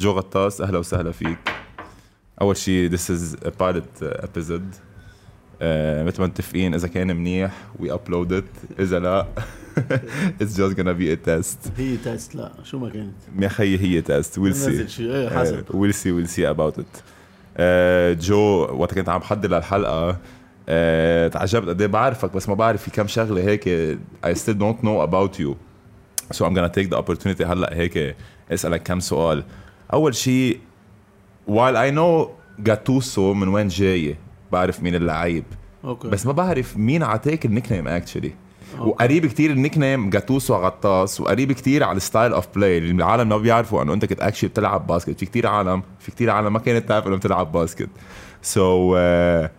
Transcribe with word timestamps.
جو 0.00 0.12
غطاس 0.12 0.60
أهلا 0.60 0.78
وسهلا 0.78 1.12
فيك. 1.12 1.38
أول 2.40 2.56
شيء 2.56 2.90
this 2.90 3.10
is 3.10 3.34
a 3.46 3.50
pilot 3.50 4.02
episode. 4.02 4.74
Uh, 5.60 6.06
مثل 6.06 6.20
ما 6.20 6.26
متفقين 6.26 6.74
إذا 6.74 6.88
كان 6.88 7.16
منيح 7.16 7.52
we 7.82 7.86
upload 7.86 8.32
it. 8.32 8.80
إذا 8.80 8.98
لا 8.98 9.26
it's 10.42 10.56
just 10.56 10.74
gonna 10.76 10.94
be 10.94 11.10
a 11.10 11.16
test. 11.16 11.70
هي 11.78 11.96
test 11.96 12.34
لا. 12.34 12.52
شو 12.64 12.78
ما 12.78 12.88
كانت. 12.88 13.14
يا 13.38 13.48
خيي 13.48 13.78
هي 13.78 14.02
test 14.02 14.38
Uh, 14.38 14.42
we'll 15.72 15.92
see 15.92 16.12
we'll 16.12 16.30
see 16.36 16.44
about 16.54 16.78
it. 16.78 17.02
Uh, 17.56 18.20
جو 18.20 18.68
وقت 18.72 18.94
كنت 18.94 19.08
عم 19.08 19.18
بحضر 19.18 19.48
للحلقة 19.48 20.12
uh, 20.12 20.16
تعجبت 21.32 21.68
قد 21.68 21.80
إيه 21.80 21.88
بعرفك 21.88 22.32
بس 22.32 22.48
ما 22.48 22.54
بعرف 22.54 22.82
في 22.82 22.90
كم 22.90 23.06
شغلة 23.06 23.42
هيك. 23.42 23.98
I 24.26 24.32
still 24.32 24.54
don't 24.60 24.82
know 24.82 25.00
about 25.10 25.38
you. 25.40 25.54
So 26.32 26.44
I'm 26.44 26.54
gonna 26.54 26.68
take 26.68 26.90
the 26.90 26.96
opportunity 26.96 27.42
هلأ 27.42 27.74
هيك 27.74 28.16
أسألك 28.50 28.82
كم 28.82 29.00
سؤال. 29.00 29.44
أول 29.92 30.14
شيء 30.14 30.58
while 31.48 31.74
I 31.74 31.96
know 31.96 32.28
جاتوسو 32.58 33.34
من 33.34 33.48
وين 33.48 33.68
جاي 33.68 34.16
بعرف 34.52 34.82
مين 34.82 34.94
اللعيب. 34.94 35.44
okay. 35.84 36.08
بس 36.08 36.26
ما 36.26 36.32
بعرف 36.32 36.76
مين 36.76 37.02
عطاك 37.02 37.44
ال 37.46 37.72
nickname 37.72 37.88
actually 37.88 38.32
وقريب 38.78 39.26
كتير 39.26 39.50
ال 39.50 39.78
nickname 39.78 40.10
جاتوسو 40.10 40.54
غطاس 40.54 41.20
وقريب 41.20 41.52
كتير 41.52 41.84
على 41.84 41.96
ال 41.96 42.02
style 42.02 42.32
of 42.32 42.46
play 42.54 42.78
اللي 42.78 42.90
العالم 42.90 43.28
ما 43.28 43.36
بيعرفوا 43.36 43.82
إنه 43.82 43.92
أنت 43.94 44.04
كنت 44.04 44.20
actually 44.20 44.48
بتلعب 44.48 44.86
basket 44.86 45.18
في 45.18 45.26
كتير 45.26 45.46
عالم 45.46 45.82
في 45.98 46.10
كتير 46.10 46.30
عالم 46.30 46.52
ما 46.52 46.58
كانت 46.58 46.88
تعرف 46.88 47.06
إنه 47.06 47.16
بتلعب 47.16 47.52
basket 47.52 47.88
so 48.42 48.94
so, 48.94 48.96
uh, 48.96 49.50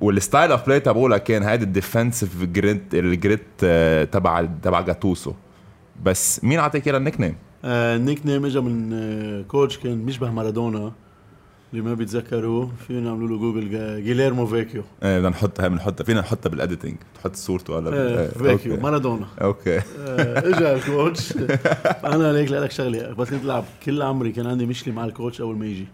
وال 0.00 0.15
style 0.15 0.52
of 0.52 0.66
play 0.66 0.80
تبعولك 0.80 1.22
كان 1.22 1.42
هيدا 1.42 1.64
ال 1.64 1.72
defensive 1.72 2.42
grit 2.44 2.94
ال 2.94 3.08
grit 3.08 3.64
تبع 4.12 4.48
تبع 4.62 4.80
جاتوسو 4.80 5.32
بس 6.02 6.44
مين 6.44 6.58
عطاك 6.58 6.86
اياها 6.86 6.96
ال 6.96 7.20
nickname؟ 7.20 7.34
آه 7.64 7.96
ال 7.96 8.26
nickname 8.26 8.44
اجى 8.44 8.60
من 8.60 8.92
آه 8.92 9.42
coach 9.42 9.78
كان 9.78 10.04
بيشبه 10.04 10.30
مارادونا. 10.30 10.92
اللي 11.72 11.84
ما 11.84 11.94
بيتذكروه 11.94 12.72
فينا 12.86 13.00
نعملوا 13.00 13.28
له 13.28 13.38
جوجل 13.38 13.70
جيليرمو 14.04 14.46
فيكيو 14.46 14.82
إيه 15.02 15.18
بدنا 15.18 15.28
نحطها 15.28 15.68
بنحطها 15.68 16.04
فينا 16.04 16.20
نحطها 16.20 16.50
بال 16.50 16.60
editing 16.60 16.96
تحط 17.14 17.36
صورته 17.36 17.78
آه 17.78 17.92
إيه، 17.92 18.28
فيكيو 18.28 18.72
okay. 18.72 18.82
مارادونا. 18.82 19.26
okay. 19.42 19.78
آه 19.78 19.82
اجى 20.38 20.72
ال 20.72 20.83
coach 20.83 21.36
أنا 22.04 22.32
ليك 22.32 22.50
لك 22.50 22.70
شغلة. 22.70 23.12
بس 23.12 23.30
كنت 23.30 23.44
العب 23.44 23.64
كل 23.84 24.02
عمري 24.02 24.32
كان 24.32 24.46
عندي 24.46 24.66
مشكلة 24.66 24.94
مع 24.94 25.04
ال 25.04 25.10
coach 25.10 25.40
أول 25.40 25.56
ما 25.56 25.66
يجي. 25.66 25.86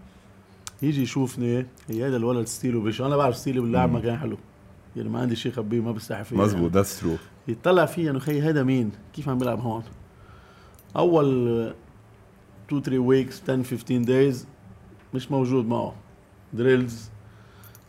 يجي 0.82 1.02
يشوفني 1.02 1.66
هي 1.88 2.08
هذا 2.08 2.16
الولد 2.16 2.47
style 2.47 2.75
ه 2.75 2.80
بش. 2.80 3.00
أنا 3.00 3.16
بعرف 3.16 3.36
style 3.36 3.56
ي 3.56 3.61
باللعب 3.60 3.92
ما 3.92 4.00
كان 4.00 4.19
حلو. 4.19 4.36
يعني 4.97 5.08
ما 5.08 5.20
عندي 5.20 5.36
شيء 5.36 5.52
خبيه 5.52 5.80
ما 5.80 5.92
بستحي 5.92 6.24
فيه. 6.24 6.36
مزبوط 6.36 6.72
that's 6.72 7.00
true 7.00 7.16
يطلع 7.48 7.86
فيه 7.86 8.10
انه 8.10 8.19
خي 8.19 8.41
هذا 8.41 8.62
مين؟ 8.62 8.91
كيف 9.14 9.28
عم 9.28 9.38
بيلعب 9.38 9.60
هون؟ 9.60 9.82
أول 10.96 11.26
2 12.68 12.82
3 12.82 12.98
weeks 12.98 13.42
10 13.42 13.62
15 13.62 13.96
days 14.05 14.47
مش 15.14 15.30
موجود 15.30 15.66
معه. 15.66 15.94
drills 16.52 17.11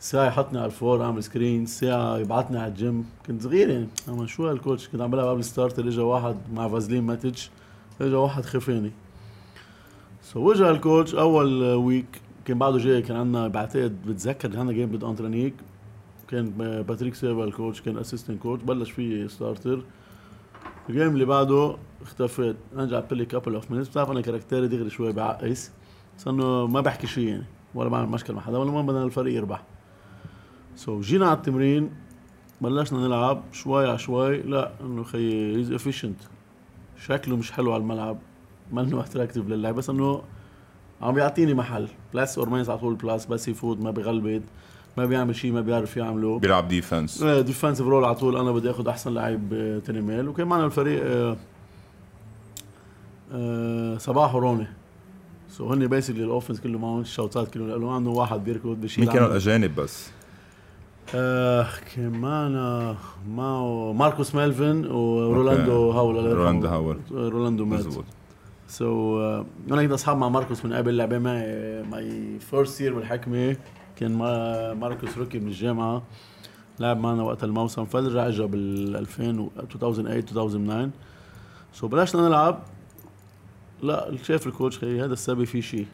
ساعة 0.00 0.26
يحطني 0.26 0.58
على 0.58 0.66
ال 0.66 0.74
four 0.74 1.04
أعمل 1.04 1.22
screen 1.24 1.66
ساعة 1.66 2.18
يبعتني 2.18 2.58
على 2.58 2.68
الجيم 2.68 3.04
كنت 3.26 3.42
صغير 3.42 3.70
يعني. 3.70 3.88
أما 4.08 4.26
شو 4.26 4.48
هالكوتش 4.48 4.88
كنت 4.88 5.00
عم 5.00 5.10
بلعب 5.10 5.26
قبل 5.28 5.44
starter 5.44 5.88
اجى 5.88 6.00
واحد 6.00 6.36
مع 6.54 6.68
فازلين 6.68 7.02
ماتج 7.04 7.38
اجى 8.00 8.14
واحد 8.14 8.44
خفاني 8.44 8.90
so 10.22 10.40
وجه 10.40 10.70
ال 10.70 10.77
coach 10.77 11.14
أول 11.14 11.62
week 11.74 12.20
كان 12.44 12.58
بعده 12.58 12.78
جاي 12.78 13.02
كان 13.02 13.16
عندنا 13.16 13.48
بعتقد 13.48 13.96
بتذكر 14.06 14.58
عندنا 14.58 14.72
game 14.72 14.96
ضد 14.96 15.04
انترانيك 15.04 15.54
كان 16.28 16.50
باتريك 16.82 17.14
سيفا 17.14 17.44
ال 17.44 17.50
coach 17.50 17.80
كان 17.80 17.98
assistant 17.98 18.42
coach 18.42 18.62
بلش 18.62 18.90
فيه 18.90 19.26
starter 19.26 19.82
ال 20.88 20.92
game 20.92 21.08
اللي 21.14 21.24
بعده 21.24 21.76
اختفيت. 22.04 22.56
أنا 22.74 22.82
لعبت 22.82 23.12
لي 23.12 23.24
couple 23.24 23.54
of 23.54 23.70
minutes 23.70 23.88
بتعرف 23.88 24.10
أنا 24.10 24.20
character 24.20 24.63
ي 24.63 24.68
دغري 24.68 24.90
شوي 24.90 25.12
بعقس 25.12 25.72
بس 26.18 26.28
إنه 26.28 26.66
ما 26.66 26.80
بحكي 26.80 27.06
شيء 27.06 27.28
يعني. 27.28 27.44
ولا 27.74 27.88
بعمل 27.88 28.08
مشكل 28.08 28.32
مع 28.32 28.40
حدا. 28.40 28.58
ولا 28.58 28.70
ما 28.70 28.82
بدنا 28.82 29.04
الفريق 29.04 29.36
يربح. 29.36 29.62
so 30.76 31.02
so, 31.02 31.04
جينا 31.04 31.26
على 31.26 31.36
التمرين. 31.36 31.90
بلشنا 32.60 32.98
نلعب 32.98 33.42
شوي 33.52 33.88
على 33.88 33.98
شوي. 33.98 34.42
لا 34.42 34.72
إنه 34.80 35.02
خيي 35.02 35.56
he's 35.56 35.72
efficient 35.72 36.16
شكله 37.06 37.36
مش 37.36 37.52
حلو 37.52 37.72
على 37.72 37.80
الملعب. 37.80 38.18
منه 38.72 39.00
attractive 39.00 39.48
للعب. 39.48 39.74
بس 39.74 39.90
إنه 39.90 40.22
عم 41.02 41.14
بيعطيني 41.14 41.54
محل. 41.54 41.88
plus 42.12 42.38
or 42.38 42.48
minus 42.48 42.68
على 42.68 42.78
طول 42.78 42.94
plus 42.94 43.26
بس 43.26 43.48
يفوت 43.48 43.78
ما 43.78 43.90
بغلبط 43.90 44.42
ما 44.96 45.06
بيعمل 45.06 45.36
شيء 45.36 45.52
ما 45.52 45.60
بيعرف 45.60 45.96
يعمله. 45.96 46.38
بيلعب 46.38 46.68
defense 46.68 47.22
defensive 47.22 47.86
role 47.86 48.04
على 48.04 48.14
طول. 48.14 48.36
أنا 48.36 48.52
بدي 48.52 48.70
أخذ 48.70 48.88
أحسن 48.88 49.14
لعيب 49.14 49.52
آه، 49.52 49.78
تاني 49.78 50.00
ميل. 50.00 50.28
وكان 50.28 50.46
معنا 50.46 50.64
الفريق 50.64 51.02
آه، 53.32 53.94
آه، 53.94 53.98
صباح 53.98 54.34
وروني 54.34 54.66
so 55.48 55.72
هن 55.72 55.86
basically 55.86 56.24
ال 56.24 56.28
offense 56.28 56.60
كله 56.60 56.78
معهم 56.78 57.00
الشوطات 57.00 57.54
كله 57.54 57.76
له 57.76 57.92
عنده 57.92 58.10
واحد 58.10 58.44
بيركض 58.44 58.80
بشيل 58.80 59.04
مين 59.04 59.12
كانوا. 59.12 59.28
الأجانب 59.28 59.74
بس؟ 59.74 60.10
آه 61.14 61.66
كان 61.96 62.12
معنا 62.12 62.96
معه 63.28 63.92
ماركوس 63.92 64.34
ميلفن 64.34 64.84
ورولando 64.84 65.70
هاول. 65.70 66.32
رولاندو 66.32 66.66
هاول. 66.68 66.98
رولاندو 67.10 67.62
مات 67.62 67.86
مزبوط 67.86 68.04
so 68.68 68.84
so, 68.84 69.44
uh, 69.44 69.72
أنا 69.72 69.82
كنت 69.82 69.92
أصحاب 69.92 70.16
مع 70.16 70.28
ماركوس 70.28 70.64
من 70.64 70.72
قبل 70.72 70.96
لعبة 70.96 71.18
معي 71.18 71.82
my 71.82 72.38
first 72.38 72.80
year 72.80 72.94
بالحكمة 72.94 73.56
كان 73.96 74.18
ما 74.18 74.74
ماركوس 74.74 75.18
rookie 75.18 75.38
من 75.38 75.48
الجامعة 75.48 76.02
لعب 76.80 77.00
معنا 77.00 77.22
وقت 77.22 77.44
الموسم 77.44 77.84
فرجع 77.84 78.28
اجى 78.28 78.46
بال 78.46 78.96
2000 78.96 79.40
و 79.40 79.50
2008 79.58 80.18
2009 80.18 80.90
so 81.72 81.88
so, 81.88 81.90
بلشنا 81.90 82.28
نلعب 82.28 82.62
لا 83.82 84.16
شاف 84.22 84.46
ال 84.46 84.51
coach 84.51 84.78
خي 84.78 85.00
هذا 85.00 85.12
السبب 85.12 85.44
في 85.44 85.62
شيء. 85.62 85.86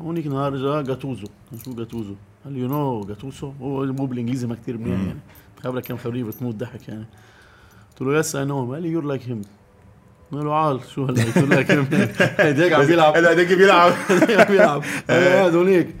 هونيك 0.00 0.26
نهار 0.26 0.54
اجى 0.54 0.88
جاتوزو. 0.88 1.26
شو 1.64 1.74
جاتوزو؟ 1.74 2.14
قال 2.44 2.52
لي 2.52 2.60
you 2.60 2.68
know 2.68 3.04
جاتوزو؟ 3.04 3.52
هو 3.60 3.84
مو 3.84 4.06
بالإنجليزي 4.06 4.46
ما 4.46 4.54
كثير 4.54 4.78
منيح. 4.78 5.00
يعني. 5.00 5.20
خبرك 5.64 5.86
كم 5.86 5.96
خبريه 5.96 6.24
بتموت 6.24 6.54
ضحك 6.54 6.88
يعني. 6.88 7.04
قلت 7.90 8.02
له 8.02 8.18
yes 8.18 8.36
I 8.36 8.44
know 8.44 8.72
قال 8.72 8.82
لي 8.82 8.88
you're 8.88 9.04
like 9.04 9.28
him 9.28 9.42
قلت 10.32 10.44
له 10.44 10.54
عال 10.54 10.80
شو 10.94 11.04
هلا؟ 11.04 11.24
قلت 11.24 11.38
له 11.38 11.60
لك 11.60 11.70
هيك 12.40 12.72
عم 12.72 12.86
بيلعب. 12.86 13.16
هلا 13.16 13.32
هديك 13.32 13.52
بيلعب. 13.52 13.92
عم 14.38 14.44
بيلعب. 14.44 14.82
قاعد 15.10 15.54
هونيك. 15.54 15.94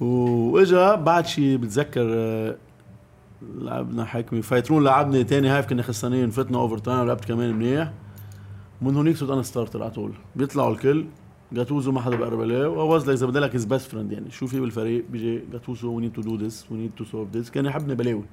وإجا 0.00 0.94
بعد 0.94 1.26
شي 1.26 1.56
بتذكر 1.56 2.06
آه، 2.10 2.56
لعبنا 3.58 4.04
حكمة 4.04 4.42
فايترون 4.42 4.84
لعبني 4.84 5.24
تاني 5.24 5.48
half 5.48 5.66
كنا 5.66 5.82
خسرانين 5.82 6.30
فتنا 6.30 6.58
overtime 6.58 7.06
لعبت 7.06 7.24
كمان 7.24 7.54
منيح. 7.54 7.92
من 8.82 8.96
هونيك 8.96 9.16
صرت 9.16 9.30
أنا 9.30 9.42
starter 9.42 9.82
على 9.82 9.90
طول. 9.90 10.12
بيطلعوا 10.36 10.72
الكل. 10.72 11.04
جاتوزو 11.52 11.92
ما 11.92 12.00
حدا 12.00 12.16
بيقرب 12.16 12.40
عليه. 12.40 12.66
و 12.66 12.74
I 12.74 12.83
was 12.83 13.08
إذا 13.08 13.26
بدي 13.26 13.38
لك 13.38 13.54
his 13.54 13.64
best 13.64 13.90
friend 13.90 14.12
يعني. 14.12 14.30
شو 14.30 14.46
في 14.46 14.60
بالفريق؟ 14.60 15.04
بيجي 15.10 15.42
جاتوزو 15.52 15.92
we 15.94 16.02
need 16.02 16.12
to 16.12 16.20
do 16.22 16.36
this 16.36 16.66
we 16.70 16.78
need 16.78 16.90
to 16.96 17.04
solve 17.04 17.36
this 17.36 17.50
كان 17.50 17.66
يحبني 17.66 17.94
بلاوي. 17.94 18.24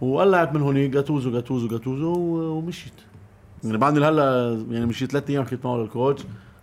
وقلعت 0.00 0.54
من 0.54 0.60
هونيك. 0.62 0.90
جاتوزو 0.90 1.32
جاتوزو 1.32 1.68
جاتوزو 1.68 2.12
ومشيت. 2.58 2.92
يعني 3.64 3.78
بعدني 3.78 4.00
لهلا 4.00 4.52
يعني 4.70 4.86
مشيت 4.86 5.10
ثلاث 5.12 5.30
أيام 5.30 5.44
حكيت 5.44 5.64
معه 5.66 5.76
لل 5.76 5.89
coach 5.89 6.22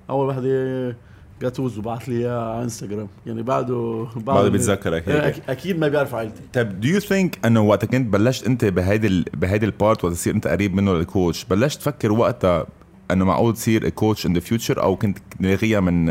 أول 0.10 0.28
وحدة 0.28 0.96
جاتوزو 1.42 1.82
بعث 1.82 2.10
لي 2.10 2.16
اياها 2.18 2.52
على 2.54 2.64
انستغرام 2.64 3.08
يعني 3.26 3.44
بعده 3.44 4.08
بعده 4.16 4.50
بيتذكرك 4.50 5.10
هيك. 5.10 5.50
أكيد 5.50 5.80
ما 5.80 5.88
بيعرف 5.88 6.16
عائلتي. 6.16 6.42
طيب 6.54 6.80
do 6.80 6.88
you 6.88 7.00
think 7.00 7.46
إنه 7.46 7.62
وقت 7.62 7.86
كنت 7.86 8.14
بلشت 8.14 8.48
أنت 8.48 8.66
بهيدي 8.66 9.08
ال- 9.08 9.26
بهيدي 9.34 9.66
ال 9.66 9.73
part 9.73 10.04
وقت 10.06 10.14
تصير 10.14 10.36
أنت 10.36 10.48
قريب 10.48 10.74
منه 10.76 10.94
لل 10.94 11.09
coach 11.09 11.46
بلشت 11.46 11.80
تفكر 11.80 12.12
وقتها 12.12 12.66
إنه 13.12 13.26
معقول 13.26 13.54
تصير 13.54 13.90
coach 13.90 14.26
in 14.26 14.34
the 14.34 14.40
future 14.40 14.84
أو 14.84 14.96
كنت 14.96 15.18
لاغيها 15.40 15.80
من 15.80 16.06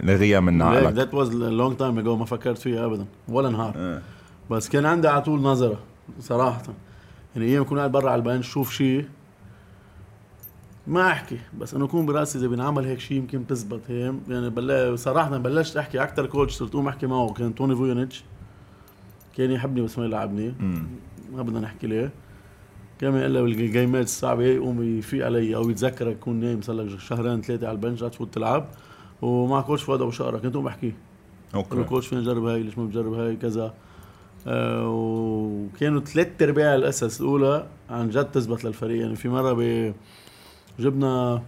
لاغيها 0.00 0.40
من 0.40 0.62
عقلك. 0.62 0.92
that 0.92 1.14
was 1.14 1.34
long 1.34 1.76
time 1.76 1.98
ago 1.98 2.16
ما 2.16 2.24
فكرت 2.24 2.58
فيها 2.58 2.84
ابدا 2.84 3.06
ولا 3.28 3.50
نهار. 3.50 3.72
آه. 3.76 4.02
بس 4.50 4.68
كان 4.68 4.86
عندي 4.86 5.08
على 5.08 5.22
طول 5.22 5.40
نظرة 5.40 5.78
صراحة. 6.20 6.62
يعني 7.36 7.48
أيام 7.48 7.62
أكون 7.62 7.78
قاعد 7.78 7.92
برا 7.92 8.10
على 8.10 8.18
ال 8.18 8.23
bench 8.23 8.48
شوف 8.48 8.72
شيء 8.72 9.04
ما 10.86 11.06
أحكي. 11.06 11.38
بس 11.58 11.74
انه 11.74 11.84
يكون 11.84 12.06
براسي 12.06 12.38
إذا 12.38 12.46
بينعمل 12.46 12.84
هيك 12.84 13.00
شيء 13.00 13.16
يمكن 13.16 13.46
تزبط 13.46 13.80
هيك 13.88 14.14
يعني 14.28 14.50
بلا 14.50 14.96
صراحة 14.96 15.38
بلشت 15.38 15.76
أحكي 15.76 16.02
أكثر 16.02 16.26
coach 16.26 16.54
صرت 16.54 16.70
أقوم 16.70 16.88
أحكي 16.88 17.06
معه. 17.06 17.32
كان 17.32 17.54
توني 17.54 17.76
فويونيتش 17.76 18.24
كان 19.36 19.50
يحبني 19.50 19.80
بس 19.80 19.98
ما 19.98 20.04
يلعبني. 20.04 20.54
ما 21.32 21.42
بدنا 21.42 21.60
نحكي 21.60 21.86
ليه. 21.86 22.10
كمان 23.00 23.22
الا 23.22 23.42
بالجيمات 23.42 24.04
الصعبه 24.04 24.42
يقوم 24.42 24.98
يفيق 24.98 25.26
علي 25.26 25.56
أو 25.56 25.70
يتذكرك 25.70 26.16
تكون 26.16 26.40
نايم 26.40 26.60
صار 26.60 26.76
لك 26.76 26.98
شهرين 26.98 27.40
ثلاثة 27.40 27.66
على 27.66 27.74
ال 27.74 27.78
bench 27.78 28.00
تفوت 28.00 28.34
تلعب. 28.34 28.68
ومع 29.22 29.60
coach 29.60 29.82
فؤاد 29.82 30.00
أبو 30.00 30.10
شقرة 30.10 30.38
كنت 30.38 30.56
له 30.56 30.72
Okay. 31.54 31.84
Coach 31.84 32.06
فينا 32.06 32.18
نجرب 32.18 32.44
هاي؟ 32.44 32.62
ليش 32.62 32.78
ما 32.78 32.84
بجرب 32.84 33.12
هاي؟ 33.12 33.36
كذا. 33.36 33.74
آه 34.46 34.88
وكانوا 34.88 36.00
ثلاث 36.00 36.42
أرباع 36.42 36.74
الأسس 36.74 37.20
الأولى 37.20 37.66
عن 37.90 38.10
جد 38.10 38.24
تزبط 38.24 38.64
للفريق. 38.64 39.00
يعني 39.00 39.16
في 39.16 39.28
مرة 39.28 39.52
ب 39.52 39.92
جبنا 40.78 41.42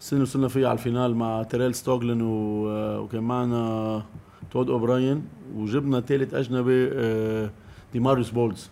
سنة 0.00 0.22
وصلنا 0.22 0.48
فيها 0.48 0.68
على 0.68 0.78
ال 0.78 0.84
final 0.84 1.14
مع 1.14 1.42
تيريل 1.42 1.74
ستوغلن 1.74 2.22
و... 2.22 2.68
آه، 2.70 3.00
وكان 3.00 3.22
معنا 3.22 4.02
تود 4.50 4.70
أوبراين. 4.70 5.22
وجبنا 5.56 6.00
ثالث 6.00 6.34
أجنبي 6.34 6.90
آه، 6.92 7.50
ديماريوس 7.92 8.30
بولز 8.30 8.70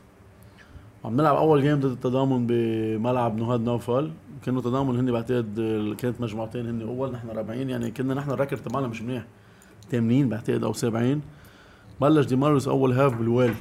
عم 1.06 1.16
نلعب 1.16 1.36
أول 1.36 1.62
game 1.62 1.80
ضد 1.80 1.84
التضامن 1.84 2.46
بملعب 2.46 3.36
نهاد 3.38 3.60
نوفل. 3.60 4.10
كانوا 4.42 4.62
تضامن 4.62 4.98
هن 4.98 5.12
بعتقد 5.12 5.54
كانت 5.98 6.20
مجموعتين 6.20 6.66
هن 6.66 6.82
أول 6.82 7.12
نحن 7.12 7.28
رابعين 7.28 7.70
يعني 7.70 7.90
كنا 7.90 8.14
نحن 8.14 8.30
ال 8.30 8.34
record 8.34 8.56
تبعنا 8.56 8.86
مش 8.86 9.02
منيح. 9.02 9.26
ثامنين 9.90 10.28
بعتقد 10.28 10.64
أو 10.64 10.72
سابعين 10.72 11.20
بلش 12.00 12.26
ديماريوس 12.26 12.68
أول 12.68 12.92
half 12.92 13.14
بالويل. 13.14 13.54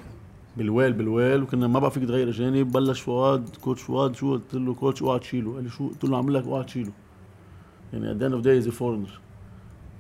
بالويل 0.58 0.94
بالويل. 0.94 1.44
وكنا 1.44 1.68
ما 1.68 1.80
بقى 1.80 1.92
فيك 1.92 2.04
تغير 2.04 2.30
أجانب. 2.30 2.72
بلش 2.72 3.02
فؤاد 3.02 3.50
coach 3.62 3.82
فؤاد. 3.82 4.16
شو؟ 4.16 4.32
قلت 4.32 4.54
له 4.54 4.74
coach 4.74 5.02
اوعى 5.02 5.20
تشيله. 5.20 5.54
قال 5.54 5.64
لي 5.64 5.70
شو؟ 5.70 5.88
قلت 5.88 6.04
له 6.04 6.18
عامل 6.18 6.34
لك 6.34 6.44
اوعى 6.44 6.64
تشيله. 6.64 6.92
يعني 7.94 8.42
he 8.44 8.64
is 8.64 8.68
a 8.68 8.72
foreigner. 8.72 9.20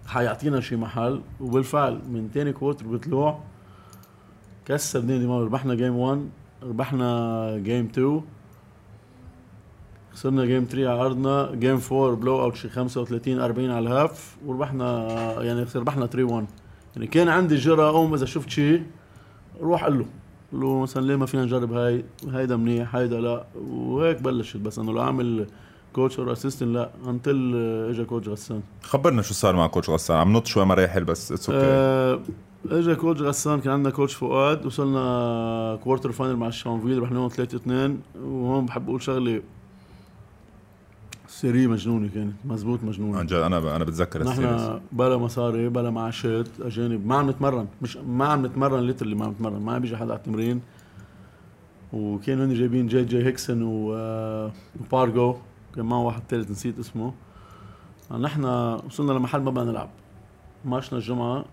حيعطينا 0.07 0.61
شي 0.61 0.75
محل. 0.75 1.21
وبالفعل 1.41 2.01
من 2.09 2.31
تاني 2.33 2.53
quarter 2.53 2.87
بطلوع 2.87 3.39
كسر 4.65 5.01
نادي 5.01 5.27
مارو 5.27 5.45
ربحنا 5.45 5.75
game 5.75 5.95
1 5.95 6.29
ربحنا 6.63 7.57
game 7.57 7.85
2 7.85 8.21
خسرنا 10.13 10.45
game 10.45 10.63
3 10.69 10.89
على 10.89 11.01
أرضنا 11.01 11.51
game 11.55 11.79
4 11.91 12.15
blowout 12.15 12.55
شي 12.55 12.69
35 12.69 13.39
40 13.39 13.71
على 13.71 13.87
ال 13.87 13.97
half 13.97 14.35
وربحنا 14.45 15.07
يعني 15.43 15.65
ربحنا 15.75 16.05
3 16.07 16.23
1 16.33 16.45
يعني 16.95 17.07
كان 17.07 17.27
عندي 17.29 17.55
جرأة 17.55 17.89
اقوم 17.89 18.13
إذا 18.13 18.25
شفت 18.25 18.49
شيء 18.49 18.83
روح 19.61 19.83
قل 19.85 19.99
له. 19.99 20.05
قل 20.53 20.59
له 20.59 20.79
مثلا 20.81 21.05
ليه 21.05 21.15
ما 21.15 21.25
فينا 21.25 21.43
نجرب 21.43 21.73
هاي؟ 21.73 22.05
هيدا 22.31 22.55
منيح 22.57 22.95
هيدا 22.95 23.19
لا. 23.21 23.45
وهيك 23.69 24.21
بلشت 24.21 24.57
بس 24.57 24.79
إنه 24.79 24.93
لو 24.93 25.01
أعمل 25.01 25.47
coach 25.93 26.19
or 26.19 26.31
assistant 26.31 26.69
لا. 26.75 26.89
until 27.07 27.55
اجى 27.89 28.03
coach 28.05 28.27
غسان. 28.27 28.61
خبرنا 28.83 29.21
شو 29.21 29.33
صار 29.33 29.55
مع 29.55 29.67
coach 29.67 29.89
غسان. 29.89 30.17
عم 30.17 30.33
نط 30.37 30.45
شوي 30.47 30.65
مراحل 30.65 31.03
بس 31.03 31.31
it's 31.31 31.49
okay 31.49 31.61
آه، 31.65 32.19
اجى 32.71 32.95
coach 32.95 33.21
غسان 33.21 33.61
كان 33.61 33.73
عندنا 33.73 33.93
coach 33.93 34.13
فؤاد 34.13 34.65
وصلنا 34.65 35.79
quarter 35.83 36.11
final 36.11 36.35
مع 36.35 36.47
الشانفيل 36.47 37.03
رحنا 37.03 37.17
لهم 37.17 37.29
3 37.29 37.55
2 37.55 37.99
وهون 38.21 38.65
بحب 38.65 38.89
أقول 38.89 39.01
شغلة 39.01 39.41
série 41.27 41.67
مجنونة 41.67 42.09
كانت 42.13 42.33
مزبوط 42.45 42.83
مجنونة. 42.83 43.19
عن 43.19 43.25
جد 43.25 43.33
أنا 43.33 43.75
أنا 43.75 43.83
بتذكر 43.83 44.23
نحن 44.23 44.79
بلا 44.91 45.17
مصاري 45.17 45.69
بلا 45.69 45.89
معاشات 45.89 46.47
أجانب 46.61 47.07
ما 47.07 47.15
عم 47.15 47.29
نتمرن 47.29 47.67
مش 47.81 47.97
ما 47.97 48.25
عم 48.25 48.45
نتمرن 48.45 48.83
literally 48.83 49.15
ما 49.15 49.25
عم 49.25 49.31
نتمرن 49.31 49.61
ما 49.61 49.73
عم 49.75 49.81
بيجي 49.81 49.97
حدا 49.97 50.11
على 50.11 50.19
التمرين. 50.19 50.61
وكانوا 51.93 52.45
هن 52.45 52.53
جايبين 52.53 52.87
جي 52.87 53.03
جي 53.03 53.25
هيكسون 53.25 53.63
و... 53.63 53.93
آه، 53.95 54.51
وبارجو 54.79 55.35
كان 55.75 55.85
معه 55.85 56.01
واحد 56.03 56.21
ثالث 56.29 56.51
نسيت 56.51 56.79
اسمه. 56.79 57.13
نحن 58.19 58.45
وصلنا 58.87 59.11
لمحل 59.11 59.41
ما 59.41 59.51
بدنا 59.51 59.71
نلعب. 59.71 59.89
ماتشنا 60.65 60.99
الجمعة 60.99 61.45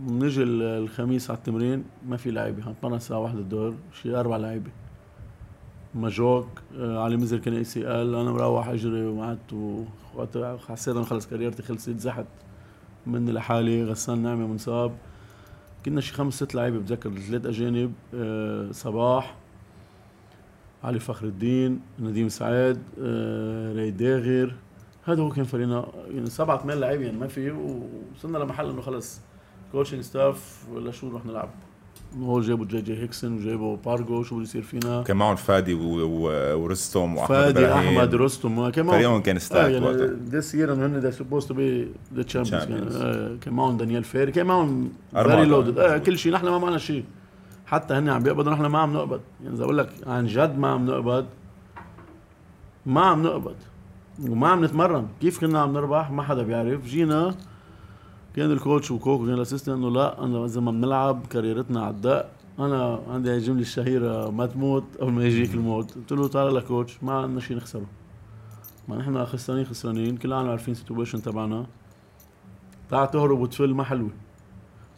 بنجي 0.00 0.42
ال- 0.42 0.62
الخميس 0.62 1.30
على 1.30 1.36
التمرين 1.38 1.84
ما 2.08 2.16
في 2.16 2.30
لعيبة. 2.30 2.70
هنتمرن 2.70 2.94
الساعة 2.94 3.18
واحدة 3.18 3.38
الظهر 3.38 3.74
شي 4.02 4.14
أربع 4.16 4.36
لعيبة. 4.36 4.70
مجوك 5.94 6.48
آه، 6.78 7.04
علي 7.04 7.16
مزر 7.16 7.38
كان 7.38 7.54
اي 7.54 7.64
سي 7.64 7.80
ال 7.80 8.14
أنا 8.14 8.30
مروح 8.32 8.68
أجري 8.68 9.06
وقعدت 9.06 9.52
وقت 10.14 10.38
حسيت 10.68 10.96
أنا 10.96 11.04
خلص 11.04 11.26
كاريرتي 11.26 11.62
خلصت 11.62 11.90
زحت 11.98 12.26
مني 13.06 13.32
لحالي 13.32 13.84
غسان 13.84 14.18
نعمة 14.22 14.46
منصاب. 14.46 14.92
كنا 15.86 16.00
شي 16.00 16.12
خمس 16.14 16.34
ست 16.34 16.54
لعيبة 16.54 16.78
بتذكر 16.78 17.10
ثلاث 17.18 17.46
أجانب 17.46 17.92
آه، 18.14 18.70
صباح 18.72 19.36
علي 20.84 20.98
فخر 21.00 21.26
الدين 21.26 21.80
نديم 22.00 22.28
سعيد 22.28 22.78
آه، 23.02 23.72
ري 23.74 23.90
داغر. 23.90 24.54
هذا 25.04 25.22
هو 25.22 25.28
كان 25.30 25.44
فريقنا. 25.44 25.86
يعني 26.10 26.26
سبعة 26.26 26.62
ثمان 26.62 26.78
لعيبة 26.80 27.04
يعني 27.04 27.18
ما 27.18 27.26
في 27.28 27.50
وصلنا 28.16 28.38
لمحل 28.38 28.70
إنه 28.70 28.80
خلص 28.80 29.20
كوتشنج 29.72 30.00
ستاف 30.00 30.64
ولا 30.72 30.90
شو 30.90 31.16
رح 31.16 31.26
نلعب؟ 31.26 31.48
هول 32.20 32.42
جابوا 32.42 32.64
جي 32.64 32.80
جي 32.80 32.98
هيكسون 33.02 33.36
وجابوا 33.36 33.76
بارجو 33.84 34.22
شو 34.22 34.34
بده 34.34 34.42
يصير 34.42 34.62
فينا؟ 34.62 35.02
كان 35.02 35.16
معهم 35.16 35.36
فادي 35.36 35.74
و- 35.74 36.06
و- 36.06 36.58
ورستم 36.62 37.16
وأحمد 37.16 37.28
فادي. 37.28 37.72
أحمد 37.72 38.14
رستم 38.14 38.68
كان 38.70 38.86
معهم 38.86 38.96
فريقهم 38.96 39.22
كان 39.22 39.36
آه 39.36 39.40
stacked 39.40 39.82
وقتها. 39.82 40.00
يعني 40.00 40.16
this 40.28 40.54
year 40.54 40.72
انه 40.72 40.86
هن 40.86 41.10
supposed 41.10 41.48
to 41.48 41.54
be 41.54 41.88
the 42.14 42.22
champions. 42.22 42.96
كان 43.40 43.54
معهم 43.54 43.76
دانيال 43.76 44.04
فيري 44.04 44.32
كان 44.32 44.46
معهم. 44.46 44.92
فيري 45.12 45.44
loaded 45.44 45.78
آه 45.78 45.98
كل 45.98 46.18
شيء 46.18 46.32
نحن 46.32 46.48
ما 46.48 46.58
معنا 46.58 46.78
شيء. 46.78 47.04
حتى 47.66 47.94
هن 47.94 48.08
عم 48.08 48.22
بيقبضوا 48.22 48.52
نحن 48.52 48.66
ما 48.66 48.78
عم 48.78 48.92
نقبض. 48.92 49.20
يعني 49.44 49.54
إذا 49.54 49.64
أقول 49.64 49.78
لك 49.78 49.88
عن 50.06 50.26
جد 50.26 50.58
ما 50.58 50.68
عم 50.68 50.86
نقبض 50.86 51.26
ما 52.86 53.00
عم 53.00 53.22
نقبض. 53.22 53.54
وما 54.28 54.48
عم 54.48 54.64
نتمرن. 54.64 55.06
كيف 55.20 55.40
كنا 55.40 55.60
عم 55.60 55.72
نربح؟ 55.72 56.10
ما 56.10 56.22
حدا 56.22 56.42
بيعرف. 56.42 56.86
جينا 56.86 57.34
كان 58.36 58.50
ال 58.50 58.57
coach 58.57 58.90
وكوكو 58.90 59.26
كان 59.26 59.34
ال 59.34 59.38
assistant 59.38 59.76
انه 59.76 59.90
لا 59.90 60.24
أنا 60.24 60.44
إذا 60.44 60.60
ما 60.60 60.70
بنلعب 60.70 61.26
كاريرتنا 61.26 61.80
على 61.80 61.94
الدق 61.94 62.28
أنا 62.58 63.00
عندي 63.08 63.30
هاي 63.30 63.36
الجمله 63.36 63.60
الشهيره 63.60 64.30
ما 64.30 64.46
تموت 64.46 64.84
قبل 65.00 65.12
ما 65.12 65.24
يجيك 65.24 65.54
الموت. 65.54 65.94
قلت 65.94 66.12
له 66.12 66.28
تعال 66.28 66.54
ل 66.54 66.62
coach 66.62 67.02
ما 67.02 67.12
عندنا 67.12 67.40
شيء 67.40 67.56
نخسره. 67.56 67.86
ما 68.88 68.96
نحن 68.96 69.24
خسرانين 69.24 69.64
خسرانين 69.64 70.16
كل 70.16 70.28
العالم 70.28 70.50
عارفين 70.50 70.72
ال 70.72 70.77
situation 70.77 71.22
تبعنا. 71.22 71.66
تعال 72.90 73.10
تهرب 73.10 73.40
وتفل 73.40 73.74
ما 73.74 73.84
حلوة. 73.84 74.10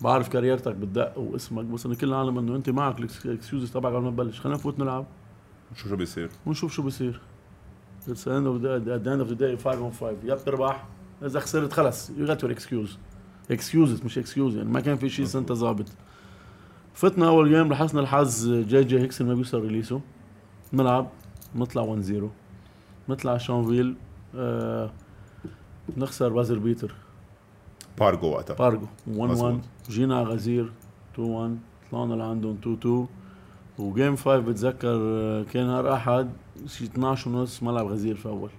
بعرف 0.01 0.29
كاريرتك 0.29 0.75
بالدق 0.75 1.19
واسمك 1.19 1.65
بس 1.65 1.87
أنا 1.87 1.95
كل 1.95 2.09
العالم 2.09 2.39
إنه 2.39 2.57
أنت 2.57 2.71
معك 2.71 2.99
ال 2.99 3.08
excuses 3.08 3.73
تبعك 3.73 3.95
قبل 3.95 4.05
ما 4.05 4.11
تبلش. 4.11 4.41
خلينا 4.41 4.59
نفوت 4.59 4.79
نلعب. 4.79 5.07
شو 5.75 5.89
شو 5.89 5.97
بيصير. 5.97 6.31
ونشوف 6.47 6.73
شو 6.73 6.83
of 8.03 8.61
the 8.63 8.81
day, 8.85 8.93
at 8.97 9.05
the 9.05 9.11
end 9.11 9.21
of 9.21 9.29
the 9.29 9.37
day 9.37 9.57
5 9.57 9.83
on 9.83 9.91
5 9.91 10.25
يا 10.25 10.35
بتربح 10.35 10.87
إذا 11.23 11.41
خسرت 11.41 11.73
خلص. 11.73 12.11
You 12.11 12.27
got 12.27 12.43
your 12.43 12.51
excuse. 12.51 13.12
Excuses 13.53 14.05
مش 14.05 14.19
excuse 14.19 14.39
يعني 14.39 14.65
ما 14.71 14.81
كان 14.81 14.97
في 14.97 15.09
شيء 15.09 15.27
انت 15.35 15.53
ظابط. 15.53 15.87
فتنا 16.95 17.29
أول 17.29 17.49
game 17.49 17.73
لحسنا 17.73 18.01
الحظ 18.01 18.49
جي 18.53 18.85
جي 18.85 19.01
هيكسون 19.01 19.27
ما 19.29 19.35
بيوصل 19.35 19.61
release 19.61 19.96
ه 19.96 20.01
نلعب 20.73 21.09
نطلع 21.57 21.97
1-0 22.03 22.13
نطلع 23.09 23.37
شانفيل 23.39 23.95
آه 24.37 24.91
نخسر 25.97 26.29
buzzer 26.29 26.59
beater 26.59 26.95
بارجو 27.99 28.27
وقتها 28.27 28.55
بارجو 28.57 28.87
1-1 28.87 29.11
مظبوط. 29.11 29.61
جينا 29.91 30.17
على 30.19 30.27
غزير 30.27 30.73
2-1 31.17 31.19
طلعنا 31.93 32.15
لعندهم 32.15 32.59
2-2 32.85 32.89
و 33.81 33.88
game 33.88 34.17
5 34.17 34.39
بتذكر 34.39 34.89
آه، 35.01 35.43
كان 35.43 35.67
نهار 35.67 35.93
أحد 35.95 36.31
شي 36.67 36.85
12 36.85 37.31
ونص 37.31 37.63
ملعب 37.63 37.87
غزير 37.87 38.17
full 38.17 38.51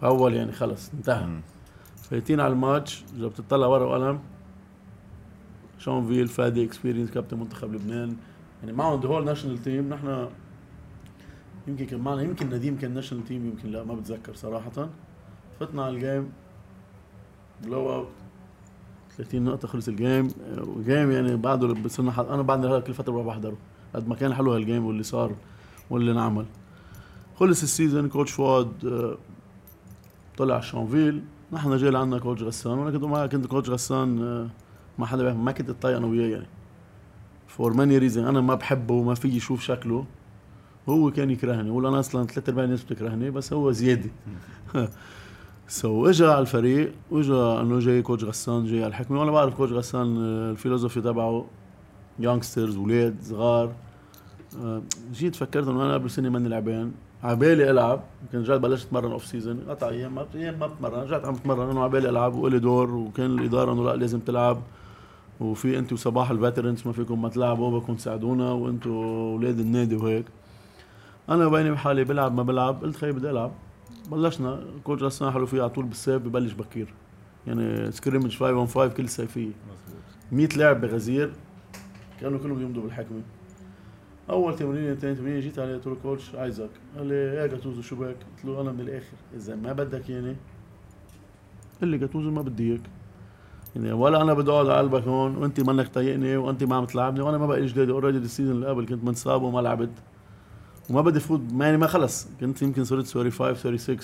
full 0.00 0.34
يعني 0.34 0.52
خلص 0.52 0.90
انتهى. 0.94 1.26
فايتين 2.12 2.40
على 2.40 2.52
الماتش 2.52 3.04
إذا 3.16 3.26
بتطلع 3.26 3.66
ورقه 3.66 3.86
وقلم. 3.86 4.20
شونفيل 5.78 6.28
فادي 6.28 6.64
experience 6.64 7.10
كابتن 7.10 7.38
منتخب 7.38 7.74
لبنان. 7.74 8.16
يعني 8.60 8.72
معهم 8.72 9.00
the 9.00 9.08
whole 9.08 9.24
national 9.24 9.62
team 9.62 9.88
نحن 9.88 10.28
يمكن 11.68 11.86
كان 11.86 12.00
معنا 12.00 12.22
يمكن 12.22 12.46
نديم 12.46 12.78
كان 12.78 12.94
national 12.94 13.24
team 13.24 13.46
يمكن 13.46 13.70
لا 13.70 13.84
ما 13.84 13.94
بتذكر 13.94 14.34
صراحة. 14.34 14.88
فتنا 15.60 15.84
على 15.84 15.94
ال 15.94 16.02
game 16.02 16.32
blowout 17.64 18.08
30 19.16 19.44
نقطة 19.44 19.68
خلص 19.68 19.88
ال 19.88 19.96
game 19.96 20.28
و 20.58 20.68
game 20.68 21.10
يعني 21.10 21.36
بعده 21.36 21.66
بصرنا 21.66 22.12
حد... 22.12 22.26
أنا 22.26 22.42
بعد 22.42 22.82
كل 22.82 22.94
فترة 22.94 23.12
بروح 23.12 23.26
بحضره 23.26 23.56
قد 23.94 24.08
ما 24.08 24.14
كان 24.14 24.34
حلو 24.34 24.52
هالجيم 24.52 24.86
واللي 24.86 25.02
صار 25.02 25.34
واللي 25.90 26.12
انعمل. 26.12 26.46
خلص 27.36 27.62
ال 27.62 27.69
season 27.69 28.08
coach 28.08 28.30
فؤاد 28.30 28.72
طلع 30.36 30.60
شانفيل 30.60 31.22
نحن 31.52 31.76
جاي 31.76 31.90
لعنا 31.90 32.18
coach 32.18 32.42
غسان 32.42 32.78
وأنا 32.78 32.90
كنت 32.90 33.04
معي 33.04 33.28
كنت 33.28 33.46
coach 33.46 33.70
غسان 33.70 34.22
آه، 34.22 34.48
ما 34.98 35.06
حدا 35.06 35.34
ما 35.34 35.52
كنت 35.52 35.70
اتطيق 35.70 35.96
أنا 35.96 36.06
وياه 36.06 36.28
يعني. 36.28 36.46
for 37.46 37.72
many 37.74 37.98
reasons 37.98 38.24
أنا 38.24 38.40
ما 38.40 38.54
بحبه 38.54 38.94
وما 38.94 39.14
في 39.14 39.28
يشوف 39.28 39.60
شكله. 39.62 40.04
هو 40.88 41.10
كان 41.10 41.30
يكرهني 41.30 41.70
ولا 41.70 41.88
أنا 41.88 42.00
أصلا 42.00 42.26
ثلاث 42.26 42.48
ارباع 42.48 42.64
الناس 42.64 42.84
بتكرهني 42.84 43.30
بس 43.30 43.52
هو 43.52 43.72
زيادة. 43.72 44.10
so 45.68 46.08
اجى 46.08 46.24
على 46.26 46.40
الفريق 46.40 46.92
واجى 47.10 47.32
إنه 47.32 47.78
جاي 47.78 48.02
coach 48.02 48.24
غسان 48.24 48.66
جاي 48.66 48.78
على 48.78 48.88
الحكمة. 48.90 49.20
وأنا 49.20 49.30
بعرف 49.30 49.54
coach 49.54 49.72
غسان 49.72 50.16
آه، 50.18 50.50
ال 50.50 50.55
philosophy 50.55 51.00
تبعه 51.00 51.46
youngsters 52.18 52.76
أولاد 52.76 53.16
صغار. 53.22 53.72
آه، 54.62 54.82
جيت 55.12 55.36
فكرت 55.36 55.68
إنه 55.68 55.82
أنا 55.84 55.94
قبل 55.94 56.10
سنة 56.10 56.28
ماني 56.28 56.48
لعبان. 56.48 56.92
عبالي 57.22 57.70
ألعب. 57.70 58.00
يمكن 58.22 58.38
رجعت 58.38 58.60
بلشت 58.60 58.86
اتمرن 58.86 59.12
off 59.12 59.26
season 59.26 59.60
قطع 59.68 59.88
أيام 59.88 60.14
ما 60.14 60.26
أيام 60.34 60.58
ما 60.58 60.66
بتمرن. 60.66 61.00
رجعت 61.00 61.24
عم 61.24 61.34
بتمرن. 61.34 61.70
إنه 61.70 61.84
عبالي 61.84 62.08
ألعب. 62.08 62.34
والي 62.34 62.58
دور. 62.58 62.94
وكان 62.94 63.38
الإدارة 63.38 63.72
إنه 63.72 63.84
لا 63.84 63.96
لازم 63.96 64.20
تلعب. 64.20 64.62
وفي 65.40 65.78
انت 65.78 65.92
وصباح 65.92 66.30
ال 66.30 66.36
veterans 66.36 66.86
ما 66.86 66.92
فيكم 66.92 67.22
ما 67.22 67.28
تلعبوا. 67.28 67.78
بدكم 67.78 67.94
تساعدونا. 67.94 68.52
وأنتم 68.52 68.90
أولاد 68.90 69.58
النادي 69.58 69.96
وهيك. 69.96 70.24
أنا 71.28 71.48
بيني 71.48 71.70
بحالي 71.70 72.04
بلعب 72.04 72.34
ما 72.34 72.42
بلعب. 72.42 72.82
قلت 72.82 72.96
خيي 72.96 73.12
بدي 73.12 73.30
ألعب. 73.30 73.52
بلشنا. 74.10 74.60
coach 74.84 75.02
غسان 75.02 75.30
حلو 75.30 75.46
فيه. 75.46 75.60
على 75.60 75.70
طول 75.70 75.84
بالصيف 75.84 76.22
ببلش 76.22 76.52
بكير. 76.52 76.94
يعني 77.46 77.92
scrimmage 77.92 78.36
5 78.36 78.50
on 78.50 78.66
5 78.66 78.88
كل 78.88 79.08
صيفيه 79.08 79.50
100 80.32 80.48
لاعب 80.56 80.80
بغزير. 80.80 81.32
كانوا 82.20 82.38
كلهم 82.38 82.62
يمضوا 82.62 82.82
بالحكمة. 82.82 83.20
أول 84.30 84.56
تمرين 84.56 84.94
ثاني 84.94 85.14
تمرين 85.14 85.40
جيت 85.40 85.58
عليه 85.58 85.74
قلت 85.74 85.86
له 85.86 85.96
coach 86.02 86.34
عايزك. 86.34 86.70
قال 86.96 87.06
لي 87.06 87.14
إيه 87.14 87.46
جاتوزو 87.46 87.82
شو 87.82 87.96
بك؟ 87.96 88.06
قلت 88.06 88.44
له 88.44 88.60
أنا 88.60 88.72
من 88.72 88.80
الآخر. 88.80 89.16
إذا 89.36 89.56
ما 89.56 89.72
بدك 89.72 90.10
ياني 90.10 90.36
قال 91.80 91.88
لي 91.88 91.98
جاتوزو 91.98 92.30
ما 92.30 92.42
بدي 92.42 92.70
اياك 92.70 92.80
يعني 93.76 93.92
ولا 93.92 94.22
أنا 94.22 94.34
بدي 94.34 94.50
أقعد 94.50 94.66
على 94.68 94.78
قلبك 94.78 95.02
هون 95.02 95.36
وأنت 95.36 95.60
منك 95.60 95.88
طايقني 95.88 96.36
وأنت 96.36 96.64
ما 96.64 96.76
عم 96.76 96.84
تلعبني 96.84 97.20
وأنا 97.20 97.38
ما 97.38 97.46
بقى 97.46 97.66
جديد 97.66 97.90
already 97.90 98.18
ال 98.18 98.23
season 98.23 98.54
اللي 98.56 98.66
قبل 98.66 98.86
كنت 98.86 99.04
منصاب 99.04 99.42
وما 99.42 99.60
لعبت. 99.60 99.90
وما 100.90 101.00
بدي 101.00 101.20
فوت 101.20 101.40
يعني 101.60 101.76
ما 101.76 101.86
خلص. 101.86 102.28
كنت 102.40 102.62
يمكن 102.62 102.84
صرت 102.84 103.06
35 103.06 103.54
36 103.54 103.98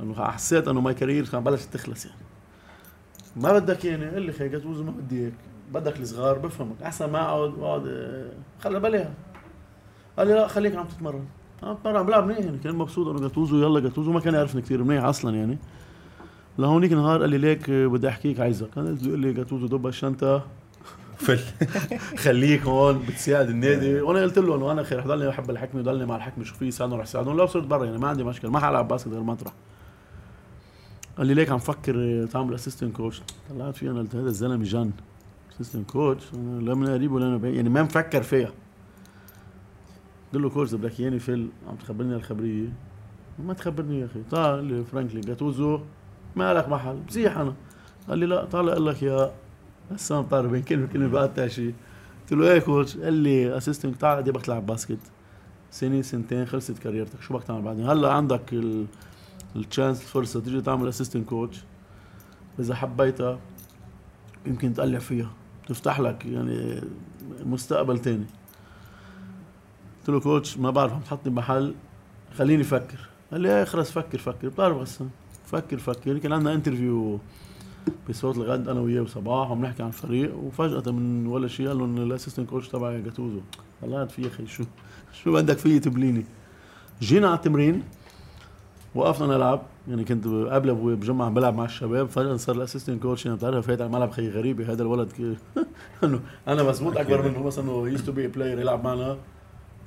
انه 0.00 0.14
حسيت 0.14 0.68
إنه 0.68 0.80
my 0.80 0.94
career 0.94 1.28
كان 1.28 1.44
بلشت 1.44 1.74
تخلص 1.74 2.06
يعني. 2.06 2.18
ما 3.36 3.52
بدك 3.58 3.84
يعني. 3.84 4.06
قل 4.06 4.22
لي 4.22 4.32
خي 4.32 4.48
جاتوزو 4.48 4.84
ما 4.84 4.90
بدي 4.90 5.26
هيك 5.26 5.34
بدك 5.72 6.00
الصغار 6.00 6.38
بفهمك. 6.38 6.82
أحسن 6.82 7.10
ما 7.10 7.22
اقعد 7.22 7.54
أقعد 7.60 7.86
آه، 7.86 8.30
خلي 8.60 8.80
بالها 8.80 9.10
قال 10.18 10.26
لي 10.28 10.34
لا 10.34 10.48
خليك 10.48 10.76
عم 10.76 10.86
تتمرن. 10.86 11.24
عم 11.62 11.74
تتمرن 11.74 11.96
عم 11.96 12.06
بلعب 12.06 12.24
منيح 12.26 12.38
يعني. 12.38 12.58
كان 12.58 12.74
مبسوط 12.74 13.08
انه 13.08 13.20
جاتوزو 13.20 13.62
يلا 13.62 13.80
جاتوزو. 13.80 14.12
ما 14.12 14.20
كان 14.20 14.34
يعرفني 14.34 14.62
كثير 14.62 14.82
منيح 14.82 15.04
أصلا 15.04 15.36
يعني. 15.36 15.58
لهونيك 16.58 16.92
نهار 16.92 17.20
قال 17.20 17.30
لي 17.30 17.38
ليك 17.38 17.70
آه، 17.70 17.86
بدي 17.86 18.08
أحكيك 18.08 18.40
عايزك. 18.40 18.70
كان 18.70 18.94
بده 18.94 19.06
يقول 19.06 19.18
لي 19.20 19.32
جاتوزو 19.32 19.66
دب 19.66 19.86
الشنطة. 19.86 20.42
فل. 21.16 21.38
خليك 22.24 22.62
هون 22.62 22.98
بتساعد 23.08 23.48
النادي. 23.48 24.00
وأنا 24.00 24.22
قلت 24.22 24.38
له 24.38 24.56
إنه 24.56 24.72
أنا 24.72 24.82
خير 24.82 25.00
ضلني 25.06 25.28
بحب 25.28 25.50
الحكمة 25.50 25.82
ضلني 25.82 26.06
مع 26.06 26.16
الحكمة 26.16 26.44
شو 26.44 26.54
في 26.54 26.66
يساعدهم 26.66 26.98
رح 26.98 27.04
يساعدهم 27.04 27.36
لو 27.36 27.46
صرت 27.46 27.64
برا 27.66 27.84
يعني 27.84 27.98
ما 27.98 28.08
عندي 28.08 28.24
مشكلة. 28.24 28.50
ما 28.50 28.60
حلعب 28.60 28.88
basket 28.88 29.08
غير 29.08 29.22
مطرح 29.22 29.52
قال 31.18 31.26
لي 31.26 31.34
ليك 31.34 31.50
عم 31.50 31.58
فكر 31.58 32.26
تعمل 32.32 32.54
assistant 32.54 32.96
coach 32.96 33.22
طلعت 33.50 33.76
فيه 33.76 33.90
أنا 33.90 33.98
قلت 33.98 34.16
هذا 34.16 34.28
الزلمة 34.28 34.64
جن. 34.64 34.90
assistant 35.60 35.90
coach 35.90 36.32
لا 36.34 36.74
من 36.74 36.88
قريب 36.88 37.12
ولا 37.12 37.36
بعيد 37.36 37.54
يعني 37.54 37.68
ما 37.68 37.82
مفكر 37.82 38.22
فيها 38.22 38.52
قلت 40.32 40.42
له 40.42 40.50
coach 40.50 40.74
بدك 40.74 41.00
إياني 41.00 41.18
فيل. 41.18 41.48
عم 41.68 41.76
تخبرني 41.76 42.14
الخبرية. 42.14 42.68
ما 43.38 43.54
تخبرني 43.54 44.00
يا 44.00 44.06
أخي. 44.06 44.22
تعال 44.30 44.64
لي 44.64 44.84
frankly 44.84 45.20
جاتوزو 45.20 45.80
ما 46.36 46.54
لك 46.54 46.68
محل. 46.68 46.96
بزيح 47.08 47.38
أنا. 47.38 47.54
قال 48.08 48.18
لي 48.18 48.26
لا. 48.26 48.44
طالع 48.44 48.72
أقول 48.72 48.86
لك 48.86 49.02
يا 49.02 49.32
هسه 49.90 50.22
طار 50.22 50.46
بين 50.46 50.62
كلمة 50.62 50.86
كلمه 50.86 51.08
بقى 51.08 51.48
شيء 51.48 51.74
قلت 52.22 52.32
له 52.32 52.52
إيه 52.52 52.58
coach 52.58 52.96
قال 52.96 53.12
لي 53.12 53.56
assistant 53.56 54.00
تعال 54.00 54.16
قد 54.16 54.30
بدك 54.30 54.42
تلعب 54.42 54.66
basket 54.66 54.98
سنة 55.70 56.02
سنتين 56.02 56.46
خلصت 56.46 56.78
career 56.78 57.06
تك. 57.06 57.20
شو 57.20 57.34
بدك 57.34 57.44
تعمل 57.44 57.62
بعدين؟ 57.62 57.88
هلأ 57.88 58.12
عندك 58.12 58.52
ال... 58.52 58.86
ال 59.56 59.62
chance 59.62 60.00
الفرصة 60.02 60.40
تيجي 60.40 60.60
تعمل 60.60 60.88
assistant 60.88 61.28
coach 61.28 61.64
إذا 62.58 62.74
حبيتها 62.74 63.38
يمكن 64.46 64.74
تقلع 64.74 64.98
فيها. 64.98 65.30
تفتح 65.68 66.00
لك 66.00 66.26
يعني 66.26 66.80
مستقبل 67.46 67.98
تاني. 67.98 68.24
قلت 69.98 70.08
له 70.08 70.20
coach 70.20 70.58
ما 70.58 70.70
بعرف 70.70 70.92
عم 70.92 71.00
تحطني 71.00 71.32
بمحل 71.32 71.74
خليني 72.36 72.62
أفكر 72.62 73.08
قال 73.32 73.40
لي 73.40 73.58
إيه 73.58 73.64
خلص 73.64 73.90
فكر 73.90 74.18
فكر. 74.18 74.48
بتعرف 74.48 74.76
بس 74.76 75.02
فكر 75.46 75.78
فكر. 75.78 76.18
كان 76.18 76.32
عندنا 76.32 76.54
interview 76.54 77.18
بصوت 78.08 78.36
الغد 78.36 78.68
أنا 78.68 78.80
وياه 78.80 79.02
وصباح 79.02 79.50
وعم 79.50 79.64
نحكي 79.64 79.82
عن 79.82 79.88
الفريق 79.88 80.36
وفجأة 80.36 80.92
من 80.92 81.26
ولا 81.26 81.48
شيء 81.48 81.68
قال 81.68 81.78
لهم 81.78 81.96
ال 81.96 82.01
assistant 82.01 82.50
coach 82.50 82.68
تبعي 82.68 83.02
جاتوزو. 83.02 83.40
طلعت 83.82 84.10
في 84.10 84.26
أخي 84.26 84.46
شو 84.46 84.64
شو 85.12 85.32
بدك 85.32 85.58
فيي 85.58 85.80
تبليني؟ 85.80 86.24
جينا 87.00 87.26
على 87.26 87.36
التمرين. 87.36 87.82
وقفنا 88.98 89.26
نلعب. 89.26 89.62
يعني 89.88 90.04
كنت 90.04 90.26
قبل 90.26 90.70
أبوي 90.70 90.96
بجمع 90.96 91.26
عم 91.26 91.34
بلعب 91.34 91.54
مع 91.54 91.64
الشباب 91.64 92.08
فجأة 92.08 92.36
صار 92.36 92.56
ال 92.56 92.61
assistant 92.61 93.02
coach 93.02 93.26
يعني 93.26 93.36
بتعرف 93.38 93.66
فايت 93.66 93.80
على 93.80 93.88
الملعب 93.88 94.10
خي 94.10 94.30
غريبه 94.30 94.72
هذا 94.72 94.82
الولد 94.82 95.36
إنه 96.04 96.20
أنا 96.48 96.62
مزبوط 96.62 96.96
أكبر 96.96 97.22
منه 97.22 97.42
مثلا 97.42 97.64
إنه 97.64 97.88
used 97.88 98.06
to 98.06 98.12
be 98.12 98.26
player 98.28 98.60
يلعب 98.60 98.84
معنا. 98.84 99.16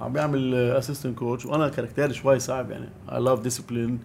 عم 0.02 0.14
بيعمل 0.14 0.56
assistant 0.56 1.18
coach 1.18 1.46
وأنا 1.46 1.70
character 1.70 2.09
ي 2.09 2.14
شوي 2.14 2.40
صعب 2.40 2.72
يعني. 2.72 2.90
I 3.12 3.20
love 3.20 3.42
discipline 3.42 4.00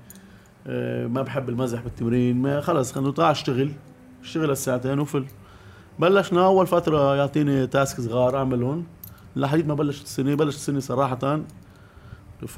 ما 1.08 1.22
بحب 1.22 1.48
المزح 1.48 1.80
بالتمرين 1.82 2.42
ما 2.42 2.60
خلص 2.60 2.92
خلينا 2.92 3.12
تعال 3.12 3.30
أشتغل. 3.30 3.70
أشتغل 4.22 4.50
الساعتين 4.50 4.98
وفل. 4.98 5.24
بلشنا 5.98 6.46
أول 6.46 6.66
فترة 6.66 7.16
يعطيني 7.16 7.66
task 7.66 8.00
صغار 8.00 8.36
اعملهم 8.36 8.84
لحديت 9.36 9.66
ما 9.66 9.74
بلشت 9.74 10.04
السنة 10.04 10.34
بلشت 10.34 10.58
السنة 10.58 10.80
صراحة. 10.80 11.40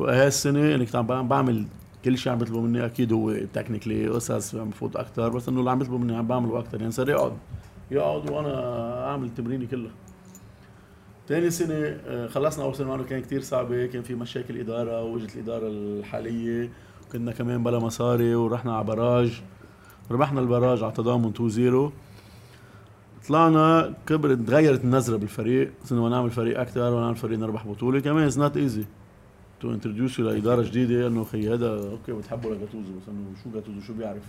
هاي 0.00 0.26
السنة 0.26 0.60
يعني 0.60 0.86
كنت 0.86 0.96
عم 0.96 1.28
بعمل 1.28 1.64
كل 2.08 2.18
شيء 2.18 2.32
عم 2.32 2.38
بيطلبوا 2.38 2.62
مني 2.62 2.84
أكيد 2.86 3.12
هو 3.12 3.34
تكنيكلي 3.54 4.08
قصص 4.08 4.54
عم 4.54 4.70
بفوت 4.70 4.96
أكثر 4.96 5.28
بس 5.28 5.48
إنه 5.48 5.60
اللي 5.60 5.70
عم 5.70 5.78
بيطلبوا 5.78 5.98
مني 5.98 6.16
عم 6.16 6.26
بعمله 6.26 6.58
أكثر 6.58 6.80
يعني 6.80 6.92
صار 6.92 7.08
يقعد 7.08 7.32
يقعد 7.90 8.30
وأنا 8.30 9.06
أعمل 9.10 9.34
تمريني 9.34 9.66
كلها 9.66 9.90
ثاني 11.28 11.50
سنة 11.50 11.74
آه، 12.06 12.26
خلصنا 12.26 12.64
أول 12.64 12.74
سنة 12.74 12.88
معنا 12.88 13.02
كان 13.02 13.20
كتير 13.22 13.40
صعبة 13.40 13.86
كان 13.86 14.02
في 14.02 14.14
مشاكل 14.14 14.58
إدارة 14.60 15.02
وجت 15.02 15.34
الإدارة 15.34 15.66
الحالية. 15.68 16.70
كنا 17.12 17.32
كمان 17.32 17.62
بلا 17.64 17.78
مصاري 17.78 18.34
ورحنا 18.34 18.76
على 18.76 18.84
براج 18.84 19.42
ربحنا 20.10 20.40
البراج 20.40 20.82
على 20.82 20.92
تضامن 20.92 21.28
2 21.28 21.50
0 21.50 21.92
طلعنا 23.28 23.94
كبرت 24.06 24.38
تغيرت 24.38 24.84
النظرة 24.84 25.16
بالفريق 25.16 25.72
صرنا 25.84 26.08
نعمل 26.08 26.30
فريق 26.30 26.60
أكثر 26.60 26.92
ونعمل 26.94 27.16
فريق 27.16 27.38
نربح 27.38 27.66
بطولة. 27.66 28.00
كمان 28.00 28.24
it's 28.24 28.38
not 28.38 28.56
easy 28.56 28.84
to 29.60 29.70
introduce 29.70 30.20
لإدارة 30.20 30.62
جديدة 30.62 31.06
إنه 31.06 31.24
خي 31.24 31.54
هذا 31.54 31.90
okay 31.90 32.12
بتحبوا 32.12 32.54
لجاتوزو 32.54 32.92
بس 33.02 33.08
انه 33.08 33.30
شو 33.44 33.50
جاتوزو 33.50 33.80
شو 33.80 33.94
بيعرف؟ 33.94 34.22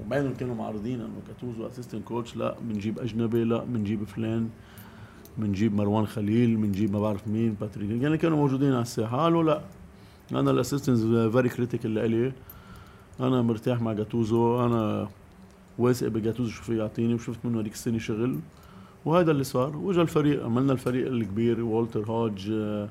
وبينهم 0.00 0.34
كانوا 0.34 0.54
معارضين 0.54 1.00
إنه 1.00 1.20
جاتوزو 1.28 1.66
assistant 1.66 2.04
coach 2.04 2.36
لا 2.36 2.54
بنجيب 2.60 2.98
أجنبي 2.98 3.44
لا 3.44 3.64
بنجيب 3.64 4.04
فلان 4.04 4.48
بنجيب 5.38 5.74
مروان 5.74 6.06
خليل 6.06 6.56
بنجيب 6.56 6.92
ما 6.92 7.00
بعرف 7.00 7.28
مين 7.28 7.56
باتريك. 7.60 8.02
يعني 8.02 8.18
كانوا 8.18 8.36
موجودين 8.36 8.72
على 8.72 8.82
الساحة. 8.82 9.16
قالوا 9.16 9.42
لا 9.42 9.60
أنا 10.32 10.50
ال 10.50 10.55
assistant 10.55 10.98
very 11.32 11.48
critical 11.48 11.94
لإلي. 11.94 12.32
أنا 13.20 13.42
مرتاح 13.42 13.82
مع 13.82 13.92
جاتوزو 13.92 14.66
أنا 14.66 15.08
واثق 15.78 16.08
بجاتوزو 16.08 16.50
شو 16.50 16.62
في 16.62 16.78
يعطيني 16.78 17.14
وشفت 17.14 17.38
منه 17.44 17.60
هذيك 17.60 17.72
السنة 17.72 17.98
شغل. 17.98 18.38
وهذا 19.04 19.30
اللي 19.30 19.44
صار. 19.44 19.76
واجا 19.76 20.02
الفريق 20.02 20.44
عملنا 20.44 20.72
الفريق 20.72 21.06
الكبير 21.06 21.64
والتر 21.64 22.10
هودج 22.10 22.50
وين 22.50 22.88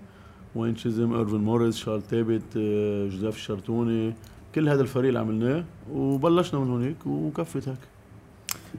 تشيزم 0.75 1.13
ايرفن 1.13 1.37
موريس 1.37 1.77
شارل 1.77 2.01
تابت 2.01 2.41
آه، 2.57 3.07
جوزيف 3.07 3.35
الشرطوني 3.35 4.13
كل 4.55 4.69
هذا 4.69 4.81
الفريق 4.81 5.07
اللي 5.07 5.19
عملناه 5.19 5.63
وبلشنا 5.91 6.59
من 6.59 6.69
هونيك 6.69 7.05
وكفت 7.05 7.67
هيك. 7.67 7.77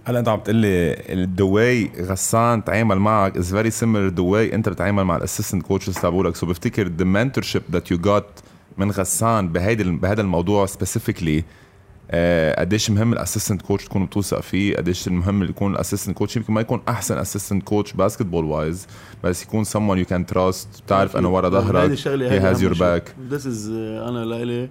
هلا 0.04 0.18
انت 0.18 0.28
عم 0.28 0.40
تقول 0.40 0.56
لي 0.56 0.96
the 1.36 1.44
way 1.44 1.90
غسان 2.00 2.64
تعامل 2.64 2.98
معك 2.98 3.36
is 3.36 3.54
very 3.54 3.70
similar 3.70 4.08
the 4.08 4.22
way 4.22 4.54
انت 4.54 4.68
بتتعامل 4.68 5.04
مع 5.04 5.16
ال 5.16 5.21
assistant 5.21 5.62
coaches 5.62 5.94
تبعولك. 5.94 6.36
so 6.36 6.46
بفتكر 6.46 6.88
the 6.88 7.04
mentorship 7.04 7.62
that 7.72 7.90
you 7.90 7.98
got 7.98 8.24
من 8.78 8.90
غسان 8.90 9.48
بهيدا 9.48 9.96
بهذا 9.96 10.20
الموضوع 10.20 10.66
specifically 10.66 11.44
قديش 12.58 12.90
مهم 12.90 13.12
ال 13.12 13.17
assistant 13.17 13.62
coach 13.62 13.84
تكون 13.84 14.06
بتوثق 14.06 14.40
فيه 14.40 14.76
قديش 14.76 15.08
المهم 15.08 15.42
يكون 15.42 15.72
ال 15.72 15.77
assistant 15.77 16.16
coach 16.16 16.36
يمكن 16.36 16.52
ما 16.52 16.60
يكون 16.60 16.82
أحسن 16.88 17.18
assistant 17.18 17.62
coach 17.62 17.92
basketball 17.92 18.44
wise 18.44 18.86
بس 19.24 19.42
يكون 19.42 19.64
someone 19.64 20.04
you 20.04 20.08
can 20.08 20.34
trust 20.34 20.82
بتعرف 20.86 21.16
انه 21.16 21.28
ورا 21.28 21.48
ظهرك 21.48 21.98
has 21.98 22.58
your 22.58 22.74
back. 22.74 23.32
This 23.32 23.44
is 23.44 23.68
uh, 23.68 24.08
أنا 24.08 24.24
لإلي 24.24 24.70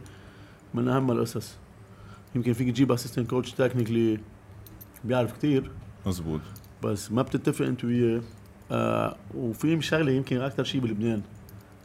من 0.74 0.88
أهم 0.88 1.12
الأسس. 1.12 1.56
يمكن 2.36 2.54
فيك 2.54 2.70
تجيب 2.70 2.92
assistant 2.92 3.30
coach 3.30 3.52
technically 3.52 4.20
بيعرف 5.04 5.38
كتير. 5.38 5.72
مزبوط. 6.06 6.42
بس 6.84 7.12
ما 7.12 7.22
بتتفق 7.22 7.66
أنت 7.66 7.86
وياه. 7.86 8.22
آه 8.72 9.16
وفي 9.36 9.82
شغلة 9.82 10.12
يمكن 10.12 10.42
أكثر 10.42 10.64
شيء 10.64 10.82
بلبنان. 10.82 11.22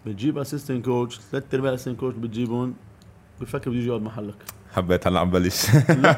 بتجيب 0.06 0.38
اسيستنت 0.38 0.84
كوتش 0.84 1.20
ثلاث 1.32 1.54
أرباع 1.54 1.75
اسيستنت 1.75 2.00
كوتش 2.00 2.16
بتجيبهم 2.16 2.75
بفكر 3.40 3.70
بده 3.70 3.78
يجي 3.78 3.88
يقعد 3.88 4.02
محلك. 4.02 4.34
حبيت 4.76 5.06
هلا 5.06 5.21
عم 5.21 5.30
بلش. 5.30 5.66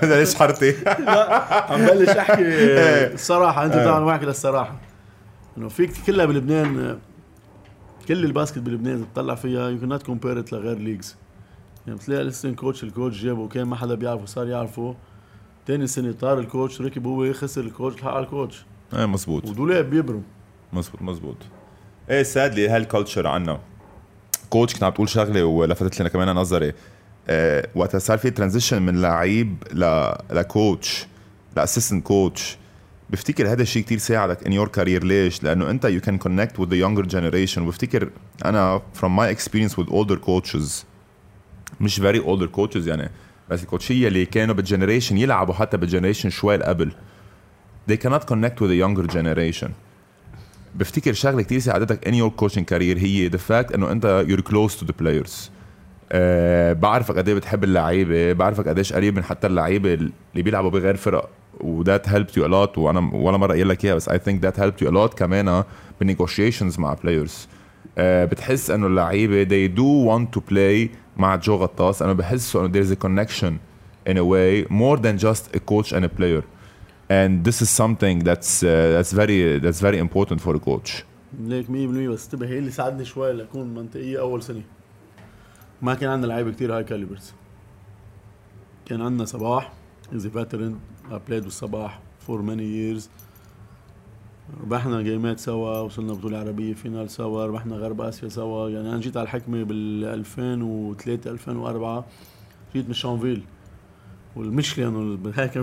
ليش 0.03 0.35
حرتي. 0.41 0.71
لا 0.99 1.73
عم 1.73 1.87
بلش 1.87 2.09
أحكي 2.09 2.43
الصراحة. 3.15 3.65
أنت 3.65 3.75
تعال 3.75 4.03
معك 4.03 4.23
للصراحه 4.25 4.81
إنه 5.59 5.69
فيك 5.69 5.93
كلها 6.07 6.27
بلبنان 6.27 6.99
كل 8.09 8.25
الباسكت 8.25 8.59
بلبنان 8.59 9.07
تطلع 9.15 9.35
فيها. 9.35 9.69
يو 9.69 9.79
نوت 9.87 10.03
كومبير 10.03 10.45
لغير 10.53 10.79
ليجز 10.79 11.17
يعني 11.87 11.99
بتلاقي 11.99 12.25
لسه 12.25 12.51
كوتش 12.53 12.83
الكوتش 12.85 13.23
جابه. 13.23 13.49
كان 13.49 13.65
ما 13.65 13.77
حدا 13.77 13.95
بيعرفه 13.95 14.27
صار 14.27 14.49
يعرفه. 14.49 14.95
تاني 15.67 15.87
سنة 15.87 16.13
طار 16.13 16.39
الكوتش 16.39 16.81
ركب 16.81 17.07
هو 17.07 17.33
خسر 17.33 17.61
الكوتش 17.61 17.99
الحق 17.99 18.11
على 18.11 18.25
الكوتش 18.25 18.65
إيه 18.95 19.07
مزبوط. 19.07 19.45
ودولاب 19.49 19.91
بيبرم. 19.91 20.23
مزبوط 20.73 21.03
مزبوط. 21.03 21.37
إيه 22.11 22.23
sadly 22.23 22.69
هال 22.69 22.82
culture 22.82 23.27
عنا. 23.27 23.59
coach 24.51 24.75
كنت 24.75 24.83
عم 24.85 24.93
تقول 24.93 25.09
شغلة 25.09 25.45
ولفتت 25.45 26.01
لنا 26.01 26.09
كمان 26.09 26.29
نظري 26.37 26.73
وقتها 27.75 27.99
صار 27.99 28.19
في 28.19 28.31
transition 28.31 28.83
من 28.83 29.01
لعيب 29.03 29.57
ل 29.73 30.13
ل 30.31 30.43
coach 30.43 31.07
ل 31.57 31.62
assistant 31.62 32.07
coach 32.07 32.57
بفتكر 33.11 33.53
هذا 33.53 33.63
الشيء 33.63 33.83
كتير 33.83 33.99
ساعدك 33.99 34.47
in 34.47 34.53
your 34.53 34.69
career 34.69 35.05
ليش؟ 35.05 35.43
لأنه 35.43 35.71
أنت 35.71 35.85
you 35.85 36.01
can 36.01 36.19
connect 36.19 36.61
with 36.61 36.69
the 36.69 36.77
younger 36.77 37.07
generation 37.07 37.63
وبفتكر 37.63 38.11
أنا 38.45 38.83
from 38.95 39.17
my 39.17 39.31
experience 39.31 39.79
with 39.79 39.87
older 39.91 40.17
coaches 40.19 40.85
مش 41.81 41.97
very 41.97 42.19
older 42.19 42.47
coaches 42.47 42.89
يعني 42.89 43.11
بس 43.51 43.63
ال 43.63 43.68
coach 43.69 43.97
يه 43.97 44.09
اللي 44.09 44.27
كانوا 44.27 44.55
بال 44.55 44.65
generation 44.65 45.19
يلعبوا 45.19 45.55
حتى 45.55 45.77
بال 45.77 45.86
generation 45.86 46.31
شوي 46.31 46.57
قبل 46.57 46.93
they 47.91 47.97
cannot 47.97 48.27
connect 48.27 48.61
with 48.61 48.71
the 48.71 48.77
younger 48.77 49.07
generation. 49.07 49.71
بفتكر 50.75 51.13
شغلة 51.13 51.43
كتير 51.43 51.59
ساعدتك 51.59 52.09
in 52.09 52.13
your 52.13 52.33
coaching 52.43 52.65
career 52.65 52.97
هي 52.99 53.31
the 53.31 53.41
fact 53.51 53.75
إنه 53.75 53.93
أنت 53.93 54.27
you're 54.29 54.51
close 54.51 54.81
to 54.81 54.85
the 54.87 55.03
players. 55.03 55.58
أه 56.13 56.73
بعرفك 56.73 57.19
قد 57.19 57.29
إيه 57.29 57.35
بتحب 57.35 57.65
اللعيبة 57.65 58.33
بعرفك 58.33 58.69
قديش 58.69 58.93
قريب 58.93 59.17
من 59.17 59.25
حتى 59.25 59.47
اللعيبة 59.47 59.95
اللي 59.95 60.13
بيلعبوا 60.35 60.71
بغير 60.71 60.97
فرق 60.97 61.31
and 61.61 61.81
that 61.81 62.09
helped 62.09 62.27
you 62.37 62.47
a 62.47 62.55
lot 62.55 62.79
وأنا 62.79 63.11
ولا 63.15 63.37
مرة 63.37 63.53
قايل 63.53 63.69
لك 63.69 63.85
إياها 63.85 63.95
بس 63.95 64.09
I 64.09 64.19
think 64.19 64.43
that 64.43 64.61
helped 64.61 64.75
you 64.83 64.89
a 64.89 64.95
lot 64.95 65.15
كمان 65.15 65.65
بال 65.99 66.10
negotiations 66.10 66.79
مع 66.79 66.95
players 66.95 67.49
آه، 67.99 68.25
بتحس 68.25 68.71
إنه 68.71 68.87
اللعيبة 68.87 69.45
they 69.45 69.71
do 69.79 70.09
want 70.11 70.39
to 70.39 70.43
play 70.53 70.97
مع 71.17 71.37
جو 71.37 71.57
غطاس. 71.57 72.03
أنا 72.03 72.13
بحس 72.13 72.57
إنه 72.57 72.85
is 72.85 72.91
a 72.91 72.97
connection 72.97 73.53
in 74.11 74.17
a 74.17 74.25
way 74.25 74.71
more 74.71 74.97
than 74.97 75.19
just 75.19 75.57
a 75.57 75.61
coach 75.61 75.93
and 75.93 76.05
a 76.05 76.09
player. 76.09 76.43
And 77.11 77.45
this 77.45 77.63
is 77.63 77.71
something 77.83 78.17
that's 78.29 78.63
uh, 78.63 78.69
that's 78.95 79.13
very 79.21 79.59
that's 79.65 79.81
very 79.81 79.99
important 80.07 80.41
for 80.41 80.55
a 80.57 80.61
coach. 80.61 81.05
ليك 81.41 81.67
100% 81.67 81.71
بس 81.71 82.25
انتبه 82.25 82.49
هي 82.49 82.59
اللي 82.59 82.71
ساعدني 82.71 83.05
شوي 83.05 83.33
لأكون 83.33 83.75
منطقية 83.75 84.21
أول 84.21 84.43
سنة. 84.43 84.63
ما 85.83 85.95
كان 85.95 86.11
عندنا 86.11 86.27
لعيبة 86.27 86.51
كثير 86.51 86.77
high 86.77 86.85
calibers. 86.85 87.33
كان 88.87 89.01
عندنا 89.01 89.25
صباح 89.25 89.73
as 90.15 90.27
veteran 90.27 90.79
played 91.29 91.45
بالصباح 91.45 92.01
for 92.21 92.43
many 92.43 92.63
years 92.63 93.11
ربحنا 94.63 95.03
جيمات 95.03 95.39
سوا 95.39 95.81
وصلنا 95.81 96.13
بطولة 96.13 96.39
عربية 96.39 96.75
final 96.75 97.11
سوا 97.11 97.47
ربحنا 97.47 97.77
غرب 97.77 98.01
آسيا 98.01 98.29
سوا. 98.29 98.69
يعني 98.69 98.89
أنا 98.89 99.01
جيت 99.01 99.17
على 99.17 99.25
الحكمة 99.25 99.63
بال 99.63 100.05
2003 100.05 101.31
2004 101.31 102.07
جيت 102.75 102.87
من 102.87 102.95
شانفيل. 102.95 103.43
والمشكلة 104.37 104.89
إنه 104.89 105.33
هيك 105.35 105.59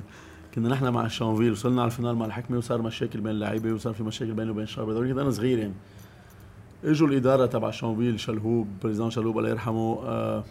كنا 0.54 0.68
نحن 0.68 0.88
مع 0.88 1.08
شانفيل. 1.08 1.52
وصلنا 1.52 1.82
على 1.82 1.90
ال 1.90 1.94
final 1.94 2.16
مع 2.16 2.26
الحكمة 2.26 2.58
وصار 2.58 2.82
مشاكل 2.82 3.20
بين 3.20 3.32
اللعيبة 3.32 3.72
وصار 3.72 3.92
في 3.92 4.02
مشاكل 4.02 4.32
بيني 4.32 4.50
وبين 4.50 4.66
كنت 4.66 5.18
أنا 5.18 5.30
صغير 5.30 5.58
يعني. 5.58 5.74
اجوا 6.84 7.08
الإدارة 7.08 7.46
تبع 7.46 7.70
شانفيل 7.70 8.20
شلهوب 8.20 8.66
بريزان 8.82 9.10
شلهوب 9.10 9.38
الله 9.38 9.50
يرحمه 9.50 9.98
آه 10.02 10.44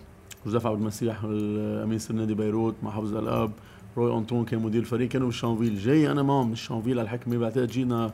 جوزيف 0.46 0.68
عبد 0.68 0.80
المسيح 0.80 1.24
امين 1.24 2.00
سر 2.00 2.14
نادي 2.14 2.34
بيروت 2.34 2.76
مع 2.84 2.92
حافظ 2.92 3.16
الأب 3.16 3.52
روي 3.98 4.18
أنطون 4.18 4.46
كان 4.46 4.60
مدير 4.60 4.82
الفريق 4.82 5.10
كانوا 5.10 5.28
بالشانفيل 5.28 5.78
جاي 5.78 6.12
أنا 6.12 6.24
معهم 6.24 6.48
من 6.48 6.54
الشانفيل 6.54 7.00
على 7.00 7.06
الحكمة 7.06 7.38
بعتقد 7.38 7.68
جينا 7.68 8.12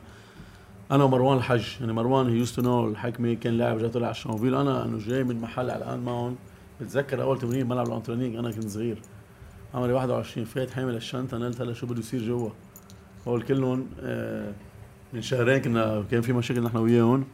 أنا 0.90 1.04
ومروان 1.04 1.36
الحج 1.36 1.64
يعني 1.80 1.92
مروان 1.92 2.28
he 2.28 2.36
used 2.36 2.52
to 2.52 2.60
know 2.60 2.88
الحكمة 2.88 3.34
كان 3.34 3.58
لاعب 3.58 3.78
جاي 3.78 3.88
طلع 3.88 4.06
على 4.06 4.10
الشانفيل 4.14 4.54
أنا 4.54 4.84
انه 4.84 4.98
جاي 4.98 5.24
من 5.24 5.40
محل 5.40 5.70
على 5.70 5.84
الآن 5.84 6.00
معهم. 6.00 6.36
بتذكر 6.80 7.22
أول 7.22 7.38
تمرين 7.38 7.68
ملعب 7.68 7.86
الانترينينج 7.86 8.36
أنا 8.36 8.50
كنت 8.50 8.68
صغير. 8.68 8.98
عمري 9.74 9.92
21 9.92 10.46
فات 10.46 10.70
حامل 10.70 10.96
الشنطة 10.96 11.38
نلت 11.38 11.60
هلا 11.60 11.72
شو 11.72 11.86
بده 11.86 11.98
يصير 11.98 12.22
جوا؟ 12.22 12.50
هول 13.28 13.42
كلهم 13.42 13.86
آه 14.00 14.52
من 15.12 15.22
شهرين 15.22 15.58
كنا 15.58 16.04
كان 16.10 16.20
في 16.20 16.32
مشاكل 16.32 16.62
نحن 16.62 16.76
وياهم. 16.76 17.24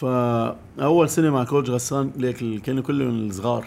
فأول 0.00 1.08
سنه 1.08 1.30
مع 1.30 1.44
كوتش 1.44 1.70
غسان 1.70 2.10
ليك 2.16 2.62
كانوا 2.62 2.82
كلهم 2.82 3.26
الصغار. 3.26 3.64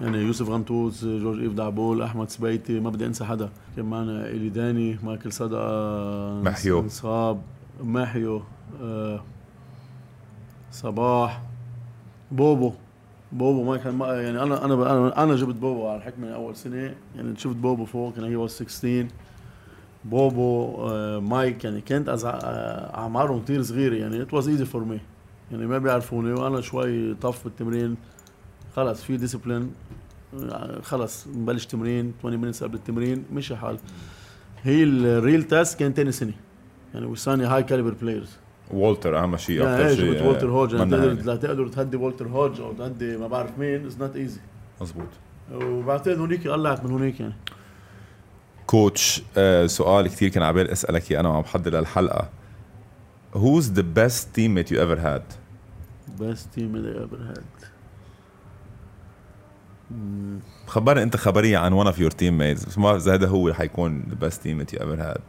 يعني 0.00 0.18
يوسف 0.18 0.48
غنطوس 0.48 1.04
جورج 1.04 1.40
إيف 1.40 1.52
دعبول 1.52 2.02
أحمد 2.02 2.30
سبيتي 2.30 2.80
ما 2.80 2.90
بدي 2.90 3.06
أنسى 3.06 3.24
حدا. 3.24 3.48
كان 3.76 3.84
معنا 3.84 4.26
الي 4.26 4.48
داني 4.48 4.98
مايكل 5.04 5.32
صدقه 5.32 6.42
محيو. 6.42 6.88
صاب 6.88 7.42
محيو 7.82 8.42
آه 8.82 9.22
صباح 10.72 11.42
بوبو. 12.32 12.72
بوبو 13.32 13.64
ما 13.64 13.76
كان 13.76 13.94
ما 13.94 14.06
يعني 14.06 14.42
أنا 14.42 14.64
أنا 14.64 14.74
أنا 14.74 15.22
أنا 15.22 15.36
جبت 15.36 15.54
بوبو 15.54 15.88
على 15.88 15.96
الحكمة 15.96 16.28
أول 16.28 16.56
سنة. 16.56 16.94
يعني 17.16 17.36
شفت 17.36 17.56
بوبو 17.56 17.84
فوق 17.84 18.14
كان 18.14 18.24
هي 18.24 18.48
16 18.48 19.06
بوبو 20.04 20.76
آه 20.78 21.18
مايك 21.18 21.64
يعني 21.64 21.80
كانت 21.80 22.08
آه، 22.08 22.96
أعمارهم 22.98 23.42
كثير 23.42 23.62
صغيرة. 23.62 23.94
يعني 23.94 24.22
it 24.22 24.34
was 24.34 24.48
easy 24.48 24.64
for 24.64 24.84
me 24.84 25.00
يعني 25.50 25.66
ما 25.66 25.78
بيعرفوني 25.78 26.32
وأنا 26.32 26.60
شوي 26.60 27.14
tough 27.14 27.44
بالتمرين 27.44 27.96
خلص 28.76 29.02
في 29.02 29.16
discipline 29.16 29.72
خلص 30.82 31.26
نبلش 31.26 31.66
تمرين 31.66 32.12
20 32.18 32.36
minutes 32.36 32.64
قبل 32.64 32.74
التمرين 32.74 33.24
مشي 33.32 33.56
حال. 33.56 33.78
هي 34.62 34.82
ال 34.82 34.94
real 34.94 35.42
test 35.42 35.78
كان 35.78 35.92
ثاني 35.92 36.12
سنة. 36.12 36.32
يعني 36.94 37.06
وصاني 37.06 37.44
high 37.44 37.62
caliber 37.62 37.94
players 38.02 38.36
والتر 38.70 39.22
أهم 39.22 39.36
شيء 39.36 39.62
يعني 39.62 39.82
أكثر 39.82 39.96
شيء 39.96 40.26
والتر 40.26 40.50
هوج. 40.50 40.74
يعني 40.74 40.90
تقدر 40.90 41.12
لا 41.12 41.36
تقدر 41.36 41.68
تهدي 41.68 41.96
والتر 41.96 42.28
هوج 42.28 42.60
أو 42.60 42.72
تهدي 42.72 43.16
ما 43.16 43.26
بعرف 43.26 43.58
مين 43.58 43.86
is 43.86 43.98
not 43.98 44.16
easy 44.16 44.40
مزبوط 44.80 45.08
وبعتقد 45.54 46.18
هونيك 46.18 46.48
قلعت 46.48 46.84
من 46.84 46.90
هونيك 46.90 47.20
يعني. 47.20 47.34
coach 48.66 49.22
آه 49.36 49.66
سؤال 49.66 50.06
كثير 50.06 50.28
كان 50.28 50.42
عبالي 50.42 50.72
أسألك 50.72 51.10
إياه 51.10 51.20
أنا 51.20 51.28
وعم 51.28 51.42
بحضر 51.42 51.78
للحلقة. 51.78 52.28
Who's 53.42 53.66
the 53.80 53.86
best 54.00 54.20
teammate 54.36 54.68
you 54.72 54.78
ever 54.86 54.98
had? 55.08 55.24
Best 56.24 56.44
teammate 56.54 56.86
I 56.92 57.02
ever 57.06 57.20
had. 57.32 57.48
خبرني 60.66 61.02
انت 61.02 61.16
خبرية 61.16 61.58
عن 61.58 61.84
one 61.84 61.86
of 61.92 61.96
your 61.98 62.10
teammates. 62.10 62.66
بس 62.66 62.78
ما 62.78 62.84
بعرف 62.84 63.02
اذا 63.02 63.14
هذا 63.14 63.28
هو 63.28 63.52
حيكون 63.52 64.04
the 64.10 64.24
best 64.24 64.36
teammate 64.36 64.72
you 64.76 64.80
ever 64.82 64.96
had. 64.96 65.20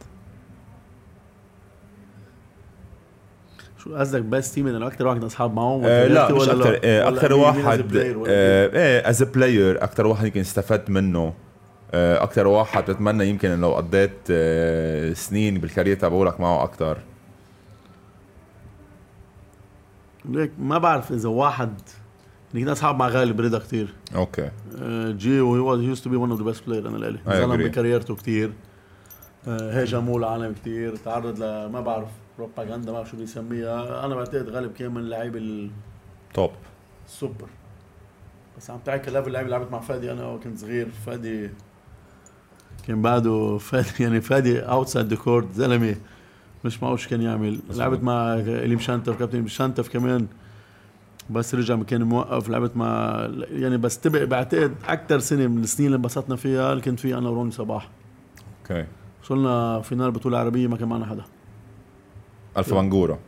شو 3.78 3.96
قصدك 3.96 4.22
best 4.22 4.54
team 4.54 4.66
أنا 4.66 4.86
أكثر 4.86 5.06
واحد 5.06 5.24
أصحاب 5.24 5.54
معهم 5.54 5.82
آه 5.84 6.06
لا 6.06 6.32
مش 6.32 6.48
أكثر 6.48 6.80
آه 6.84 7.08
أكثر 7.08 7.32
واحد 7.32 7.96
إيه؟ 7.96 9.10
as 9.10 9.22
player 9.22 9.84
أكثر 9.84 10.06
واحد 10.06 10.26
يمكن 10.26 10.40
استفدت 10.40 10.90
منه. 10.90 11.34
آه 11.92 12.22
أكثر 12.22 12.46
واحد 12.46 12.90
بتمنى 12.90 13.28
يمكن 13.28 13.60
لو 13.60 13.74
قضيت 13.74 14.12
آه 14.30 15.12
سنين 15.12 15.58
بال 15.58 15.67
career 15.67 15.96
تبعولك 15.96 16.40
معه 16.40 16.64
أكثر 16.64 16.98
ليك 20.28 20.52
ما 20.58 20.78
بعرف 20.78 21.12
إذا 21.12 21.28
واحد 21.28 21.72
كنا 22.52 22.72
اصحاب 22.72 22.98
مع 22.98 23.08
غالب 23.08 23.40
رضا 23.40 23.58
كثير 23.58 23.94
okay. 24.14 24.50
جي 25.12 25.40
وهي 25.40 25.60
واز 25.60 25.80
يوست 25.80 26.04
تو 26.04 26.10
بي 26.10 26.16
ون 26.16 26.30
اوف 26.30 26.38
ذا 26.38 26.44
بيست 26.44 26.66
بلاير 26.66 26.88
أنا 26.88 26.96
لإلي. 26.96 27.18
ظلم 27.28 27.56
ب 27.56 27.62
career 27.62 28.01
ته 28.01 28.14
كثير 28.14 28.52
هاجموه 29.46 30.16
العالم 30.16 30.52
كثير 30.52 30.96
تعرض 30.96 31.42
لما 31.42 31.80
بعرف 31.80 32.08
بروباغندا 32.38 32.86
ما 32.86 32.92
بعرف 32.92 33.10
شو 33.10 33.16
بيسميها 33.16 34.06
أنا 34.06 34.14
بعتقد 34.14 34.48
غالب 34.48 34.72
كان 34.72 34.90
من 34.90 35.00
اللعيبه 35.00 35.38
ال 35.38 35.66
top 35.66 36.50
super 37.06 37.48
بس 38.58 38.70
عم 38.70 38.78
تحكي 38.84 39.10
level 39.10 39.28
اللعيبه 39.28 39.50
لعبت 39.50 39.72
مع 39.72 39.80
فادي. 39.80 40.12
أنا 40.12 40.26
وكنت 40.26 40.58
صغير. 40.58 40.88
فادي 41.06 41.50
كان 42.86 43.02
بعده 43.02 43.58
فادي 43.58 44.02
يعني 44.02 44.20
فادي 44.20 44.60
outside 44.60 45.06
the 45.06 45.16
court 45.16 45.52
زلمة. 45.52 45.96
مش 46.64 46.82
معقول 46.82 46.98
كان 46.98 47.22
يعمل. 47.22 47.60
لعبت 47.70 48.02
مع 48.02 48.34
الي 48.34 48.76
مشنتف 48.76 49.18
كابتن 49.18 49.42
مشنتف 49.42 49.88
كمان. 49.88 50.26
بس 51.30 51.54
رجع 51.54 51.82
كان 51.82 52.02
موقف. 52.02 52.48
لعبت 52.48 52.76
مع 52.76 53.16
يعني 53.50 53.76
بس 53.76 53.98
تبع 54.00 54.24
بعتقد 54.24 54.74
أكثر 54.88 55.18
سنة 55.18 55.46
من 55.46 55.62
السنين 55.62 55.86
اللي 55.86 55.96
انبسطنا 55.96 56.36
فيها 56.36 56.72
اللي 56.72 56.82
كنت 56.82 57.00
فيها 57.00 57.18
أنا 57.18 57.28
وروني 57.28 57.50
صباح. 57.50 57.88
okay. 58.62 58.86
وصلنا 59.24 59.80
final 59.80 60.10
بطولة 60.10 60.38
عربية 60.38 60.66
ما 60.66 60.76
كان 60.76 60.88
معنا 60.88 61.06
حدا. 61.06 61.22
الفا 62.56 62.80
منجوره 62.82 63.18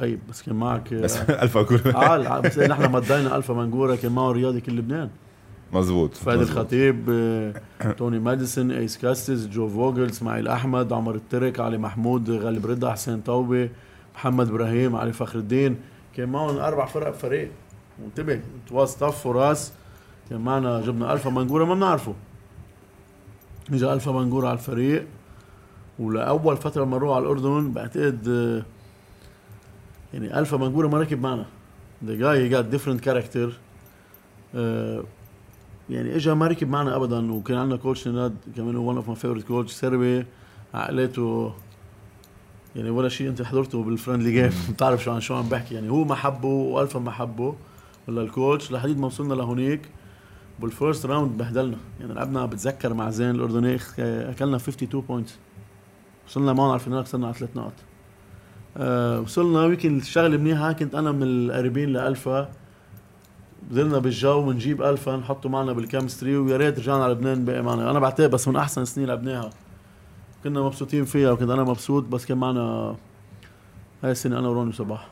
طيب 0.00 0.18
بس 0.30 0.42
كان 0.42 0.54
معك 0.56 0.94
بس 0.94 1.16
الفا 1.44 1.60
منجوره 1.60 1.96
آه 1.96 2.40
بس 2.40 2.58
نحن 2.58 2.92
مضينا 2.92 3.36
الفا 3.36 3.54
منجوره 3.54 3.94
كان 3.94 4.12
معه 4.12 4.30
رياضي 4.32 4.60
كل 4.60 4.76
لبنان. 4.76 5.10
مزبوط 5.72 6.14
فادي 6.14 6.42
الخطيب 6.42 7.04
توني 7.96 8.18
ماديسون 8.18 8.70
ايس 8.70 8.98
كاستس 8.98 9.46
جو 9.46 9.68
فوجل 9.68 10.10
اسماعيل 10.10 10.48
احمد 10.48 10.92
عمر 10.92 11.14
الترك 11.14 11.60
علي 11.60 11.78
محمود 11.78 12.30
غالب 12.30 12.66
رضا 12.66 12.92
حسين 12.92 13.20
طوبه 13.20 13.70
محمد 14.14 14.48
إبراهيم 14.48 14.96
علي 14.96 15.12
فخر 15.12 15.38
الدين 15.38 15.76
كان 16.16 16.28
معهم 16.28 16.56
أربع 16.56 16.86
فرق 16.86 17.08
بفريق 17.08 17.50
وانتبه 18.02 18.40
it 18.68 18.78
was 18.78 18.94
tough 18.94 19.26
وراس 19.26 19.72
كان 20.30 20.40
معنا 20.40 20.80
جبنا 20.80 21.12
الفا 21.12 21.30
منجوره 21.30 21.64
ما 21.64 21.74
بنعرفه 21.74 22.14
اجى 23.72 23.92
الفا 23.92 24.12
منجوره 24.12 24.46
على 24.46 24.58
الفريق 24.58 25.06
ولاول 25.98 26.56
فتره 26.56 26.84
مروا 26.84 27.14
على 27.14 27.22
الاردن 27.22 27.72
بعتقد 27.72 28.26
يعني 30.14 30.38
الفا 30.38 30.56
منجوره 30.56 30.88
ما 30.88 30.98
ركب 30.98 31.22
معنا 31.22 31.46
the 32.04 32.14
guy 32.14 32.48
got 32.48 32.64
different 32.64 33.00
character 33.00 33.52
يعني 35.90 36.16
اجى 36.16 36.34
ما 36.34 36.46
ركب 36.46 36.68
معنا 36.68 36.96
ابدا 36.96 37.32
وكان 37.32 37.56
عندنا 37.56 37.76
coach 37.76 38.08
ناد 38.08 38.36
كمان 38.56 38.76
هو 38.76 38.88
one 38.88 38.96
of 38.96 39.08
my 39.08 39.16
favorite 39.16 39.44
coach 39.44 39.72
سربي 39.72 40.26
عقليته 40.74 41.52
يعني 42.76 42.90
ولا 42.90 43.08
شيء 43.08 43.28
أنت 43.28 43.42
حضرته 43.42 43.82
بال 43.82 43.92
friendly 43.92 44.32
game 44.32 44.52
بتعرف 44.72 45.04
شو 45.04 45.12
عن 45.12 45.20
شو 45.20 45.34
عم 45.34 45.48
بحكي. 45.48 45.74
يعني 45.74 45.90
هو 45.90 46.04
ما 46.04 46.14
حبه 46.14 46.48
وألفا 46.48 46.98
ما 46.98 47.10
حبه. 47.10 47.54
ولا 48.08 48.22
ال 48.22 48.30
coach 48.30 48.72
لحديد 48.72 48.98
ما 48.98 49.06
وصلنا 49.06 49.34
لهونيك 49.34 49.80
بال 50.60 50.73
first 50.73 51.06
round 51.06 51.38
بهدلنا. 51.38 51.76
يعني 52.00 52.14
لعبنا 52.14 52.46
بتذكر 52.46 52.94
مع 52.94 53.10
زين 53.10 53.30
الاردني 53.30 53.74
أكلنا 53.98 54.56
52 54.56 55.00
points 55.00 55.36
وصلنا 56.28 56.52
معهم 56.52 56.68
على 56.70 56.74
ال 56.74 56.79
final 56.79 57.04
خسرنا 57.04 57.26
على 57.26 57.34
ثلاث 57.34 57.56
نقط 57.56 57.72
أه 58.76 59.20
وصلنا 59.20 59.64
يمكن 59.64 59.98
الشغلة 59.98 60.36
منيحة 60.36 60.72
كنت 60.72 60.94
أنا 60.94 61.12
من 61.12 61.22
القريبين 61.22 61.88
لألفا. 61.92 62.50
قدرنا 63.70 63.98
بالجو 63.98 64.42
بنجيب 64.42 64.82
الفا 64.82 65.16
نحطه 65.16 65.48
معنا 65.48 65.72
بال 65.72 65.84
chemistry 65.84 66.36
ويا 66.36 66.56
ريت 66.56 66.78
رجعنا 66.78 67.04
على 67.04 67.12
لبنان 67.12 67.44
بقى 67.44 67.62
معنا. 67.62 67.90
أنا 67.90 67.98
بعتقد 67.98 68.30
بس 68.30 68.48
من 68.48 68.56
أحسن 68.56 68.84
سنين 68.84 69.06
لعبناها 69.06 69.50
كنا 70.44 70.62
مبسوطين 70.62 71.04
فيها 71.04 71.32
وكنت 71.32 71.50
أنا 71.50 71.64
مبسوط 71.64 72.04
بس 72.04 72.26
كان 72.26 72.38
معنا 72.38 72.96
هاي 74.02 74.10
السنة 74.10 74.38
أنا 74.38 74.48
وروني 74.48 74.72
صباح 74.72 75.08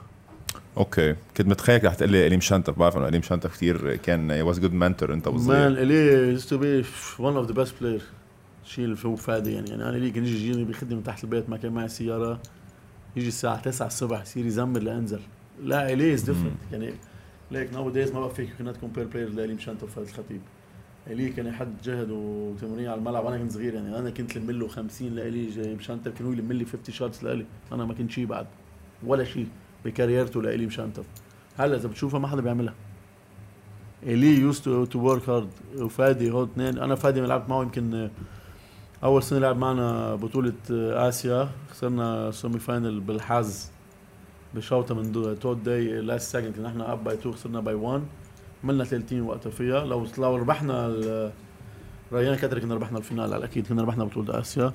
okay. 0.77 1.15
كنت 1.37 1.47
متخيل 1.47 1.85
رح 1.85 1.95
تقول 1.95 2.11
لي 2.11 2.27
الي 2.27 2.37
مشنتف 2.37 2.79
بعرف 2.79 2.97
إنه 2.97 3.09
الي 3.09 3.19
مشنتف 3.19 3.53
كثير 3.53 3.97
كان 3.97 4.31
was 4.31 4.59
good 4.61 4.73
mentor 4.73 5.13
أنت 5.13 5.29
وصغير 5.29 5.69
man 5.69 5.73
الي 5.73 6.31
used 6.31 6.51
to 6.51 6.59
be 6.59 6.85
one 7.19 7.37
of 7.37 7.47
the 7.47 7.55
best 7.55 7.75
player 7.81 8.03
شيل 8.65 8.97
فوق 8.97 9.19
فادي 9.19 9.53
يعني. 9.53 9.71
يعني 9.71 9.89
أنا 9.89 9.97
لي 9.97 10.11
كان 10.11 10.25
يجي 10.25 10.49
يجيني 10.49 10.65
بيخدني 10.65 10.95
من 10.95 11.03
تحت 11.03 11.25
البيت 11.25 11.51
ما 11.51 11.57
كان 11.57 11.73
معي 11.73 11.89
سيارة. 11.89 12.41
يجي 13.17 13.29
الساعة 13.29 13.61
9 13.61 13.87
الصبح 13.87 14.23
يصير 14.23 14.47
يزمر 14.47 14.81
لأنزل. 14.81 15.21
لا 15.65 15.93
الي 15.93 16.15
is 16.15 16.23
different 16.23 16.53
يعني 16.73 16.93
ليك 17.53 17.73
nowadays 17.73 18.13
ما 18.13 18.21
بقى 18.21 18.31
فيك 18.35 18.51
كنا 18.59 18.73
compare 18.73 19.07
player 19.07 19.29
لالي 19.29 19.55
مشان 19.55 19.77
وفهد 19.83 20.05
الخطيب 20.07 20.41
إلي 21.07 21.29
كان 21.29 21.53
حد 21.53 21.83
جهد 21.85 22.11
وتمرين 22.11 22.89
على 22.89 22.99
الملعب 22.99 23.27
أنا 23.27 23.39
كنت 23.39 23.53
صغير 23.53 23.75
يعني 23.75 23.99
أنا 23.99 24.11
كنت 24.11 24.37
لم 24.37 24.51
له 24.51 24.69
50 24.69 25.09
لالي 25.09 25.75
مشان 25.75 26.01
كانوا 26.19 26.33
يلم 26.33 26.53
لي 26.53 26.65
50 26.65 26.95
shots 26.95 27.25
لالي 27.25 27.47
أنا 27.73 27.85
ما 27.85 27.95
كنت 27.95 28.11
شيء 28.11 28.27
بعد 28.27 28.47
ولا 29.07 29.25
شيء 29.25 29.49
ب 29.85 29.91
career 29.91 30.30
ته 30.30 30.43
لالي 30.43 30.67
مشان 30.67 30.93
هلا 31.59 31.77
إذا 31.77 31.89
بتشوفها 31.89 32.21
ما 32.21 32.29
حدا 32.29 32.41
بيعملها. 32.41 32.75
إلي 34.03 34.39
used 34.39 34.65
to 34.65 34.99
work 34.99 35.29
hard 35.29 35.51
وفادي 35.79 36.31
هو 36.31 36.45
اثنين. 36.45 36.79
أنا 36.79 36.95
فادي 36.95 37.21
لعبت 37.21 37.49
معه 37.49 37.63
يمكن 37.63 38.11
أول 39.05 39.23
سنة 39.23 39.39
لعب 39.39 39.57
معنا 39.57 40.15
بطولة 40.15 40.53
آسيا 41.09 41.49
خسرنا 41.71 42.31
semi 42.31 42.59
final 42.59 43.01
بالحاز 43.01 43.71
بشوطه 44.55 44.95
من 44.95 45.37
to 45.41 45.63
the 45.63 46.01
last 46.01 46.33
second 46.33 46.57
كنا 46.57 46.69
إحنا 46.69 46.93
up 46.93 47.05
by 47.05 47.15
2 47.15 47.35
خسرنا 47.35 47.61
by 47.61 47.75
1 47.75 48.03
عملنا 48.65 48.85
30 48.85 49.21
وقتها 49.21 49.51
فيها. 49.51 49.85
لو 49.85 50.07
لو 50.19 50.37
ربحنا 50.37 50.89
ريان 52.13 52.35
كاتر 52.35 52.59
كنا 52.59 52.75
ربحنا 52.75 52.99
ال 52.99 53.05
final 53.05 53.35
على 53.35 53.45
أكيد 53.45 53.67
كنا 53.67 53.83
ربحنا 53.83 54.05
بطولة 54.05 54.41
آسيا. 54.41 54.73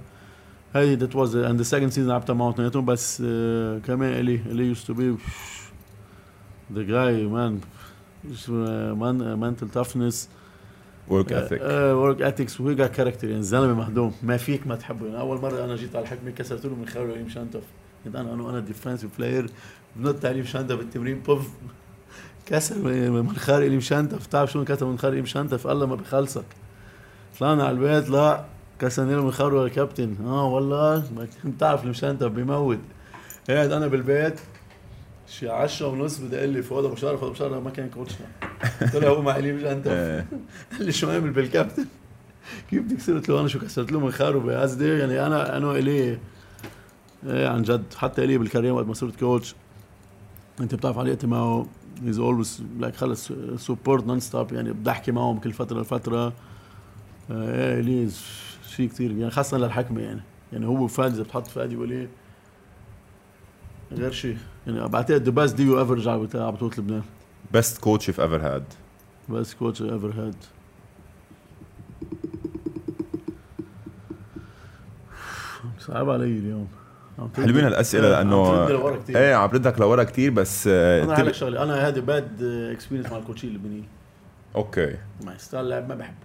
هاي 0.75 0.95
that 0.95 1.15
was 1.15 1.35
and 1.35 1.61
second 1.61 1.89
season 1.89 2.09
لعبتها 2.09 2.33
معه 2.33 2.49
اثنيناتهم 2.49 2.85
بس 2.85 3.17
uh, 3.17 3.23
كمان 3.85 4.13
إلي 4.13 4.35
إلي 4.35 4.63
used 4.65 4.87
to 4.87 4.93
be 4.93 5.15
the 6.73 6.81
guy 6.83 7.27
man 7.27 7.59
mental 9.41 9.77
toughness. 9.77 10.15
work 11.07 11.33
ethic 11.33 11.61
work 11.97 12.21
ethics 12.21 12.61
و 12.61 12.75
he 12.75 12.83
got 12.83 12.95
character 12.95 13.27
يعني 13.27 13.39
الزلمه 13.39 13.73
مهضوم. 13.73 14.13
ما 14.23 14.37
فيك 14.37 14.67
ما 14.67 14.75
تحبه. 14.75 15.05
يعني 15.05 15.19
أول 15.19 15.41
مرة 15.41 15.65
أنا 15.65 15.75
جيت 15.75 15.95
على 15.95 16.03
الحكمه 16.03 16.31
كسرت 16.31 16.65
له 16.65 16.75
مناخير 16.75 17.23
مشنتف 17.25 17.63
كنت 18.07 18.15
أنا 18.15 18.33
أنا 18.33 18.49
أنا 18.49 18.59
defensive 18.59 19.17
player 19.17 19.49
بنط 19.95 20.25
عليه 20.25 20.41
مشان 20.41 20.67
بالتمرين 20.67 21.19
بوف. 21.19 21.47
كسر 22.45 22.75
من 23.09 23.35
خارق 23.35 23.67
لي 23.67 23.77
مشانتف 23.77 24.27
بتعرف 24.27 24.51
شو 24.51 24.65
كسر 24.65 24.85
من 24.85 24.99
خارق 24.99 25.15
لي 25.15 25.21
مشانتف 25.21 25.67
الله 25.67 25.85
ما 25.85 25.95
بخلصك. 25.95 26.45
طلعنا 27.39 27.63
على 27.63 27.71
البيت 27.71 28.09
لا 28.09 28.45
كسرني 28.79 29.15
له 29.15 29.25
من 29.25 29.31
خارق 29.31 29.61
الكابتن. 29.61 30.15
آه 30.25 30.45
والله 30.45 31.03
بتعرف 31.45 31.83
المشانتف 31.83 32.27
بيموت 32.27 32.79
قاعد 33.49 33.71
أنا 33.71 33.87
بالبيت 33.87 34.39
شي 35.27 35.49
10 35.49 35.87
ونص 35.87 36.17
بدي 36.17 36.39
أقول 36.39 36.49
لي 36.49 36.61
فؤاد 36.61 36.85
أبو 36.85 36.95
شرف 36.95 37.23
أبو 37.23 37.33
شرف 37.33 37.63
ما 37.63 37.69
كان 37.69 37.89
كوتشنا 37.89 38.27
قلت 38.81 38.95
له 38.95 39.09
هو 39.09 39.21
مع 39.21 39.37
مش 39.37 39.63
انت 39.63 39.87
قال 40.71 40.85
لي 40.85 40.91
شو 40.91 41.09
عامل 41.09 41.29
بالكابتن؟ 41.29 41.85
كيف 42.69 42.83
بدك 42.83 42.97
تصير 42.97 43.15
قلت 43.15 43.29
له؟ 43.29 43.39
أنا 43.39 43.47
شو 43.47 43.59
كسرت 43.59 43.91
له 43.91 43.99
من 43.99 44.11
خاره 44.11 44.39
بقصدي 44.39 44.87
يعني 44.87 45.25
أنا 45.25 45.57
أنا 45.57 45.71
إلي 45.71 46.17
إيه 47.25 47.47
عن 47.47 47.61
جد. 47.61 47.93
حتى 47.97 48.23
إلي 48.23 48.37
بال 48.37 48.46
career 48.46 48.73
وقت 48.73 48.85
ما 48.85 48.93
صرت 48.93 49.19
coach 49.19 49.55
أنت 50.59 50.75
بتعرف 50.75 50.97
علاقتي 50.97 51.27
معه 51.27 51.67
he's 52.03 52.19
always 52.19 52.63
like 52.79 52.95
خلص 52.95 53.31
support 53.55 54.07
non 54.07 54.19
stop 54.19 54.53
يعني 54.53 54.73
بدي 54.73 54.89
احكي 54.89 55.11
معهم 55.11 55.39
كل 55.39 55.53
فترة 55.53 55.81
لفترة. 55.81 56.33
إيه 57.31 57.79
إلي 57.79 58.09
شيء 58.67 58.89
كثير 58.89 59.11
يعني 59.11 59.31
خاصة 59.31 59.57
للحكمة 59.57 60.01
يعني. 60.01 60.21
يعني 60.53 60.65
هو 60.65 60.83
وفادي 60.83 61.15
إذا 61.15 61.23
بتحط 61.23 61.47
فادي 61.47 61.75
وإلي 61.75 62.09
غير 63.91 64.11
شيء 64.11 64.37
يعني 64.67 64.87
بعتقد 64.87 65.23
the 65.23 65.31
best 65.31 65.55
duo 65.55 65.79
ever 65.79 66.09
على 66.09 66.51
بطوله 66.51 66.71
لبنان. 66.77 67.03
best 67.53 67.77
coach 67.77 68.09
you've 68.09 68.19
ever 68.19 68.41
had 68.41 68.63
best 69.29 69.57
coach 69.57 69.81
I 69.81 69.87
ever 69.87 70.11
had 70.11 70.35
صعب 75.79 76.09
علي 76.09 76.25
اليوم. 76.25 76.67
حلوين 77.35 77.63
هالأسئلة 77.65 78.09
لأنه 78.09 78.67
إيه 79.09 79.35
عم 79.35 79.49
ردك 79.49 79.79
لورا 79.79 80.03
كثير 80.03 80.31
بس 80.31 80.67
آه، 80.71 81.03
أنا 81.03 81.15
هقول 81.15 81.27
لك 81.27 81.33
شغله 81.33 81.63
أنا 81.63 81.87
هذه 81.87 81.99
bad 81.99 82.43
experience 82.43 83.11
مع 83.11 83.17
الكوتشين 83.17 83.49
اللبنانيين 83.49 83.87
أوكي. 84.55 84.95
مع 85.23 85.37
style 85.37 85.69
لعب 85.69 85.89
ما 85.89 85.95
بحبه. 85.95 86.15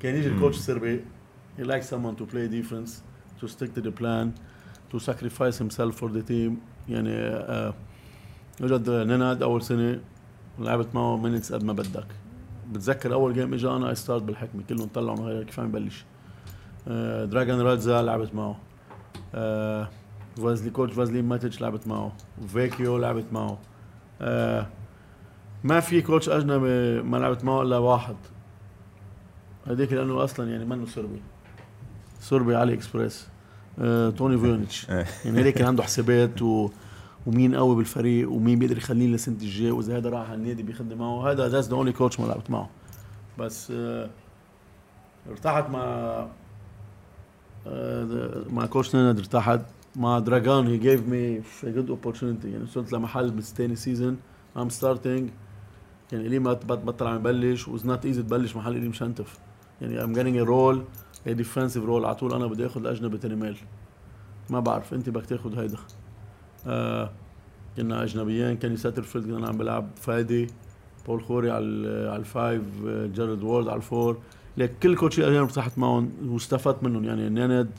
كان 0.00 0.16
يجي 0.16 0.28
ال 0.28 0.33
coach 0.33 0.56
السربي 0.56 1.00
he 1.58 1.62
likes 1.62 1.86
someone 1.86 2.16
to 2.20 2.24
play 2.32 2.48
defense 2.48 2.90
to 3.42 3.48
stick 3.48 3.74
to 3.76 3.80
the 3.84 3.92
plan 4.00 4.28
to 4.92 4.98
sacrifice 4.98 5.58
himself 5.58 5.94
for 6.00 6.08
the 6.08 6.22
team. 6.30 6.52
يعني 6.88 7.16
آه 7.18 7.74
وجد 8.60 8.90
نيناد 8.90 9.42
أول 9.42 9.62
سنة 9.62 10.00
لعبت 10.58 10.94
معه 10.94 11.16
minutes 11.16 11.52
قد 11.52 11.64
ما 11.64 11.72
بدك. 11.72 12.06
بتذكر 12.72 13.12
أول 13.12 13.34
game 13.34 13.54
اجى 13.54 13.68
أنا 13.68 13.94
start 13.94 14.22
بالحكمة. 14.22 14.62
كلهم 14.68 14.88
طلعوا 14.94 15.16
من 15.16 15.24
غير 15.24 15.42
كيف 15.42 15.60
عم 15.60 15.66
يبلش؟ 15.66 16.04
آه 16.88 17.24
دراجون 17.24 17.60
رادزا 17.60 18.02
لعبت 18.02 18.34
معه. 18.34 18.56
آه 19.34 19.88
فازلي 20.36 20.70
coach 20.70 20.92
فازلين 20.92 21.24
ماتش 21.24 21.60
لعبت 21.60 21.86
معه. 21.86 22.12
فيكيو 22.48 22.98
لعبت 22.98 23.24
معه. 23.32 23.58
آه 24.20 24.66
ما 25.64 25.80
في 25.80 26.02
coach 26.02 26.28
أجنبي 26.28 27.02
ما 27.02 27.16
لعبت 27.16 27.44
معه 27.44 27.62
إلا 27.62 27.78
واحد. 27.78 28.16
هذيك 29.66 29.92
لأنه 29.92 30.24
أصلا 30.24 30.50
يعني 30.50 30.64
منه 30.64 30.86
صربي. 30.86 31.22
صربي 32.20 32.56
علي 32.56 32.74
إكسبريس. 32.74 33.28
آه، 33.78 34.10
توني 34.10 34.38
فيونيتش. 34.38 34.90
إيه. 34.90 35.06
يعني 35.24 35.44
هيك 35.44 35.54
كان 35.54 35.66
عنده 35.66 35.82
حسابات 35.82 36.42
و 36.42 36.70
ومين 37.26 37.54
قوي 37.54 37.76
بالفريق 37.76 38.30
ومين 38.30 38.58
بيقدر 38.58 38.76
يخليه 38.76 39.14
لسنة 39.14 39.34
الجاي. 39.34 39.70
وإذا 39.70 39.96
هذا 39.98 40.10
راح 40.10 40.30
على 40.30 40.34
النادي 40.34 40.62
بيخدم 40.62 40.98
معه. 40.98 41.30
هذا 41.30 41.48
that's 41.48 41.68
the 41.68 41.74
only 41.74 41.92
coach 41.92 42.20
ما 42.20 42.26
لعبت 42.26 42.50
معه. 42.50 42.70
بس 43.38 43.70
آه 43.70 44.10
ارتحت 45.30 45.70
مع 45.70 46.26
مع 48.50 48.66
coach 48.66 48.96
نيناد 48.96 49.18
ارتحت 49.18 49.60
مع 49.96 50.18
دراجون 50.18 50.66
he 50.66 50.78
give 50.78 51.08
me 51.08 51.42
good 51.64 51.90
opportunity 51.90 52.50
يعني 52.50 52.64
وصلت 52.64 52.92
لمحل 52.92 53.30
بالثاني 53.30 53.76
season 53.76 54.16
I'm 54.56 54.68
starting 54.68 55.30
يعني 56.12 56.28
إلي 56.28 56.38
ما 56.38 56.52
بطل 56.52 57.06
عم 57.06 57.16
يبلش 57.16 57.68
was 57.68 57.86
not 57.86 58.06
easy 58.06 58.22
تبلش 58.22 58.56
محل 58.56 58.76
إلي 58.76 58.88
مشنتف 58.88 59.38
يعني 59.80 60.04
I'm 60.04 60.12
getting 60.12 60.36
role 60.36 60.84
هي 61.26 61.34
defensive 61.34 61.84
role 61.84 62.04
على 62.04 62.14
طول 62.14 62.34
أنا 62.34 62.46
بدي 62.46 62.66
آخذ 62.66 62.80
الاجنبي 62.80 63.18
تاني 63.18 63.36
ميل. 63.36 63.56
ما 64.50 64.60
بعرف. 64.60 64.94
أنت 64.94 65.08
بدك 65.08 65.26
تاخذ 65.26 65.58
هيدا. 65.58 65.76
آه 66.66 67.10
كنا 67.76 68.02
أجنبيين. 68.02 68.56
كان 68.56 68.76
ساترفيلد 68.76 69.26
كان 69.30 69.44
عم 69.44 69.58
بلعب 69.58 69.88
فادي. 69.96 70.46
بول 71.06 71.22
خوري 71.24 71.50
على 71.50 72.08
على 72.10 72.16
الفايف 72.16 72.62
جارد 72.86 73.42
وورد 73.42 73.68
على 73.68 73.76
الفور 73.76 74.18
لك 74.56 74.72
كل 74.82 74.96
كوتش 74.96 75.18
الاجانب 75.18 75.42
ارتحت 75.42 75.78
معهم 75.78 76.10
واستفدت 76.26 76.82
منهم. 76.82 77.04
يعني 77.04 77.28
نيند 77.28 77.70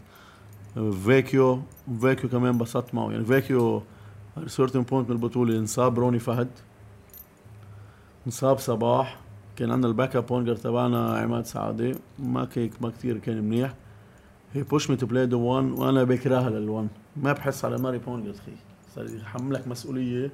فيكيو 1.06 1.62
فيكيو 2.02 2.30
كمان 2.30 2.52
انبسطت 2.54 2.96
معه 2.96 3.12
يعني 3.12 3.26
فيكيو 3.26 3.84
سيرتن 4.48 4.82
بوينت 4.82 5.10
من 5.10 5.16
البطولة. 5.16 5.58
انصاب 5.58 6.00
روني 6.00 6.20
فهد. 6.20 6.50
انصاب 8.26 8.60
صباح. 8.60 9.20
كان 9.56 9.72
عندنا 9.72 9.88
الباك 9.88 10.16
اب 10.16 10.26
بونجر 10.26 10.56
تبعنا 10.56 11.18
عماد 11.18 11.46
سعادي 11.46 11.96
ما 12.20 12.46
كيك 12.46 12.82
ما 12.82 12.90
كثير 12.90 13.18
كان 13.18 13.44
منيح. 13.44 13.74
هي 14.54 14.64
بوش 14.64 14.90
مي 14.90 14.96
تو 14.96 15.06
بلاي 15.06 15.26
ذا 15.26 15.36
1 15.36 15.72
وأنا 15.72 16.04
بكرهها 16.04 16.50
لل1 16.50 16.88
ما 17.24 17.34
بحس 17.34 17.66
على 17.66 17.78
ماري 17.78 17.98
بونجر 17.98 18.32
أخي. 18.32 18.52
صار 18.96 19.06
يحملك 19.16 19.68
مسؤولية. 19.68 20.32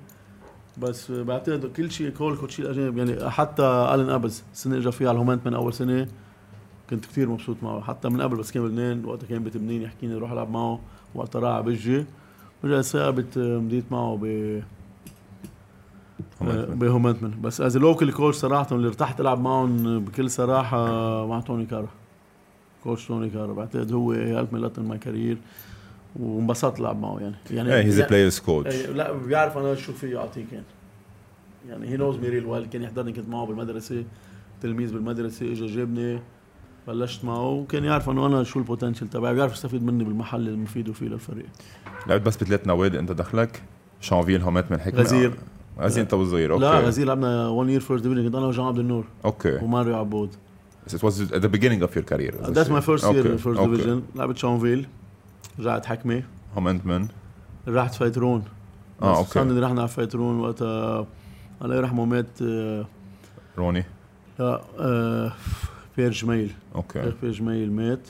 بس 0.78 1.12
بعتقد 1.12 1.66
كل 1.66 1.92
شيء 1.92 2.10
كل 2.10 2.50
شيء 2.50 2.66
الأجانب. 2.66 2.98
يعني 2.98 3.30
حتى 3.30 3.64
الن 3.64 4.10
ابز 4.10 4.44
السنة 4.54 4.78
اجى 4.78 4.92
فيها 4.92 5.10
على 5.10 5.16
الهومنتمن 5.16 5.54
أول 5.54 5.74
سنة. 5.74 6.08
كنت 6.90 7.06
كثير 7.06 7.30
مبسوط 7.30 7.58
معه. 7.64 7.82
حتى 7.82 8.10
من 8.10 8.22
قبل 8.22 8.38
بس 8.38 8.52
كان 8.52 8.64
بلبنان 8.64 9.06
وقتها 9.06 9.28
كان 9.28 9.44
بتمنين 9.44 9.82
يحكيني 9.82 10.16
روح 10.16 10.32
العب 10.32 10.52
معه 10.52 10.80
وقتها 11.16 11.40
راح 11.40 11.60
بجي 11.60 12.06
رجعت 12.64 12.84
ثابت 12.84 13.38
مديت 13.38 13.84
معه 13.92 14.20
ب 14.22 14.62
بهومنتمن 16.42 17.42
بس 17.42 17.62
as 17.62 17.78
local 17.78 18.14
coach 18.14 18.38
صراحة 18.38 18.76
اللي 18.76 18.88
ارتحت 18.88 19.22
ألعب 19.22 19.42
معهم 19.42 20.00
بكل 20.00 20.30
صراحة 20.30 20.78
مع 21.28 21.40
توني 21.40 21.66
كارا. 21.66 21.88
coach 22.84 23.08
توني 23.08 23.30
كارا. 23.30 23.54
بعتقد 23.54 23.92
هو 23.94 24.12
هيلب 24.12 24.54
مي 24.54 24.60
لوت 24.60 24.80
ان 24.80 24.88
ماي 24.88 24.98
كارير 24.98 25.38
وانبسطت 26.20 26.80
ألعب 26.80 27.02
معه 27.02 27.20
يعني. 27.20 27.36
يعني 27.52 27.74
he's 27.74 28.02
players 28.02 28.40
coach 28.40 28.86
لا 28.86 29.12
بيعرف 29.12 29.58
أنا 29.58 29.76
شو 29.76 29.94
في 29.94 30.12
يعطيه 30.12 30.46
كان 30.52 30.64
يعني 31.70 31.88
he 31.88 31.98
knows 31.98 32.18
me 32.18 32.30
real 32.30 32.46
well 32.46 32.66
كان 32.66 32.82
يحضرني 32.82 33.14
كنت 33.14 33.30
معه 33.30 33.46
بالمدرسة 33.46 34.04
تلميذ 34.62 34.94
بالمدرسة 34.94 35.52
اجى 35.52 35.66
جابني. 35.66 36.20
بلشت 36.90 37.26
معه 37.26 37.50
وكان 37.50 37.84
يعرف 37.84 38.10
إنه 38.10 38.26
أنا 38.26 38.44
شو 38.44 38.60
ال 38.60 38.65
potential 38.65 39.08
تبعي 39.08 39.34
بيعرف 39.34 39.54
يستفيد 39.54 39.84
مني 39.84 40.04
بالمحل 40.04 40.48
المفيد 40.48 40.92
فيه 40.92 41.08
للفريق. 41.08 41.46
لعبت 42.08 42.26
بس 42.26 42.38
بثلاث 42.38 42.68
نوادي 42.68 43.00
أنت 43.00 43.12
دخلك 43.12 43.64
شانفيل 44.02 44.42
هومنتمن 44.42 44.80
حكمة. 44.80 45.02
غزير. 45.02 45.34
غزير 45.80 46.04
أنت 46.04 46.14
وصغير 46.14 46.54
أوكي. 46.54 46.64
لا 46.64 46.80
غزير 46.80 47.08
لعبنا 47.08 47.48
1 47.48 47.70
year 47.70 47.80
first 47.80 48.04
division 48.04 48.24
كنت 48.26 48.36
أنا 48.36 48.46
وجان 48.46 48.66
عبد 48.66 48.80
النور. 48.80 49.06
أوكي. 49.26 49.56
وماريو 49.56 49.96
عبود. 49.98 50.30
It 50.90 50.92
was 50.92 51.22
at 51.32 51.42
the 51.42 51.52
beginning 51.56 51.82
of 51.88 51.96
your 51.96 52.06
career. 52.12 52.34
That's 52.58 52.72
my 52.78 52.82
first 52.82 53.04
year 53.04 53.24
Okay, 53.24 53.32
in 53.32 53.38
first 53.38 53.60
okay. 53.60 53.66
division. 53.66 54.02
لعبت 54.16 54.38
شانفيل 54.38 54.88
رجعت 55.60 55.86
حكمة. 55.86 56.24
هومنتمن 56.56 57.08
رحت 57.68 57.94
فايترون. 57.94 58.44
آه 59.02 59.18
أوكي. 59.18 59.30
صارني 59.30 59.60
رحنا 59.60 59.82
على 59.82 59.90
فايترون 59.90 60.40
وقتها. 60.40 61.08
الله 61.62 61.76
يرحمه 61.76 62.06
مات 62.06 62.42
آه، 62.42 62.86
روني. 63.58 63.84
لا 64.40 64.62
آه، 64.80 65.34
بير 65.98 66.12
جميل. 66.12 66.52
أوكي. 66.76 67.14
بير 67.22 67.32
جميل 67.32 67.72
مات. 67.72 68.08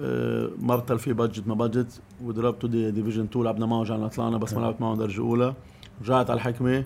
آه، 0.00 0.50
مرتل 0.58 0.98
في 0.98 1.12
budget 1.12 1.46
ما 1.48 1.54
budget 1.54 2.00
وضربته 2.24 2.68
the 2.68 2.90
division 2.90 3.22
2 3.24 3.44
لعبنا 3.44 3.66
معه 3.66 3.80
رجعنا 3.82 4.08
طلعنا 4.08 4.36
بس 4.38 4.54
ما 4.54 4.60
لعبت 4.60 4.80
معه 4.80 4.96
درجة 4.96 5.20
أولى. 5.20 5.54
رجعت 6.02 6.30
على 6.30 6.36
الحكمة. 6.36 6.84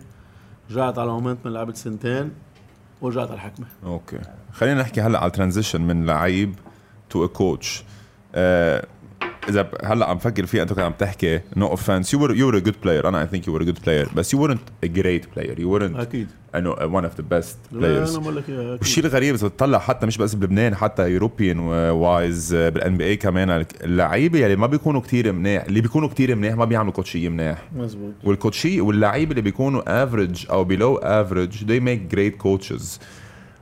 رجعت 0.71 0.99
على 0.99 1.11
هومنتمن 1.11 1.49
لعبت 1.51 1.77
سنتين 1.77 2.31
ورجعت 3.01 3.29
على 3.29 3.35
الحكمة. 3.35 3.67
أوكي. 3.85 4.19
خلينا 4.53 4.81
نحكي 4.81 5.01
هلأ 5.01 5.19
على 5.19 5.27
ال 5.27 5.32
transition 5.32 5.81
من 5.81 6.07
لعيب 6.07 6.55
to 7.11 7.25
a 7.25 7.29
coach 7.29 7.85
إذا 9.49 9.69
هلأ 9.85 10.07
عم 10.07 10.19
فكر 10.19 10.47
فيها 10.47 10.63
أنت 10.63 10.71
كنت 10.71 10.79
عم 10.81 10.93
تحكي 10.93 11.41
no 11.57 11.67
offense 11.67 12.15
you 12.15 12.27
you 12.31 12.51
a 12.51 12.59
good 12.59 12.75
player 12.83 13.09
أنا 13.09 13.23
I 13.23 13.27
think 13.27 13.49
you 13.49 13.57
are 13.57 13.63
a 13.63 13.65
good 13.65 13.79
player 13.87 14.09
بس 14.17 14.35
you 14.35 14.43
weren't 14.43 14.61
a 14.85 14.87
great 14.87 15.27
player 15.37 15.61
you 15.61 15.71
weren't 15.71 15.97
أكيد. 15.97 16.29
انه 16.55 16.71
one 16.71 17.05
of 17.05 17.21
the 17.21 17.25
best 17.31 17.59
لا 17.73 17.79
players 17.79 18.15
أنا 18.15 18.23
بقول 18.23 18.37
لك. 18.37 18.45
والشيء 18.49 19.05
الغريب 19.05 19.35
إذا 19.35 19.49
تطلع 19.49 19.79
حتى 19.79 20.07
مش 20.07 20.19
بس 20.19 20.35
بلبنان 20.35 20.75
حتى 20.75 21.11
European 21.11 21.59
wise 21.91 22.55
بال 22.55 22.97
NBA 22.97 23.17
كمان 23.17 23.65
اللعيبة 23.85 24.39
يلي 24.39 24.57
ما 24.57 24.67
بيكونوا 24.67 25.01
كتير 25.01 25.33
منيح 25.33 25.65
اللي 25.65 25.81
بيكونوا 25.81 26.09
كتير 26.09 26.35
منيح 26.35 26.55
ما 26.55 26.65
بيعملوا 26.65 26.93
كوتشيه 26.93 27.29
منيح. 27.29 27.63
مزبوط. 27.77 28.13
والكوتشي 28.25 28.81
واللعيبة 28.81 29.31
اللي 29.31 29.43
بيكونوا 29.43 30.03
average 30.03 30.47
أو 30.51 30.65
below 30.65 30.97
average 30.97 31.65
they 31.65 31.83
make 31.83 32.15
great 32.15 32.45
coaches. 32.45 33.01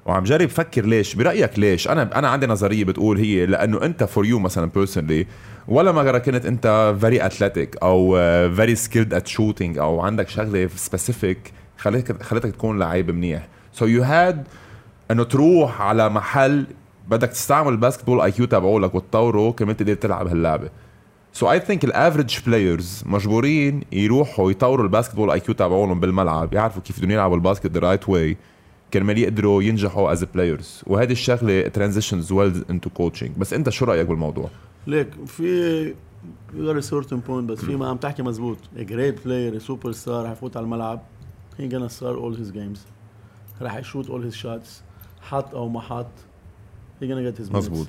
وعم 0.07 0.25
جرب 0.25 0.49
فكر 0.49 0.87
ليش 0.87 1.15
برأيك 1.15 1.59
ليش؟ 1.59 1.89
أنا 1.89 2.19
أنا 2.19 2.29
عندي 2.29 2.47
نظرية 2.47 2.85
بتقول 2.85 3.19
هي 3.19 3.47
لأنه 3.47 3.83
أنت 3.83 4.05
for 4.05 4.27
you 4.27 4.39
مثلا 4.39 4.71
personally 4.75 5.27
ولا 5.69 5.93
ما 5.93 6.19
كنت 6.19 6.47
انت 6.47 6.97
very 7.01 7.27
athletic 7.27 7.77
أو 7.83 8.13
very 8.55 8.75
skilled 8.75 9.15
at 9.15 9.27
shooting 9.27 9.79
أو 9.79 10.01
عندك 10.01 10.29
شغلة 10.29 10.69
specific 10.77 11.53
خلتك 11.79 12.23
خلتك 12.23 12.51
تكون 12.51 12.79
لعيب 12.79 13.11
منيح. 13.11 13.49
so 13.73 13.87
you 13.87 14.03
had 14.03 14.47
انه 15.11 15.25
تروح 15.25 15.83
على 15.83 16.09
محل 16.09 16.67
بدك 17.09 17.29
تستعمل 17.29 17.73
ال 17.73 18.21
basketball 18.21 18.31
IQ 18.31 18.45
تبعولك 18.45 18.95
وتطوره 18.95 19.53
كمان 19.53 19.77
تقدر 19.77 19.95
تلعب 19.95 20.27
هاللعبة. 20.27 20.69
so 21.33 21.53
I 21.53 21.61
think 21.61 21.85
ال 21.85 21.91
average 21.92 22.39
players 22.47 23.03
مجبورين 23.07 23.81
يروحوا 23.93 24.51
يطوروا 24.51 24.85
ال 24.85 25.31
basketball 25.31 25.41
IQ 25.41 25.55
تبعولهم 25.55 26.01
بالملعب 26.01 26.55
يعرفوا 26.55 26.83
كيف 26.83 26.99
بدهم 26.99 27.11
يلعبوا 27.11 27.37
ال 27.37 27.41
basket 27.41 27.67
the 27.67 27.81
right 27.81 28.09
way 28.09 28.37
كرمال 28.93 29.19
يقدروا 29.19 29.63
ينجحوا 29.63 30.13
as 30.13 30.25
players 30.25 30.83
وهذه 30.87 31.13
الشغلة 31.13 31.69
transitions 31.69 32.33
well 32.33 32.65
into 32.71 32.91
coaching 32.91 33.31
بس 33.37 33.53
انت 33.53 33.69
شو 33.69 33.85
رأيك 33.85 34.07
بالموضوع؟ 34.07 34.51
ليك 34.87 35.25
في 35.27 35.95
a 36.55 36.81
certain 36.81 37.21
point 37.21 37.51
بس 37.51 37.59
في 37.59 37.77
ما 37.77 37.89
عم 37.89 37.97
تحكي 37.97 38.23
مزبوط. 38.23 38.59
great 38.77 39.25
player 39.25 39.59
superstar 39.59 40.25
رح 40.25 40.31
يفوت 40.31 40.57
على 40.57 40.65
الملعب. 40.65 41.03
he 41.59 41.71
gonna 41.71 41.91
start 41.91 42.17
all 42.17 42.39
his 42.39 42.53
games. 42.55 42.79
رح 43.63 43.77
يشوت 43.77 44.07
all 44.07 44.33
his 44.33 44.37
shots 44.37 44.69
حط 45.21 45.55
أو 45.55 45.69
ما 45.69 45.81
حط. 45.81 46.07
he 47.03 47.09
gonna 47.09 47.35
get 47.35 47.39
his 47.39 47.49
minutes. 47.49 47.57
مزبوط. 47.57 47.87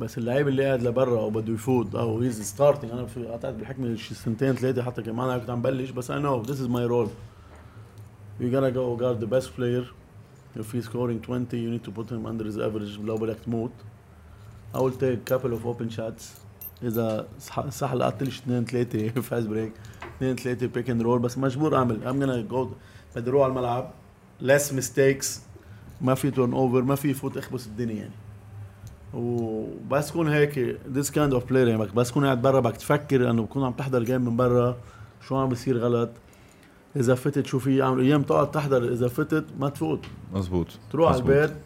بس 0.00 0.18
اللعيب 0.18 0.48
اللي 0.48 0.64
قاعد 0.64 0.82
لبرا 0.82 1.20
أو 1.20 1.30
بده 1.30 1.52
يفوت 1.52 1.94
أو 1.94 2.20
he's 2.20 2.42
starting 2.42 2.90
أنا 2.90 3.06
في 3.06 3.26
قطعت 3.26 3.54
بالحكمة 3.54 3.94
شي 3.94 4.14
سنتين 4.14 4.54
ثلاثة 4.54 4.82
حتى 4.82 5.02
كمان 5.02 5.28
أنا 5.28 5.38
كنت 5.38 5.50
عم 5.50 5.62
بلش 5.62 5.90
بس 5.90 6.12
I 6.12 6.14
know 6.14 6.46
this 6.46 6.58
is 6.60 6.68
my 6.68 6.86
role. 6.90 7.10
You 8.40 8.50
gotta 8.50 8.70
go 8.70 8.96
guard 8.96 9.20
the 9.20 9.30
best 9.36 9.48
player. 9.56 9.84
If 10.60 10.72
he's 10.72 10.84
scoring 10.84 11.20
20 11.22 11.56
you 11.56 11.70
need 11.70 11.84
to 11.84 11.90
put 11.90 12.10
him 12.10 12.26
under 12.26 12.44
his 12.44 12.58
average. 12.58 13.00
لو 13.04 13.16
بدك 13.16 13.36
تموت. 13.44 13.70
I 14.76 14.78
will 14.78 14.90
take 14.90 15.24
couple 15.24 15.52
of 15.56 15.66
open 15.66 15.88
shots. 15.90 16.22
إذا 16.82 17.26
صح 17.70 17.94
لقطت 17.94 18.22
لي 18.22 18.28
اثنين 18.28 18.64
ثلاثة 18.64 19.08
fast 19.20 19.46
break 19.46 19.72
اثنين 20.16 20.36
ثلاثة 20.36 20.66
pick 20.66 20.90
and 20.90 21.02
roll 21.02 21.18
بس 21.18 21.38
مجبور 21.38 21.76
أعمل. 21.76 22.00
I'm 22.04 22.22
gonna 22.22 22.52
go 22.52 22.66
بدي 23.16 23.30
أروح 23.30 23.44
على 23.44 23.50
الملعب. 23.50 23.90
Less 24.42 24.72
mistakes. 24.72 25.26
ما 26.00 26.14
في 26.14 26.30
turnover 26.30 26.82
ما 26.82 26.94
في 26.94 27.14
فوت 27.14 27.36
اخبص 27.36 27.66
الدنيا 27.66 27.94
يعني. 27.94 28.10
وبس 29.14 30.08
تكون 30.08 30.28
هيك. 30.28 30.78
This 30.94 31.06
kind 31.06 31.32
of 31.32 31.50
player 31.50 31.52
يعني 31.52 31.76
بس 31.76 32.10
تكون 32.10 32.24
قاعد 32.24 32.42
برا 32.42 32.60
بدك 32.60 32.76
تفكر 32.76 33.30
إنه 33.30 33.42
بكون 33.42 33.64
عم 33.64 33.72
تحضر 33.72 34.02
game 34.02 34.20
من 34.20 34.36
برا. 34.36 34.76
شو 35.28 35.36
عم 35.36 35.48
بيصير 35.48 35.78
غلط. 35.78 36.10
إذا 36.96 37.14
فتت 37.14 37.46
شو 37.46 37.58
في. 37.58 37.82
عم 37.82 37.98
أيام 37.98 38.22
تقعد 38.22 38.50
تحضر. 38.50 38.92
إذا 38.92 39.08
فتت 39.08 39.44
ما 39.58 39.68
تفوت. 39.68 40.06
مزبوط. 40.32 40.66
تروح 40.92 41.12
على 41.12 41.22
مزبوط. 41.22 41.36
البيت. 41.36 41.56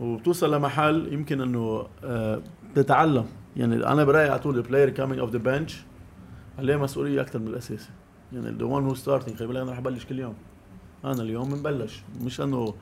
وبتوصل 0.00 0.54
لمحل 0.54 1.12
يمكن 1.12 1.40
إنه 1.40 1.86
آه، 2.04 2.40
تتعلم 2.74 3.26
يعني 3.56 3.86
أنا 3.86 4.04
برايي 4.04 4.28
على 4.28 4.38
طول 4.38 4.56
ال 4.56 4.61
player 4.61 4.90
coming 4.90 5.18
off 5.20 5.30
the 5.30 5.38
bench 5.38 5.82
عليه 6.58 6.76
مسؤولية 6.76 7.20
أكثر 7.20 7.38
من 7.38 7.48
الأساسي. 7.48 7.88
يعني 8.32 8.50
the 8.58 8.64
one 8.64 8.84
who 8.84 8.94
starting 8.94 9.36
خلي 9.36 9.48
بالك 9.48 9.60
أنا 9.60 9.72
رح 9.72 9.78
ابلش 9.78 10.04
كل 10.04 10.18
يوم. 10.18 10.34
أنا 11.04 11.22
اليوم 11.22 11.48
بنبلش. 11.48 12.02
مش 12.22 12.40
إنه 12.40 12.74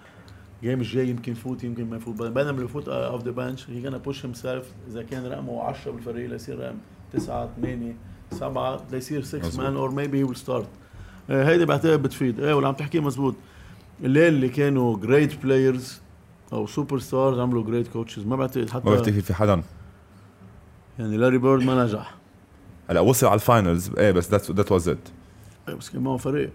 game 0.62 0.80
الجاي 0.80 1.08
يمكن 1.08 1.32
يفوت 1.32 1.64
يمكن 1.64 1.90
ما 1.90 1.96
يفوت. 1.96 2.22
بينما 2.22 2.50
اللي 2.50 2.64
بفوت 2.64 2.88
off 2.88 3.22
the 3.24 3.30
bench 3.30 3.70
he 3.70 3.90
gonna 3.90 3.94
push 3.96 4.26
himself 4.26 4.72
إذا 4.88 5.02
كان 5.02 5.26
رقمه 5.26 5.62
10 5.62 5.90
بالفريق 5.92 6.30
ليصير 6.30 6.58
رقم 6.58 6.76
9 7.12 7.48
8 7.60 7.96
7 8.30 8.82
ليصير 8.92 9.22
6 9.22 9.38
مظبوط. 9.38 9.60
one 9.64 9.76
or 9.76 9.90
maybe 9.90 10.18
he 10.18 10.24
will 10.24 10.36
start 10.36 10.68
هيدي 11.30 11.64
بعتقد 11.64 12.02
بتفيد. 12.02 12.40
إيه 12.40 12.54
واللي 12.54 12.68
عم 12.68 12.74
تحكيه 12.74 13.00
مزبوط 13.00 13.34
الليل 14.04 14.34
اللي 14.34 14.48
كانوا 14.48 14.96
great 14.96 15.42
players 15.42 16.00
أو 16.52 16.66
superstars 16.66 17.38
عملوا 17.38 17.64
great 17.64 17.88
coaches 17.88 18.26
ما 18.26 18.36
بعتقد 18.36 18.64
ما 18.64 18.70
حتى 18.70 18.90
بفتكر 18.90 19.20
في 19.20 19.34
حدا. 19.34 19.62
يعني 20.98 21.16
لاري 21.16 21.38
بيرد 21.38 21.62
ما 21.62 21.84
نجح. 21.84 22.14
هلا 22.90 23.00
وصل 23.00 23.26
على 23.26 23.34
ال 23.34 23.42
finals 23.42 23.90
إيه 23.98 24.10
بس 24.10 24.30
that 24.30 24.50
that 24.50 24.72
was 24.72 24.88
it 24.88 25.08
بس 25.78 25.90
كان 25.90 26.02
معه 26.02 26.16
فريق. 26.16 26.50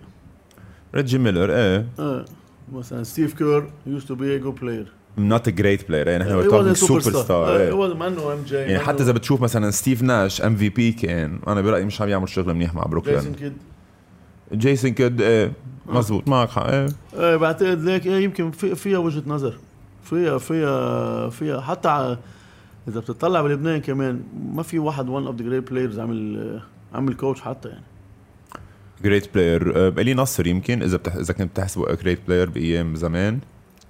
ريجي 0.95 1.17
ميلر 1.17 1.51
إيه. 1.51 1.85
إيه 1.99 2.25
مثلا 2.73 3.03
ستيف 3.03 3.33
كير 3.33 3.69
used 3.85 4.07
to 4.07 4.15
be 4.15 4.35
a 4.35 4.37
good 4.37 4.55
player 4.55 4.91
not 5.17 5.47
a 5.47 5.51
great 5.51 5.87
player 5.89 6.21
نحن 6.21 6.31
we 6.31 6.41
talking 6.41 6.75
superstar 6.75 7.57
إيه 7.57 7.71
هو 7.71 7.93
ما 7.93 8.07
إنه 8.07 8.33
MJ 8.33 8.55
يعني 8.55 8.79
حتى 8.79 9.03
إذا 9.03 9.11
بتشوف 9.11 9.41
مثلا 9.41 9.71
ستيف 9.71 10.01
ناش 10.01 10.41
MVP 10.41 10.91
كان. 10.91 11.39
أنا 11.47 11.61
برأيي 11.61 11.85
مش 11.85 12.01
عم 12.01 12.09
يعمل 12.09 12.29
شغل 12.29 12.53
منيح 12.53 12.73
مع 12.73 12.81
جيسون 12.81 12.91
بروكلين 12.91 13.33
كيد. 13.33 13.53
جيسون 14.53 14.91
كيد 14.91 15.21
إيه 15.21 15.51
مزبوط 15.85 16.27
معك 16.27 16.49
حق 16.49 16.67
إيه. 16.67 16.87
إيه 17.13 17.35
بعتقد 17.35 17.81
ليك 17.83 18.07
إيه 18.07 18.23
يمكن 18.23 18.51
في 18.51 18.75
فيها 18.75 18.97
وجهة 18.97 19.23
نظر. 19.27 19.57
فيها 20.09 20.37
فيها 20.37 21.29
فيها. 21.29 21.61
حتى 21.61 22.17
إذا 22.87 22.99
بتطلع 22.99 23.41
بلبنان 23.41 23.81
كمان 23.81 24.23
ما 24.53 24.63
في 24.63 24.79
واحد 24.79 25.09
one 25.09 25.25
of 25.25 25.35
the 25.35 25.43
great 25.43 25.71
players 25.71 25.99
عمل 25.99 26.59
عمل 26.93 27.13
coach 27.13 27.41
حتى 27.41 27.69
يعني. 27.69 27.83
great 29.03 29.33
player 29.33 29.89
بقالي 29.89 30.13
نصر 30.13 30.47
يمكن 30.47 30.83
إذا 30.83 30.97
بتح... 30.97 31.15
إذا 31.15 31.33
كنت 31.33 31.51
بتحسبه 31.51 31.95
great 31.95 32.19
player 32.27 32.49
بأيام 32.49 32.95
زمان. 32.95 33.39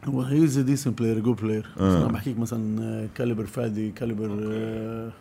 هو 0.05 0.21
he's 0.21 0.59
decent 0.59 0.99
player 0.99 1.19
good 1.19 1.35
player 1.35 1.65
آه. 1.79 1.97
أنا 1.97 2.05
عم 2.05 2.11
بحكيك 2.11 2.39
مثلا 2.39 2.83
آه، 2.83 3.07
caliber 3.15 3.45
فادي 3.45 3.91
caliber 3.91 4.39
آه، 4.51 5.11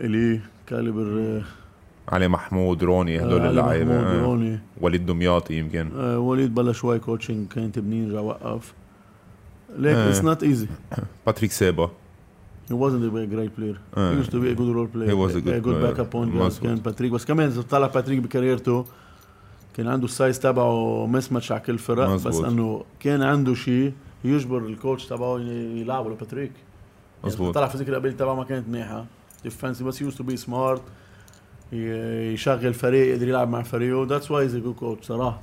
إلي 0.00 0.40
caliber 0.66 1.18
آه، 1.20 1.42
علي 2.14 2.28
محمود 2.28 2.84
روني 2.84 3.20
هدول 3.20 3.40
علي 3.40 3.50
اللعيبة. 3.50 3.94
آه. 3.94 4.22
روني. 4.22 4.58
وليد 4.80 5.06
دمياطي 5.06 5.54
يمكن. 5.54 5.90
آه، 5.96 6.18
وليد 6.18 6.54
بلش 6.54 6.78
شوي 6.78 6.98
coaching 6.98 7.48
كان 7.48 7.72
تبنين 7.72 8.10
رجع 8.10 8.20
وقف. 8.20 8.74
ليك 9.78 9.96
آه. 9.96 10.08
it's 10.08 10.24
not 10.24 10.42
easy 10.42 10.66
باتريك 11.26 11.52
سيبا 11.52 11.90
He 12.68 12.74
wasn't 12.74 13.04
a 13.04 13.34
great 13.34 13.52
player. 13.58 13.78
آه. 13.98 14.12
He 14.12 14.24
used 14.24 14.30
to 14.30 14.38
be 14.40 14.48
a 14.50 14.56
good 14.60 14.72
role 14.76 14.88
player. 14.94 15.10
He 15.10 15.14
was 15.14 15.34
a 15.36 15.40
good 15.40 15.62
good 15.62 15.76
player. 15.80 15.94
backup 15.94 16.10
point 16.10 16.32
guard. 16.38 16.62
كان 16.62 16.74
باتريك 16.74 17.12
بس 17.12 17.24
كمان 17.24 17.46
اذا 17.46 17.62
طلع 17.62 17.86
باتريك 17.86 18.18
بكاريرته 18.18 18.84
كان 19.76 19.88
عنده 19.88 20.04
ال 20.04 20.11
size 20.11 20.40
تبعه 20.40 21.06
mismatch 21.06 21.52
على 21.52 21.60
كل 21.60 21.78
فرق 21.78 22.14
بس 22.14 22.26
مظبوط. 22.26 22.44
انه 22.44 22.84
كان 23.00 23.22
عنده 23.22 23.54
شيء 23.54 23.92
يجبر 24.24 24.58
ال 24.58 24.66
coach 24.66 25.06
تبعه 25.06 25.38
يلعبه 25.38 26.10
لباتريك 26.10 26.52
مظبوط. 27.24 27.54
طلع 27.54 27.68
physical 27.68 27.94
ability 27.94 28.18
تبعه 28.18 28.34
ما 28.34 28.44
كانت 28.44 28.68
منيحه 28.68 29.04
defense 29.44 29.84
بس 29.84 30.02
used 30.02 30.18
to 30.18 30.24
be 30.24 30.36
smart 30.36 30.82
يشغل 31.72 32.74
فريق 32.74 33.12
يقدر 33.12 33.28
يلعب 33.28 33.48
مع 33.48 33.62
فريقه 33.62 34.06
that's 34.06 34.30
why 34.30 34.44
is 34.44 34.56
good 34.56 34.74
coach 34.74 35.06
صراحة 35.06 35.40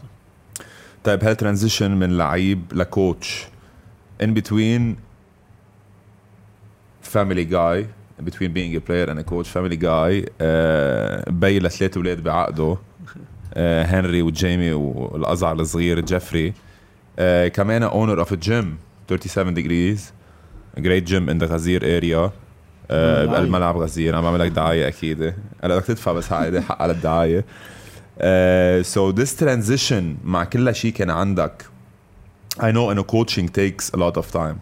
طيب 1.04 1.24
هل 1.24 1.36
transition 1.36 1.92
من 1.92 2.18
لعيب 2.18 2.62
ل 2.74 2.86
coach 2.86 3.48
in 4.24 4.34
between 4.40 4.82
family 7.02 7.46
guy 7.46 7.78
in 8.20 8.26
between 8.30 8.52
being 8.54 8.76
a 8.76 8.82
player 8.88 9.08
and 9.12 9.20
a 9.20 9.24
coach 9.24 9.48
family 9.56 9.78
guy 9.78 10.12
uh, 10.42 11.32
بي 11.32 11.60
لثلاث 11.60 11.98
أولاد 11.98 12.24
بعقده 12.24 12.76
uh, 13.54 13.58
هنري 13.58 14.22
وجيمي 14.22 14.72
والاصغر 14.72 15.60
الصغير 15.60 16.00
جيفري. 16.00 16.54
Uh, 16.54 17.48
كمان 17.48 17.84
owner 17.84 18.20
of 18.20 18.34
gym 18.34 18.78
37 19.10 19.56
degrees 19.56 20.00
a 20.78 20.82
great 20.82 21.06
gym 21.06 21.30
in 21.30 21.38
the 21.38 21.46
غزير 21.46 21.82
area 21.82 22.30
uh, 22.30 22.92
دعاية. 22.92 23.26
بقلب 23.26 23.50
ملعب 23.50 23.78
غزير 23.78 24.16
عم 24.16 24.24
بعمل 24.24 24.40
لك 24.40 24.52
دعاية 24.52 24.88
أكيد. 24.88 25.34
هلا 25.64 25.76
بدك 25.76 25.86
تدفع 25.86 26.12
بس 26.12 26.34
هيدي 26.34 26.62
حق 26.62 26.82
على 26.82 26.92
الدعاية. 26.92 27.46
Uh, 28.20 28.84
so 28.84 29.12
this 29.12 29.44
transition 29.44 30.04
مع 30.24 30.44
كل 30.44 30.76
شيء 30.76 30.92
كان 30.92 31.10
عندك 31.10 31.66
I 32.60 32.72
know 32.72 32.92
إنه 32.92 33.04
coaching 33.04 33.48
takes 33.48 33.90
a 33.96 33.98
lot 33.98 34.22
of 34.22 34.32
time. 34.34 34.56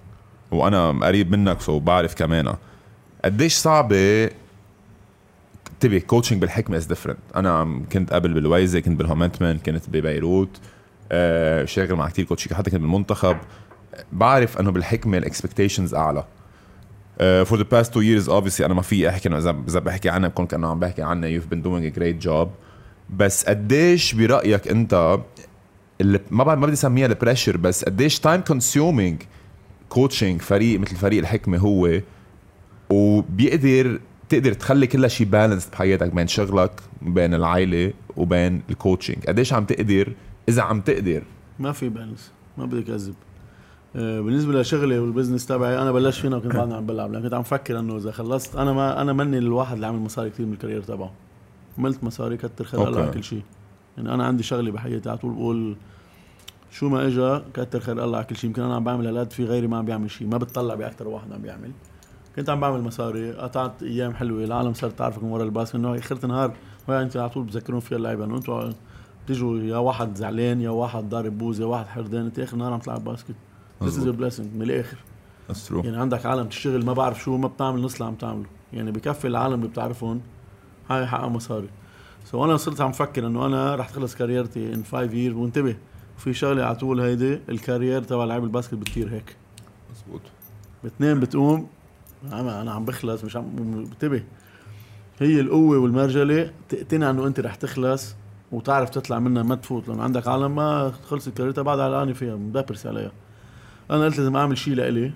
وأنا 0.52 1.06
قريب 1.06 1.32
منك 1.32 1.62
so 1.62 1.80
بعرف 1.80 2.16
كمان 2.16 2.56
قديش 3.26 3.54
صعبة 3.54 4.30
انتبه 5.74 6.00
coaching 6.00 6.42
بالحكمة 6.42 6.78
is 6.78 6.86
different 6.86 7.18
أنا 7.36 7.82
كنت 7.92 8.14
قبل 8.14 8.34
بالويزة 8.34 8.80
كنت 8.80 9.00
بالهومنتمن 9.00 9.58
كنت 9.58 9.90
ببيروت 9.90 10.60
آه 11.12 11.66
شاغل 11.66 11.96
مع 11.96 12.10
كتير 12.10 12.26
coaches 12.26 12.56
حتى 12.56 12.72
كنت 12.72 12.82
بالمنتخب. 12.82 13.38
بعرف 14.12 14.60
إنه 14.60 14.72
بالحكمة 14.72 15.18
ال 15.18 15.24
expectations 15.24 15.94
أعلى. 15.94 16.24
for 17.20 17.58
the 17.58 17.64
past 17.64 17.94
two 17.94 18.02
years 18.02 18.30
obviously 18.30 18.66
أنا 18.66 18.74
ما 18.74 18.82
في 18.82 19.10
أحكي 19.10 19.30
إنه 19.30 19.38
اذا 19.38 19.56
إذا 19.68 19.80
بحكي 19.80 20.10
عنها 20.10 20.30
بكون 20.30 20.46
كأنه 20.46 20.68
عم 20.68 20.80
بحكي 20.80 21.02
عنها 21.02 21.30
you 21.30 21.42
been 21.50 21.62
doing 21.62 21.86
a 21.86 21.90
great 21.90 22.22
job 22.22 22.52
بس 23.10 23.46
قديش 23.46 24.14
برأيك 24.14 24.68
أنت 24.68 25.20
ما 26.32 26.44
بعد 26.44 26.58
ما 26.58 26.66
بدي 26.66 26.74
اسميها 26.74 27.06
ال 27.06 27.12
pressure 27.12 27.58
بس 27.58 27.86
قديش 27.86 28.20
time 28.20 28.42
consuming 28.42 29.22
coaching 29.90 30.42
فريق 30.42 30.80
مثل 30.80 30.96
فريق 30.96 31.20
الحكمة 31.20 31.58
هو 31.58 32.02
وبيقدر 32.90 34.00
تقدر 34.30 34.54
تخلي 34.54 34.88
كل 34.88 35.10
شيء 35.10 35.28
balance 35.28 35.70
بحياتك 35.70 36.14
بين 36.14 36.28
شغلك 36.28 36.72
بين 37.02 37.34
العائله 37.34 37.94
وبين 38.18 38.62
ال 38.70 38.76
coaching 38.76 39.26
قديش 39.28 39.54
عم 39.54 39.66
تقدر؟ 39.66 40.14
إذا 40.50 40.62
عم 40.62 40.82
تقدر. 40.82 41.24
ما 41.60 41.72
في 41.72 41.90
balance 41.90 42.32
ما 42.58 42.66
بدي 42.66 42.80
اكذب 42.80 43.14
آه، 43.96 44.22
بالنسبة 44.22 44.62
لشغلي 44.62 45.00
وال 45.00 45.09
business 45.09 45.46
تبعي 45.46 45.82
أنا 45.82 45.92
بلشت 45.92 46.22
فينا 46.22 46.38
وكنت 46.38 46.56
بعدني 46.56 46.74
عم 46.74 46.86
بلعب 46.86 47.14
لكن 47.14 47.24
كنت 47.24 47.34
عم 47.34 47.44
فكر 47.44 47.80
إنه 47.80 47.98
إذا 47.98 48.12
خلصت 48.12 48.56
أنا 48.56 48.74
ما 48.74 49.02
أنا 49.02 49.14
مني 49.14 49.38
الواحد 49.38 49.74
اللي 49.74 49.88
عمل 49.88 50.00
مصاري 50.00 50.30
كثير 50.30 50.46
من 50.46 50.54
ال 50.54 50.58
career 50.58 50.82
تبعه. 50.82 51.12
عملت 51.78 52.04
مصاري 52.04 52.38
كتر 52.38 52.66
خير 52.66 52.88
الله 52.88 52.98
على 52.98 53.08
okay. 53.08 53.20
كل 53.20 53.24
شيء 53.24 53.42
يعني 53.98 54.14
أنا 54.14 54.26
عندي 54.26 54.44
شغلي 54.44 54.72
بحياتي 54.72 55.10
على 55.10 55.18
طول 55.18 55.34
بقول 55.34 55.76
شو 56.72 56.90
ما 56.90 57.08
اجى 57.08 57.44
كتر 57.54 57.80
خير 57.80 58.04
الله 58.04 58.18
على 58.18 58.26
كل 58.26 58.36
شيء 58.36 58.50
يمكن 58.50 58.62
أنا 58.62 58.76
عم 58.76 58.84
بعمل 58.84 59.08
هالقد 59.08 59.32
في 59.32 59.46
غيري 59.46 59.68
ما 59.68 59.78
عم 59.78 59.86
بيعمل 59.86 60.12
شيء 60.12 60.28
ما 60.28 60.38
بتطلع 60.38 60.76
باكثر 60.76 61.08
واحد 61.08 61.34
عم 61.34 61.42
بيعمل. 61.42 61.72
كنت 62.36 62.50
عم 62.50 62.60
بعمل 62.60 62.82
مصاري 62.82 63.32
قطعت 63.32 63.84
أيام 63.84 64.14
حلوة 64.14 64.44
العالم 64.44 64.74
صارت 64.74 65.00
تعرفك 65.00 65.24
من 65.24 65.32
ورا 65.32 65.44
ال 65.44 65.48
basket 65.48 65.76
إنه 65.76 65.98
اخر 65.98 66.18
النهار 66.24 66.54
أنت 66.90 67.18
على 67.18 67.30
طول 67.30 67.44
بتذكرون 67.44 67.80
فيها 67.80 67.98
اللعيبة 67.98 68.26
إنه 68.26 68.36
أنتوا 68.36 68.70
بتيجوا 69.26 69.60
يا 69.60 69.78
واحد 69.78 70.16
زعلان 70.16 70.62
يا 70.62 70.70
واحد 70.70 71.10
ضارب 71.10 71.38
بوز 71.38 71.62
يا 71.62 71.66
واحد 71.66 71.86
حردان 71.86 72.26
أنت 72.26 72.40
آخر 72.40 72.54
النهار 72.54 72.74
عم 72.74 72.80
تلعب 72.80 73.04
basket. 73.04 73.36
This 73.82 73.84
is 73.84 73.88
a 73.88 73.98
مزبوط. 73.98 74.16
blessing 74.16 74.56
من 74.56 74.62
الآخر. 74.62 74.98
يعني 75.84 75.98
عندك 75.98 76.26
عالم 76.26 76.48
تشتغل 76.48 76.86
ما 76.86 76.94
بعرف 76.94 77.24
شو 77.24 77.38
ما 77.38 77.48
بتعمل 77.48 77.82
نص 77.82 77.94
اللي 77.94 78.06
عم 78.06 78.16
تعمله. 78.16 78.48
يعني 78.74 78.92
بكفي 78.92 79.28
العالم 79.28 79.54
اللي 79.54 79.68
بتعرفهم 79.68 80.22
هاي 80.90 81.08
حقق 81.08 81.26
مصاري 81.26 81.70
so 82.26 82.46
أنا 82.46 82.58
صرت 82.58 82.82
عم 82.82 82.92
فكر 82.92 83.28
إنه 83.28 83.46
أنا 83.46 83.76
رح 83.76 83.90
تخلص 83.90 84.16
كاريرتي 84.16 84.74
in 84.74 84.84
5 84.84 85.02
year 85.02 85.38
وانتبه 85.38 85.76
في 86.18 86.34
شغلة 86.34 86.64
على 86.64 86.76
طول 86.76 87.02
هيدي 87.02 87.40
ال 87.50 87.57
career 87.57 88.04
تبع 88.04 88.24
لعيب 88.24 88.44
ال 88.44 88.48
basket 88.48 88.74
بكتير 88.74 89.10
هيك. 89.10 89.36
مزبوط 89.92 90.22
باثنين 90.84 91.20
بتقوم 91.20 91.68
أنا 92.34 92.62
أنا 92.62 92.72
عم 92.72 92.86
بخلص 92.86 93.24
مش 93.24 93.36
عم 93.36 93.46
انتبه. 93.58 94.24
هي 95.20 95.40
القوة 95.40 95.78
والمرجلة 95.78 96.52
تقتنع 96.70 97.10
إنه 97.10 97.28
أنت 97.28 97.40
رح 97.40 97.56
تخلص 97.56 98.16
وتعرف 98.52 98.90
تطلع 98.90 99.20
منها 99.20 99.44
ما 99.44 99.56
تفوت 99.56 99.88
لأنه 99.88 100.04
عندك 100.04 100.28
عالم 100.28 100.56
ما 100.56 100.92
خلصت 100.92 101.30
كاريرتها 101.38 101.62
بعد 101.62 101.80
علقانه 101.80 102.14
فيها 102.14 102.36
مدبرس 102.36 102.86
عليها. 102.86 103.12
أنا 103.92 104.06
قلت 104.06 104.18
لازم 104.18 104.36
أعمل 104.36 104.58
شيء 104.58 104.74
لإلي. 104.74 105.12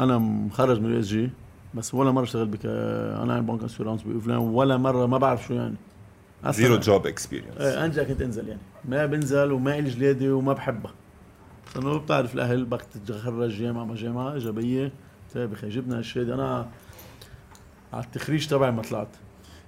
أنا 0.00 0.18
مخرج 0.18 0.80
من 0.80 0.92
الإس 0.92 1.06
جي. 1.06 1.30
بس 1.74 1.94
ولا 1.94 2.10
مرة 2.10 2.22
اشتغلت 2.22 2.48
بك 2.48 2.60
أنا 2.64 3.34
عن 3.34 3.46
بنك 3.46 3.62
اسيورانس 3.64 4.02
بايفلان 4.02 4.38
ولا 4.38 4.76
مرة 4.76 5.06
ما 5.06 5.18
بعرف 5.18 5.46
شو 5.46 5.54
يعني. 5.54 5.74
زيرو 6.48 6.76
جوب 6.76 7.06
اكسبيرينس 7.06 7.56
إيه 7.60 7.84
انجا 7.84 8.04
كنت 8.04 8.22
أنزل 8.22 8.48
يعني. 8.48 8.60
ما 8.84 9.06
بنزل 9.06 9.52
وما 9.52 9.78
إلي 9.78 9.90
جلادي 9.90 10.28
وما 10.30 10.52
بحبها. 10.52 10.92
بس 11.66 11.76
انه 11.76 11.98
بتعرف 11.98 12.34
الأهل 12.34 12.64
بدك 12.64 12.82
تتخرج 12.82 13.50
جامعة 13.50 13.84
ما 13.84 13.94
جامعة 13.94 14.34
إيجابية. 14.34 14.92
طيب 15.34 15.52
أخي 15.52 15.68
جبنا 15.68 15.98
هالشهاده 15.98 16.34
أنا 16.34 16.68
على 17.92 18.04
التخريج 18.04 18.46
تبعي 18.46 18.70
ما 18.70 18.82
طلعت. 18.82 19.08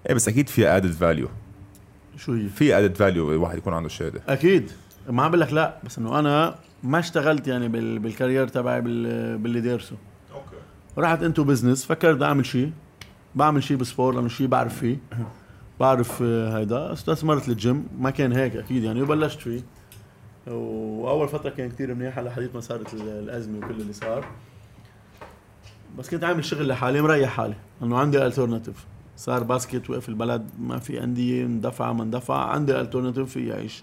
إيه 0.09 0.15
بس 0.15 0.29
أكيد 0.29 0.49
في 0.49 0.69
added 0.69 0.91
value 0.91 1.29
شو 2.17 2.33
هي؟ 2.33 2.49
في 2.49 2.79
added 2.79 2.97
value 2.97 3.33
الواحد 3.33 3.59
يكون 3.59 3.73
عنده 3.73 3.89
شهادة. 3.89 4.23
أكيد. 4.29 4.71
ما 5.09 5.23
عم 5.23 5.31
بقول 5.31 5.41
لك 5.41 5.53
لا 5.53 5.77
بس 5.85 5.99
إنه 5.99 6.19
أنا 6.19 6.55
ما 6.83 6.99
اشتغلت 6.99 7.49
يعني 7.49 7.69
بال... 7.69 7.99
بال 7.99 8.11
career 8.11 8.49
تبعي 8.49 8.81
بال... 8.81 9.39
باللي 9.39 9.61
دارسه. 9.61 9.97
okay. 10.35 10.57
رحت 10.99 11.23
into 11.23 11.45
business 11.45 11.85
فكرت 11.85 12.17
بدي 12.17 12.25
أعمل 12.25 12.47
شيء. 12.47 12.73
بعمل 13.35 13.63
شيء 13.63 13.77
ب 13.77 13.83
sport 13.83 14.15
لأنه 14.15 14.29
شيء 14.29 14.47
بعرف 14.47 14.79
فيه. 14.79 14.97
بعرف 15.81 16.23
آه، 16.23 16.59
هيدا. 16.59 16.93
استثمرت 16.93 17.49
الجيم 17.49 17.87
ما 17.99 18.11
كان 18.11 18.33
هيك 18.33 18.57
أكيد 18.57 18.85
يعني 18.85 19.03
وبلشت 19.03 19.41
فيه. 19.41 19.61
وأول 20.47 21.29
فترة 21.29 21.51
كان 21.51 21.71
كتير 21.71 21.95
منيح. 21.95 22.19
على 22.19 22.31
حديث 22.31 22.55
ما 22.55 22.61
صارت 22.61 22.95
ال- 22.95 23.01
الأزمة 23.09 23.59
وكل 23.59 23.81
اللي 23.81 23.93
صار. 23.93 24.25
بس 25.99 26.11
كنت 26.11 26.25
عامل 26.25 26.45
شغل 26.45 26.69
لحالي 26.69 27.03
مريح 27.03 27.31
حالي. 27.31 27.55
انه 27.83 27.99
عندي 27.99 28.27
alternative 28.27 28.85
صار 29.17 29.43
basket 29.43 29.91
وقف 29.91 30.09
البلد 30.09 30.51
ما 30.61 30.79
في 30.79 31.05
أندية 31.05 31.45
اندفع 31.45 31.93
ما 31.93 32.03
اندفع. 32.03 32.45
عندي 32.51 32.81
alternative 32.81 33.31
في 33.33 33.47
يعيش 33.49 33.83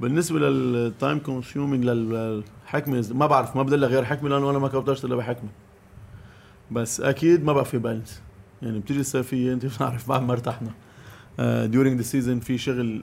بالنسبة 0.00 0.38
لل 0.38 0.65
time 0.65 1.18
consuming 1.18 1.84
للحكمة 1.84 3.04
ما 3.12 3.26
بعرف 3.26 3.56
ما 3.56 3.62
بدل 3.62 3.84
غير 3.84 4.04
حكمة 4.04 4.28
لأنه 4.28 4.50
أنا 4.50 4.58
ما 4.58 4.68
كوبترت 4.68 5.04
إلا 5.04 5.16
بحكمة. 5.16 5.48
بس 6.70 7.00
أكيد 7.00 7.44
ما 7.44 7.52
بقى 7.52 7.64
في 7.64 7.78
balance 7.78 8.22
يعني 8.62 8.78
بتيجي 8.78 9.00
الصيفية 9.00 9.52
أنت 9.52 9.66
بتعرف 9.74 10.08
بعد 10.08 10.22
ما 10.22 10.32
ارتحنا. 10.32 10.70
during 11.66 11.96
the 11.96 12.02
season 12.02 12.40
في 12.40 12.58
شغل 12.58 13.02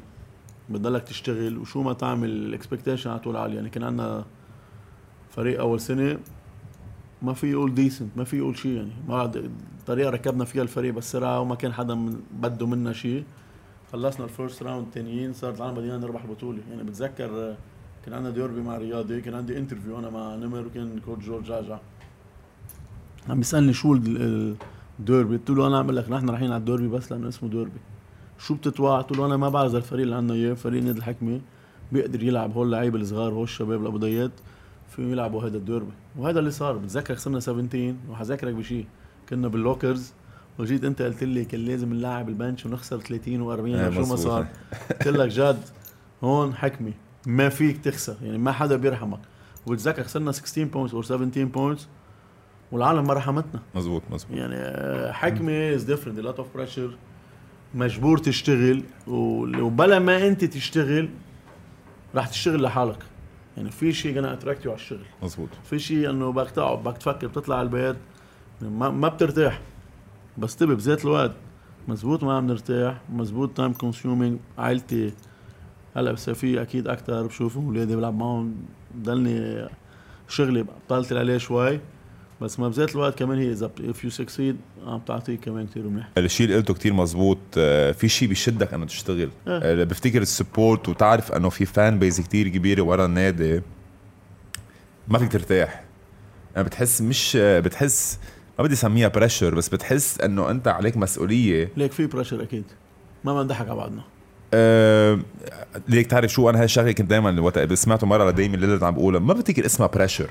بتضلك 0.69 1.03
تشتغل 1.03 1.57
وشو 1.57 1.83
ما 1.83 1.93
تعمل 1.93 2.29
ال 2.29 2.36
expectation 2.36 3.09
على 3.09 3.19
طول 3.19 3.37
عالية. 3.37 3.55
يعني 3.55 3.69
كان 3.69 3.83
عندنا 3.83 4.25
فريق 5.29 5.59
أول 5.59 5.79
سنة 5.79 6.17
ما 7.21 7.33
في 7.33 7.51
يقول 7.51 7.75
decent 7.75 8.17
ما 8.17 8.23
في 8.23 8.37
يقول 8.37 8.57
شيء 8.57 8.71
يعني. 8.71 8.91
ما 9.07 9.31
الطريقة 9.79 10.09
ركبنا 10.09 10.45
فيها 10.45 10.63
الفريق 10.63 10.93
بالسرعة 10.93 11.39
وما 11.39 11.55
كان 11.55 11.73
حدا 11.73 11.95
من 11.95 12.21
بده 12.41 12.67
منا 12.67 12.93
شيء. 12.93 13.23
خلصنا 13.93 14.25
ال 14.25 14.31
first 14.31 14.63
round 14.63 14.85
الثانيين 14.85 15.33
صارت 15.33 15.57
العالم 15.57 15.75
بدينا 15.75 15.97
نربح 15.97 16.23
البطوله 16.23 16.59
يعني 16.69 16.83
بتذكر 16.83 17.29
آه، 17.29 17.57
كان 18.05 18.13
عندنا 18.13 18.33
ديربي 18.33 18.61
مع 18.61 18.77
رياضي 18.77 19.21
كان 19.21 19.33
عندي 19.33 19.57
interview 19.57 19.99
أنا 19.99 20.09
مع 20.09 20.35
نمر 20.35 20.65
وكان 20.67 20.99
coach 21.05 21.25
جورج 21.25 21.43
جعجع 21.43 21.79
عم 23.29 23.37
بيسألني 23.37 23.73
شو 23.73 23.93
ال- 23.93 24.21
ال- 24.21 24.55
الديربي؟ 24.99 25.37
قلت 25.37 25.49
له 25.49 25.67
أنا 25.67 25.79
عم 25.79 25.91
لك 25.91 26.09
نحن 26.09 26.29
رايحين 26.29 26.51
على 26.51 26.59
الديربي 26.59 26.87
بس 26.87 27.11
لأنه 27.11 27.27
اسمه 27.29 27.49
ديربي. 27.49 27.79
شو 28.39 28.53
بتتوقع؟ 28.53 29.01
قلت 29.01 29.17
له 29.17 29.25
أنا 29.25 29.37
ما 29.37 29.49
بعرف 29.49 29.69
إذا 29.69 29.77
الفريق 29.77 30.03
اللي 30.03 30.15
عندنا 30.15 30.33
إياه 30.37 30.53
فريق 30.53 30.83
نادي 30.83 30.97
الحكمة 30.99 31.41
بيقدر 31.91 32.23
يلعب 32.23 32.53
هول 32.53 32.65
اللعيبه 32.65 32.99
الصغار 32.99 33.33
هول 33.33 33.43
الشباب 33.43 33.81
القبضايات 33.81 34.31
فيهم 34.95 35.11
يلعبوا 35.11 35.43
هذا 35.43 35.57
الديربي. 35.57 35.91
وهذا 36.17 36.39
اللي 36.39 36.51
صار 36.51 36.77
بتذكر 36.77 37.15
خسرنا 37.15 37.39
17 37.39 37.93
وحذكرك 38.09 38.53
بشيء 38.53 38.85
كنا 39.29 39.47
بال 39.47 39.60
lockers. 39.60 40.13
وجيت 40.59 40.83
أنت 40.83 41.01
قلت 41.01 41.23
لي 41.23 41.45
كان 41.45 41.65
لازم 41.65 41.93
نلاعب 41.93 42.29
ال 42.29 42.35
bench 42.35 42.65
ونخسر 42.65 42.99
30 42.99 43.39
و40 43.57 43.59
إيه، 43.65 43.89
شو 43.91 43.99
ما. 43.99 44.15
صار. 44.15 44.47
قلت 44.91 45.07
لك 45.07 45.27
جد 45.29 45.59
هون 46.23 46.53
حكمي 46.55 46.93
ما 47.27 47.49
فيك 47.49 47.77
تخسر 47.77 48.15
يعني 48.23 48.37
ما 48.37 48.51
حدا 48.51 48.75
بيرحمك. 48.75 49.19
وبتذكر 49.67 50.03
خسرنا 50.03 50.31
16 50.31 50.63
points 50.63 50.93
أو 50.93 51.01
17 51.01 51.43
points 51.45 51.87
والعالم 52.71 53.07
ما 53.07 53.13
رحمتنا. 53.13 53.61
مزبوط 53.75 54.01
مزبوط 54.11 54.37
يعني 54.37 55.13
حكمه 55.13 55.73
is 55.75 55.83
different 55.83 56.19
lot 56.19 56.39
of 56.39 56.47
pressure 56.55 56.97
مجبور 57.75 58.17
تشتغل 58.17 58.83
ولو 59.07 59.69
بلا 59.69 59.99
ما 59.99 60.27
انت 60.27 60.45
تشتغل 60.45 61.09
راح 62.15 62.27
تشتغل 62.27 62.63
لحالك. 62.63 63.03
يعني 63.57 63.71
في 63.71 63.93
شيء 63.93 64.35
attract 64.35 64.63
you 64.63 64.67
على 64.67 64.75
الشغل. 64.75 65.05
مزبوط 65.23 65.49
في 65.63 65.79
شيء 65.79 66.09
إنه 66.09 66.31
بدك 66.31 66.51
تقعد 66.51 66.83
بدك 66.83 66.97
تفكر 66.97 67.27
بتطلع 67.27 67.55
على 67.55 67.65
البيت 67.65 67.95
ما, 68.61 68.89
ما 68.89 69.07
بترتاح. 69.07 69.61
بس 70.37 70.55
تبي 70.55 70.75
بذات 70.75 71.05
الوقت 71.05 71.31
مزبوط 71.87 72.23
ما 72.23 72.37
عم 72.37 72.47
نرتاح 72.47 73.01
مزبوط 73.09 73.57
time 73.57 73.73
consuming 73.73 74.39
عائلتي. 74.57 75.13
هلأ 75.95 76.11
بالصيفية 76.11 76.61
أكيد 76.61 76.87
أكثر 76.87 77.27
بشوفهم 77.27 77.65
أولادي 77.65 77.95
بلعب 77.95 78.17
معهم 78.17 78.55
ضلني 78.97 79.67
شغلي 80.27 80.63
بطلت 80.63 81.13
عليه 81.13 81.37
شوي. 81.37 81.79
بس 82.41 82.59
ما 82.59 82.69
بذات 82.69 82.95
الوقت 82.95 83.19
كمان 83.19 83.37
هي 83.37 83.51
إذا 83.51 83.71
if 83.79 84.03
you 84.03 84.09
succeed 84.09 84.57
عم 84.85 84.99
تعطيك 84.99 85.39
كمان 85.39 85.67
كثير 85.67 85.83
منيح. 85.83 86.07
الشيء 86.17 86.45
اللي 86.45 86.57
قلته 86.57 86.73
كتير 86.73 86.93
مزبوط 86.93 87.37
آه، 87.57 87.91
في 87.91 88.09
شيء 88.09 88.27
بيشدك 88.27 88.73
إنه 88.73 88.85
تشتغل. 88.85 89.19
إيه. 89.19 89.31
آه، 89.47 89.83
بفتكر 89.83 90.21
ال 90.21 90.32
sport 90.32 90.89
وتعرف 90.89 91.31
إنه 91.31 91.49
في 91.49 91.65
fan 91.65 91.99
base 91.99 92.21
كتير 92.21 92.47
كبيرة 92.47 92.81
ورا 92.81 93.05
النادي 93.05 93.61
ما 95.07 95.19
فيك 95.19 95.31
ترتاح. 95.31 95.83
يعني 96.55 96.67
بتحس 96.67 97.01
مش 97.01 97.37
آه، 97.39 97.59
بتحس 97.59 98.19
ما 98.59 98.63
بدي 98.63 98.73
أسميها 98.73 99.07
pressure 99.07 99.55
بس 99.55 99.69
بتحس 99.69 100.21
إنه 100.21 100.51
أنت 100.51 100.67
عليك 100.67 100.97
مسؤولية. 100.97 101.71
ليك 101.77 101.91
في 101.91 102.07
pressure 102.07 102.43
أكيد. 102.43 102.63
ما 103.23 103.33
بدنا 103.33 103.43
نضحك 103.43 103.67
على 103.67 103.75
بعضنا. 103.75 104.01
أه 104.53 105.19
ليك 105.87 106.07
تعرف 106.07 106.31
شو؟ 106.31 106.49
أنا 106.49 106.63
هالشغله 106.63 106.91
كنت 106.91 107.09
دائما 107.09 107.41
وقت 107.41 107.73
سمعته 107.73 108.07
مرة 108.07 108.29
لدايما 108.29 108.57
ليلة 108.57 108.85
عم 108.87 108.93
بقولها. 108.93 109.19
ما 109.19 109.33
بفتكر 109.33 109.65
اسمها 109.65 109.87
pressure 109.87 110.29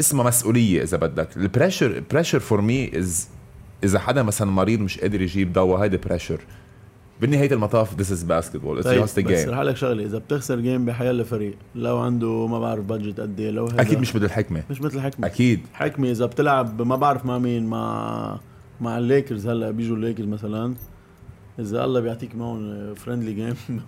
اسمها 0.00 0.24
مسؤولية 0.26 0.82
إذا 0.82 0.96
بدك. 0.96 1.36
ال 1.36 1.43
pressure 1.43 2.02
pressure 2.10 2.40
for 2.40 2.60
me 2.60 2.98
is 2.98 3.28
إذا 3.84 3.98
حدا 3.98 4.22
مثلا 4.22 4.50
مريض 4.50 4.80
مش 4.80 4.98
قادر 5.00 5.20
يجيب 5.22 5.52
دواء 5.52 5.80
هيدا 5.82 5.96
pressure 5.96 6.40
بالنهاية 7.20 7.52
المطاف 7.52 8.00
this 8.00 8.12
is 8.12 8.22
basketball 8.22 8.78
it's 8.78 8.88
just 8.88 9.20
بس 9.20 9.26
game 9.26 9.50
رح 9.50 9.58
لك 9.60 9.76
شغلة 9.76 10.04
إذا 10.04 10.18
بتخسر 10.18 10.60
game 10.60 10.84
بحيلا 10.84 11.24
فريق 11.24 11.54
لو 11.74 11.98
عنده 11.98 12.46
ما 12.46 12.58
بعرف 12.58 12.84
budget 12.84 13.20
قد 13.20 13.40
إيه 13.40 13.50
لو 13.50 13.66
هيدا 13.66 13.80
أكيد 13.82 13.98
مش 13.98 14.16
مثل 14.16 14.24
الحكمه 14.24 14.62
مش 14.70 14.80
مثل 14.80 15.00
حكمة. 15.00 15.26
أكيد. 15.26 15.60
حكمي 15.74 16.10
إذا 16.10 16.26
بتلعب 16.26 16.82
ما 16.82 16.96
بعرف 16.96 17.24
مع 17.26 17.38
مين 17.38 17.66
مع 17.66 18.38
مع 18.80 18.98
الليكرز 18.98 19.46
هلا 19.48 19.70
بيجوا 19.70 19.96
الليكرز 19.96 20.26
مثلا 20.26 20.74
إذا 21.58 21.84
الله 21.84 22.00
بيعطيك 22.00 22.34
معهم 22.34 22.94
friendly 22.94 23.32
game 23.32 23.54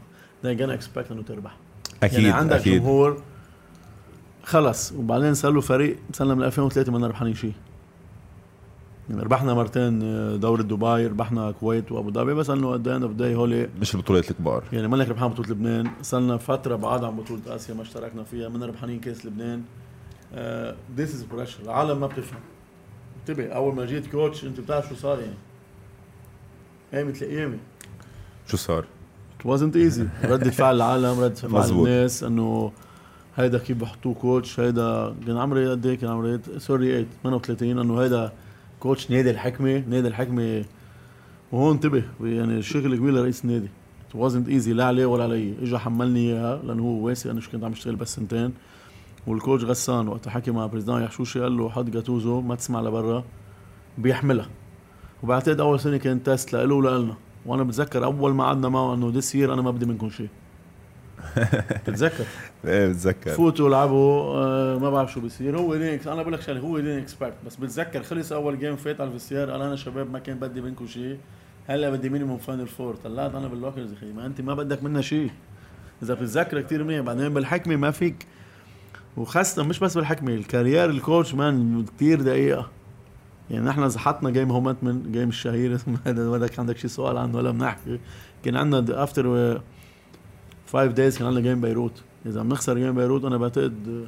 they 0.45 0.59
gonna 0.61 0.81
expect 0.83 1.13
إنه 1.13 1.23
تربح. 1.23 1.57
أكيد 2.03 2.19
يعني 2.21 2.33
عندك 2.33 2.57
أكيد. 2.57 2.75
جمهور 2.81 3.23
خلص 4.49 4.93
وبعدين 4.93 5.35
صار 5.35 5.53
له 5.53 5.61
فريق 5.61 5.97
صار 6.13 6.35
من 6.35 6.43
2003 6.43 6.93
ما 6.93 7.07
ربحانين 7.07 7.35
شيء 7.35 7.53
يعني 9.11 9.23
ربحنا 9.23 9.55
مرتين 9.55 10.03
آه، 10.03 10.37
دوري 10.37 10.63
دبي 10.63 11.07
ربحنا 11.07 11.49
الكويت 11.49 11.93
وأبو 11.93 12.11
ظبي 12.11 12.35
بس 12.35 12.51
انه 12.51 12.73
at 12.73 12.79
the 12.79 12.89
end 12.89 13.03
of 13.03 13.13
the 13.13 13.24
day 13.24 13.35
هولي 13.35 13.69
مش 13.81 13.95
البطولات 13.95 14.31
الكبار. 14.31 14.65
يعني 14.73 14.89
مالك 14.89 15.09
ربحان 15.09 15.29
بطولة 15.29 15.51
لبنان. 15.51 15.91
صرنا 16.03 16.37
فترة 16.37 16.77
بعاد 16.77 17.05
عن 17.05 17.17
بطولة 17.17 17.41
آسيا 17.47 17.75
ما 17.75 17.83
اشتركنا 17.83 18.25
فيها 18.25 18.49
من 18.49 18.63
ربحانين 18.63 19.01
كاس 19.01 19.27
لبنان. 19.27 19.63
this 20.97 21.15
is 21.15 21.23
pressure 21.23 21.63
العالم 21.63 22.01
ما 22.01 22.07
بتفهم. 22.07 22.41
انتبه 23.21 23.49
أول 23.49 23.75
ما 23.75 23.87
جيت 23.87 24.07
coach 24.07 24.45
انت 24.45 24.61
بتعرف 24.61 24.89
شو 24.89 24.95
صار 24.95 25.21
يعني. 25.21 25.37
أيام 26.95 27.09
مثل 27.09 27.27
ايامي 27.27 27.59
شو 28.47 28.57
صار؟ 28.57 28.85
It 29.41 29.47
wasn't 29.47 29.75
easy. 29.75 30.25
ردة 30.25 30.51
فعل 30.51 30.77
العالم 30.77 31.21
ردة 31.21 31.35
فعل. 31.35 31.71
الناس 31.71 32.23
إنه 32.25 32.73
هيدا 33.39 33.59
كيف 33.59 33.77
بحطوه 33.77 34.15
coach 34.15 34.61
هيدا 34.61 35.15
كان 35.27 35.37
عمري 35.37 35.71
قد 35.71 35.87
إيه؟ 35.87 35.95
كان 35.95 36.11
عمري 36.11 36.41
sorry 36.59 37.07
38 37.23 37.79
إنه 37.79 38.01
هيدا 38.01 38.33
coach 38.81 39.11
نادي 39.11 39.31
الحكمة 39.31 39.85
نادي 39.89 40.09
الحكمة. 40.09 40.65
وهون 41.53 41.75
انتبه 41.75 42.03
يعني 42.23 42.59
الشغل 42.59 42.97
كبير 42.97 43.13
لرئيس 43.13 43.45
النادي. 43.45 43.69
It 44.11 44.17
wasn't 44.17 44.49
easy 44.49 44.69
لا 44.69 44.85
عليه 44.85 45.07
ولا 45.07 45.25
علي. 45.25 45.55
اجى 45.63 45.79
حملني 45.79 46.21
إياها 46.21 46.63
لأنه 46.65 46.83
هو 46.83 47.07
واثق 47.07 47.39
شو 47.39 47.51
كنت 47.51 47.65
عم 47.65 47.73
اشتغل 47.73 47.97
بس 47.97 48.15
سنتين. 48.15 48.53
وال 49.27 49.38
coach 49.38 49.65
غسان 49.65 50.09
وقت 50.09 50.29
حكي 50.29 50.51
مع 50.51 50.67
président 50.67 51.03
يحشوشي 51.03 51.41
قال 51.41 51.57
له 51.57 51.71
حط 51.71 51.85
جاتوزو 51.85 52.41
ما 52.41 52.55
تسمع 52.55 52.81
لبرا 52.81 53.25
بيحملها. 53.99 54.49
وبعتقد 55.23 55.61
أول 55.61 55.81
سنة 55.81 55.97
كان 55.97 56.23
test 56.23 56.53
لإله 56.53 56.75
ولنا 56.75 57.15
وأنا 57.47 57.63
بتذكر 57.63 58.05
أول 58.05 58.35
ما 58.35 58.45
قعدنا 58.45 58.69
معه 58.69 58.95
إنه 58.95 59.13
this 59.15 59.35
year 59.35 59.55
أنا 59.55 59.63
ما 59.63 59.71
بدي 59.71 59.87
منكم 59.87 60.11
شيء. 60.11 60.29
بتذكر 61.89 62.25
إيه 62.65 62.89
بتذكر. 62.89 63.31
فوتوا 63.31 63.69
لعبوا 63.69 64.37
آه 64.37 64.79
ما 64.79 64.91
بعرف 64.91 65.13
شو 65.13 65.21
بيصير. 65.21 65.59
he 65.59 65.77
didn't 65.77 66.01
أنا 66.07 66.23
بقول 66.23 66.33
لك 66.33 66.41
شغلة 66.41 66.61
he 66.61 66.79
didn't 66.79 66.99
expect 66.99 67.35
بس 67.47 67.57
بتذكر 67.57 68.03
خلص 68.03 68.33
أول 68.33 68.59
game 68.59 68.77
فات 68.77 69.01
على 69.01 69.09
ال 69.09 69.13
vestiaire 69.13 69.51
قال 69.51 69.63
أنا 69.63 69.77
شباب 69.77 70.11
ما 70.11 70.19
كان 70.19 70.39
بدي 70.39 70.61
منكم 70.61 70.87
شيء. 70.87 71.19
هلأ 71.67 71.91
بدي 71.91 72.09
minimum 72.09 72.39
final 72.39 72.67
four 72.67 72.95
طلعت 72.95 73.35
أنا 73.35 73.49
بال 73.49 73.59
lockers 73.59 73.93
أخي. 73.93 74.13
ما 74.13 74.27
أنت 74.27 74.41
ما 74.41 74.55
بدك 74.55 74.83
منا 74.83 75.01
شيء. 75.01 75.31
إذا 76.03 76.15
بتتذكر 76.15 76.61
كثير 76.61 76.85
منيح. 76.85 77.01
بعدين 77.01 77.35
بالحكمة 77.35 77.77
ما 77.77 77.91
فيك. 77.91 78.27
وخاصة 79.17 79.63
مش 79.65 79.79
بس 79.79 79.95
بالحكمة 79.95 80.35
ال 80.35 80.43
career 80.43 80.91
ال 80.91 80.98
coach 80.98 81.35
man 81.35 81.85
كثير 81.97 82.23
دقيقة. 82.23 82.69
يعني 83.51 83.67
نحن 83.67 83.89
زحطنا 83.89 84.31
game 84.31 84.51
هومنتمن 84.51 85.13
game 85.13 85.29
الشهير 85.29 85.79
هذا 86.07 86.31
بدك 86.31 86.59
عندك 86.59 86.77
شي 86.79 86.89
سؤال 86.89 87.17
عنه 87.17 87.37
ولا 87.37 87.51
بنحكي. 87.51 87.99
كان 88.45 88.57
عندنا 88.57 89.03
after 89.03 89.61
five 90.73 90.93
days 90.93 91.19
كان 91.19 91.27
عندنا 91.27 91.43
game 91.43 91.61
بيروت 91.61 92.03
إذا 92.27 92.43
بنخسر 92.43 92.79
game 92.79 92.95
بيروت 92.95 93.25
أنا 93.25 93.37
بعتقد 93.37 94.07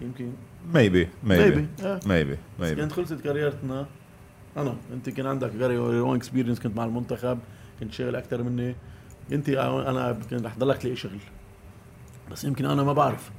يمكن 0.00 0.32
maybe 0.74 1.08
maybe 1.24 1.66
maybe. 2.06 2.36
maybe 2.58 2.74
كانت 2.74 2.92
خلصت 2.92 3.20
careerتنا. 3.20 3.86
أنا 4.56 4.76
أنت 4.92 5.10
كان 5.10 5.26
عندك 5.26 5.50
very 5.50 5.78
own 5.78 6.16
experience 6.16 6.60
كنت 6.60 6.76
مع 6.76 6.84
المنتخب 6.84 7.38
كنت 7.80 7.92
شغل 7.92 8.16
أكثر 8.16 8.42
مني. 8.42 8.74
أنت 9.32 9.48
أنا 9.48 10.18
كان 10.30 10.44
رح 10.44 10.58
ضلك 10.58 10.76
تلاقي 10.76 10.96
شغل. 10.96 11.18
بس 12.30 12.44
يمكن 12.44 12.64
أنا 12.64 12.82
ما 12.82 12.92
بعرف. 12.92 13.30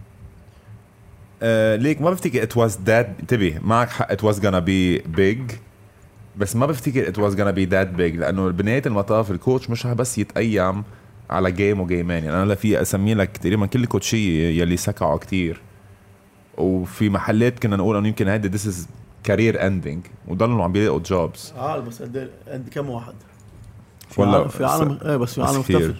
آه، 1.44 1.76
ليك 1.76 2.02
ما 2.02 2.10
بفتكر 2.10 2.44
it 2.44 2.58
was 2.58 2.80
that 2.86 3.16
انتبه 3.20 3.60
معك 3.64 3.90
حق 3.90 4.12
it 4.12 4.24
was 4.24 4.40
gonna 4.46 4.56
be 4.56 4.98
big 4.98 5.52
بس 6.38 6.56
ما 6.56 6.66
بفتكر 6.66 7.08
it 7.08 7.20
was 7.20 7.36
gonna 7.36 7.50
be 7.50 7.66
that 7.66 7.88
big 7.88 8.16
لأنه 8.16 8.50
بنهاية 8.50 8.82
المطاف 8.86 9.32
ال 9.32 9.38
coach 9.38 9.70
مش 9.70 9.86
رح 9.86 9.94
بس 9.94 10.18
يتقيم 10.18 10.84
على 11.32 11.52
game 11.52 11.80
و 11.80 11.86
gameين 11.86 12.24
يعني. 12.24 12.38
أنا 12.38 12.46
لا 12.46 12.56
في 12.56 12.82
اسمي 12.82 13.14
لك 13.14 13.38
تقريبا 13.38 13.66
كل 13.66 13.84
ال 13.84 13.93
coachيه 13.94 14.62
يلي 14.62 14.78
سكعوا 14.78 15.18
كتير. 15.18 15.62
وفي 16.58 17.10
محلات 17.10 17.60
كنا 17.60 17.76
نقول 17.76 17.98
إنه 17.98 18.08
يمكن 18.08 18.28
هيدي 18.28 18.48
this 18.48 18.68
is 18.68 18.88
career 19.24 19.68
ending 19.68 20.06
وضلوا 20.28 20.64
عم 20.64 20.72
بيلاقوا 20.72 21.00
jobs 21.00 21.54
آه 21.58 21.80
بس 21.80 22.02
قد 22.02 22.32
قد 22.48 22.70
كم 22.70 22.90
واحد؟ 22.90 23.14
في 24.10 24.22
ولا 24.22 24.32
عالم 24.38 24.48
في 24.48 24.66
عالم 24.66 25.00
إيه 25.06 25.16
بس 25.18 25.34
في 25.36 25.42
عالم. 25.42 25.60
اختفت 25.60 25.96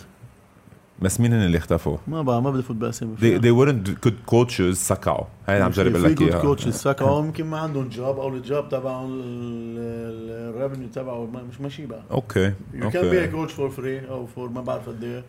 بس 1.02 1.20
مين 1.20 1.34
هن 1.34 1.46
اللي 1.46 1.58
اختفوا؟ 1.58 1.98
ما 2.08 2.22
بقى 2.22 2.42
ما 2.42 2.52
بدي 2.52 2.64
فوت 2.64 2.76
باسامي 2.76 3.16
they, 3.18 3.42
they 3.42 3.52
weren't 3.60 3.90
good 4.08 4.32
coaches 4.34 4.72
سكعوا. 4.72 5.26
هاي 5.48 5.56
اللي 5.56 5.66
عم 5.66 5.72
جرب 5.72 5.96
أقول 5.96 6.12
لك 6.12 6.22
إياها. 6.22 6.42
كوتش 6.42 6.68
سكعوا. 6.68 7.22
يمكن 7.26 7.46
ما 7.46 7.60
عندهم 7.60 7.90
جوب 7.90 8.20
أو 8.20 8.28
الجوب 8.30 8.70
تبعهم 8.70 9.10
الريفنيو 9.18 10.88
تبعه 10.88 11.26
مش 11.26 11.62
ماشي 11.62 11.86
بقى. 11.86 12.04
أوكي 12.12 12.54
يو 12.74 12.90
كان 12.90 13.10
بي 13.10 13.28
كوتش 13.28 13.54
فور 13.54 13.70
فري 13.70 14.10
أو 14.10 14.26
فور 14.26 14.50
ما 14.50 14.62
بعرف 14.62 14.90
قد 14.90 15.04
إيه. 15.04 15.24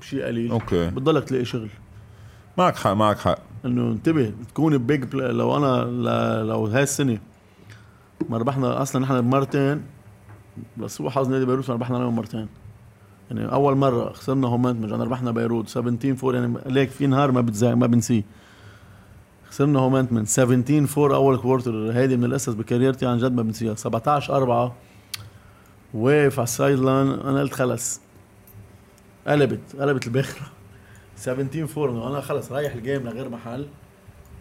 شيء 0.00 0.24
قليل. 0.24 0.50
أوكي 0.50 0.90
بتضلك 0.90 1.24
تلاقي 1.24 1.44
شغل. 1.44 1.68
معك 2.58 2.76
حق 2.76 2.92
معك 2.92 3.18
حق. 3.18 3.38
إنه 3.64 3.92
انتبه 3.92 4.32
تكون 4.48 4.78
بيج 4.78 5.14
لو 5.14 5.56
أنا 5.56 5.84
لو 6.42 6.66
هاي 6.66 6.82
السنة 6.82 7.18
ما 8.28 8.38
ربحنا 8.38 8.82
أصلا 8.82 9.02
نحن 9.02 9.20
بمرتين 9.20 9.82
بس 10.76 11.00
هو 11.00 11.10
حظ 11.10 11.28
نادي 11.28 11.44
بيروت 11.44 11.68
ما 11.68 11.74
ربحنا 11.74 11.96
عليهم 11.96 12.16
مرتين. 12.16 12.48
يعني 13.30 13.52
أول 13.52 13.76
مرة 13.76 14.12
خسرنا 14.12 14.48
هومنتمن 14.48 14.84
مجانا 14.84 15.04
ربحنا 15.04 15.30
بيروت. 15.30 15.68
17 15.68 16.26
4 16.26 16.40
يعني 16.40 16.58
ليك 16.66 16.90
في 16.90 17.06
نهار 17.06 17.32
ما 17.32 17.40
بنسى 17.40 17.74
ما 17.74 17.86
بنسيه. 17.86 18.22
خسرنا 19.50 19.78
هومنتمن 19.78 20.24
17 20.24 21.02
4 21.02 21.16
أول 21.16 21.38
quarter 21.38 21.92
هيدي 21.92 22.16
من 22.16 22.24
القصص 22.24 22.52
ب 22.52 22.58
career 22.58 22.94
تي 22.94 23.06
عن 23.06 23.18
جد 23.18 23.32
ما 23.32 23.42
بنسيها. 23.42 23.74
17 23.74 24.36
4 24.36 24.74
واقف 25.94 26.38
على 26.38 26.44
ال 26.44 26.78
sideline. 26.78 27.08
أنا 27.08 27.40
قلت 27.40 27.52
خلص. 27.52 28.00
قلبت 29.26 29.76
قلبت 29.80 30.06
الباخره 30.06 30.46
17 31.16 31.82
4 31.82 31.90
انه 31.90 32.08
أنا 32.08 32.20
خلص 32.20 32.52
رايح 32.52 32.74
ال 32.74 32.80
game 32.80 33.02
لغير 33.02 33.28
محل. 33.28 33.66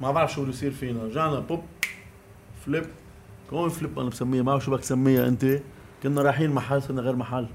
ما 0.02 0.12
بعرف 0.12 0.34
شو 0.34 0.42
بده 0.42 0.50
يصير 0.50 0.72
فينا. 0.72 1.04
رجعنا 1.04 1.40
بوب 1.40 1.62
فليب. 2.66 2.86
كون 3.50 3.70
فليب 3.70 4.00
أنا 4.00 4.10
بسميها 4.10 4.44
ما 4.44 4.52
بعرف 4.52 4.66
شو 4.66 4.72
بدك 4.72 4.82
تسميها 4.82 5.28
أنت. 5.28 5.60
كنا 6.04 6.22
رايحين 6.22 6.52
محل 6.52 6.82
صرنا 6.82 7.02
غير 7.02 7.16
محل. 7.16 7.48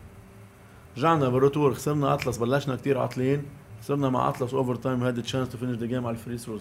رجعنا 0.97 1.29
بالروتور 1.29 1.75
خسرنا 1.75 2.15
أطلس 2.15 2.37
بلشنا 2.39 2.77
كتير 2.77 2.99
عاطلين. 2.99 3.43
خسرنا 3.83 4.09
مع 4.11 4.29
أطلس 4.29 4.55
اوفر 4.55 4.75
تايم 4.75 5.03
هاد 5.05 5.23
تشانس 5.23 5.49
تو 5.49 5.59
فينيش 5.59 5.77
ذا 5.77 5.87
جيم 5.87 6.07
على 6.07 6.15
الفري 6.17 6.39
ثروز 6.39 6.61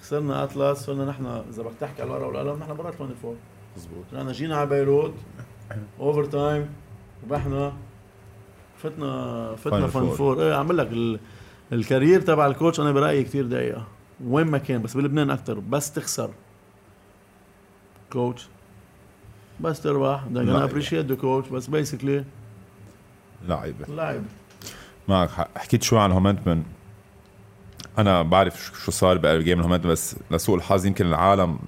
خسرنا 0.00 0.44
أطلس 0.44 0.78
صرنا 0.78 1.04
نحن 1.04 1.26
إذا 1.26 1.62
بدك 1.62 1.74
تحكي 1.80 2.02
على 2.02 2.10
الورقة 2.16 2.26
والقلم 2.26 2.58
نحن 2.60 2.74
برا 2.76 2.88
24 2.88 3.36
مزبوط 3.76 4.04
رجعنا 4.12 4.32
جينا 4.32 4.56
على 4.56 4.66
بيروت 4.68 5.14
اوفر 6.00 6.24
تايم 6.24 6.68
ربحنا 7.24 7.72
فتنا 8.78 9.54
فتنا 9.56 9.86
فان. 9.86 10.10
فور 10.10 10.42
إيه 10.42 10.54
عم 10.54 10.72
لك 10.72 10.92
ال- 10.92 11.20
ال 11.72 11.79
career 11.79 12.20
تبع 12.20 12.46
ال 12.46 12.52
coach 12.52 12.80
أنا 12.80 12.92
برأيي 12.92 13.24
كثير 13.24 13.46
دقيقة. 13.46 13.84
وين 14.24 14.46
ما 14.46 14.58
كان 14.58 14.82
بس 14.82 14.96
بلبنان 14.96 15.30
أكثر 15.30 15.58
بس 15.58 15.92
تخسر. 15.92 16.30
coach 18.12 18.48
بس 19.60 19.80
تربح. 19.82 20.24
بدك 20.24 20.36
لا. 20.36 20.56
أنا 20.56 20.64
appreciate 20.64 21.06
the 21.06 21.14
coach 21.14 21.48
بس 21.48 21.66
basically 21.66 22.24
لعيبة. 23.48 23.86
لاعب 23.94 24.22
معك 25.08 25.30
حق. 25.30 25.58
حكيت 25.58 25.82
شوي 25.82 25.98
عن 26.00 26.12
هومنتمن. 26.12 26.62
أنا 27.98 28.22
بعرف 28.22 28.70
شو- 28.84 28.90
صار 28.90 29.18
ب 29.18 29.26
game 29.26 29.58
الهومنتمن 29.60 29.90
بس 29.92 30.16
لسوء 30.30 30.56
الحظ 30.56 30.86
يمكن 30.86 31.06
العالم 31.06 31.58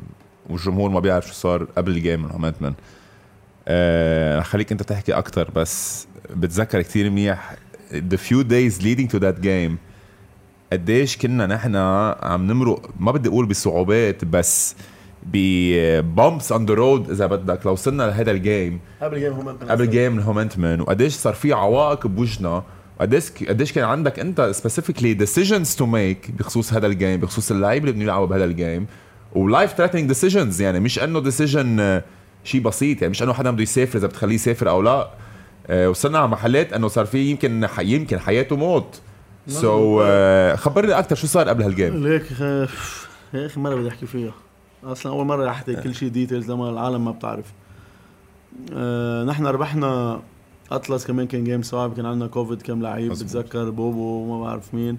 والجمهور 0.50 0.90
ما 0.90 1.00
بيعرف 1.00 1.26
شو 1.26 1.32
صار 1.32 1.64
قبل 1.64 1.90
ال 1.92 1.99
game 1.99 2.24
الهومنتمن 2.26 2.72
آه 3.68 4.40
خليك 4.40 4.72
أنت 4.72 4.82
تحكي 4.82 5.12
أكتر 5.12 5.50
بس 5.50 6.06
بتذكر 6.30 6.82
كتير 6.82 7.10
منيح 7.10 7.54
the 7.92 8.16
few 8.16 8.42
days 8.44 8.82
leading 8.82 9.08
to 9.16 9.20
that 9.20 9.42
game 9.44 9.72
قديش 10.72 11.16
كنا 11.16 11.46
نحن 11.46 11.76
عم 12.22 12.46
نمرق 12.46 12.90
ما 13.00 13.12
بدي 13.12 13.28
أقول 13.28 13.46
بصعوبات 13.46 14.24
بس 14.24 14.76
ب 15.32 15.52
bumps 15.52 16.52
on 16.52 16.66
the 16.66 16.74
road 16.74 17.10
إذا 17.10 17.26
بدك 17.26 17.66
لو 17.66 17.72
وصلنا 17.72 18.02
لهذا 18.02 18.30
ال 18.30 18.40
game 18.40 18.80
قبل 19.02 19.18
game 19.20 19.32
هم 19.32 19.48
قبل 19.48 19.90
game 19.90 20.18
الهومنتمن 20.18 20.80
وقديش 20.80 21.14
صار 21.14 21.34
في 21.34 21.52
عوائق 21.52 22.06
بوجهنا. 22.06 22.62
قديش 23.00 23.30
قديش 23.48 23.72
كان 23.72 23.84
عندك 23.84 24.18
أنت 24.18 24.40
specifically 24.40 25.14
decisions 25.14 25.74
to 25.74 25.86
make 25.86 26.30
بخصوص 26.38 26.72
هذا 26.72 26.86
ال 26.86 26.93
game 26.93 27.20
بخصوص 27.20 27.50
اللعيبة 27.50 27.84
اللي 27.84 27.92
بدهم 27.92 28.02
يلعبوا 28.02 28.26
بهذا 28.26 28.44
ال 28.44 28.53
game 28.53 28.86
و 29.34 29.42
life 29.42 29.72
threatening 29.72 30.08
decisions 30.08 30.60
يعني 30.62 30.80
مش 30.80 30.98
إنه 30.98 31.20
decision 31.20 32.00
شيء 32.44 32.60
بسيط. 32.60 33.02
يعني 33.02 33.10
مش 33.10 33.22
إنه 33.22 33.32
حدا 33.32 33.50
بده 33.50 33.62
يسافر 33.62 33.98
إذا 33.98 34.06
بتخليه 34.06 34.34
يسافر 34.34 34.70
أو 34.70 34.82
لا. 34.82 35.10
آه، 35.66 35.90
وصلنا 35.90 36.18
على 36.18 36.28
محلات 36.28 36.72
إنه 36.72 36.88
صار 36.88 37.04
في 37.06 37.18
يمكن 37.30 37.66
ح- 37.66 37.80
يمكن 37.80 38.18
حياته 38.18 38.56
موت. 38.56 39.00
سو 39.48 40.00
so, 40.02 40.56
خبرني 40.56 40.98
أكثر 40.98 41.16
شو 41.16 41.26
صار 41.26 41.48
قبل 41.48 41.62
هالجيم 41.62 42.06
ليك 42.06 42.22
يا 43.34 43.46
أخي 43.46 43.60
مره 43.60 43.74
بدي 43.74 43.88
أحكي 43.88 44.06
فيها. 44.06 44.32
أصلا 44.92 45.12
أول 45.12 45.26
مرة 45.26 45.44
رح 45.44 45.50
أحكي 45.50 45.74
كل 45.74 45.94
شيء 45.94 46.08
ديتيلز 46.08 46.50
لما 46.50 46.70
العالم 46.70 47.04
ما 47.04 47.10
بتعرف. 47.10 47.52
آه 48.72 49.24
نحن 49.24 49.46
ربحنا 49.46 50.20
أطلس 50.72 51.06
كمان 51.06 51.26
كان 51.26 51.44
جيم 51.44 51.62
صعب 51.62 51.94
كان 51.96 52.06
عندنا 52.06 52.26
كوفيد 52.26 52.62
كم 52.62 52.82
لعيب. 52.82 53.12
بتذكر 53.12 53.70
بوبو 53.70 54.00
وما 54.00 54.44
بعرف 54.44 54.74
مين. 54.74 54.98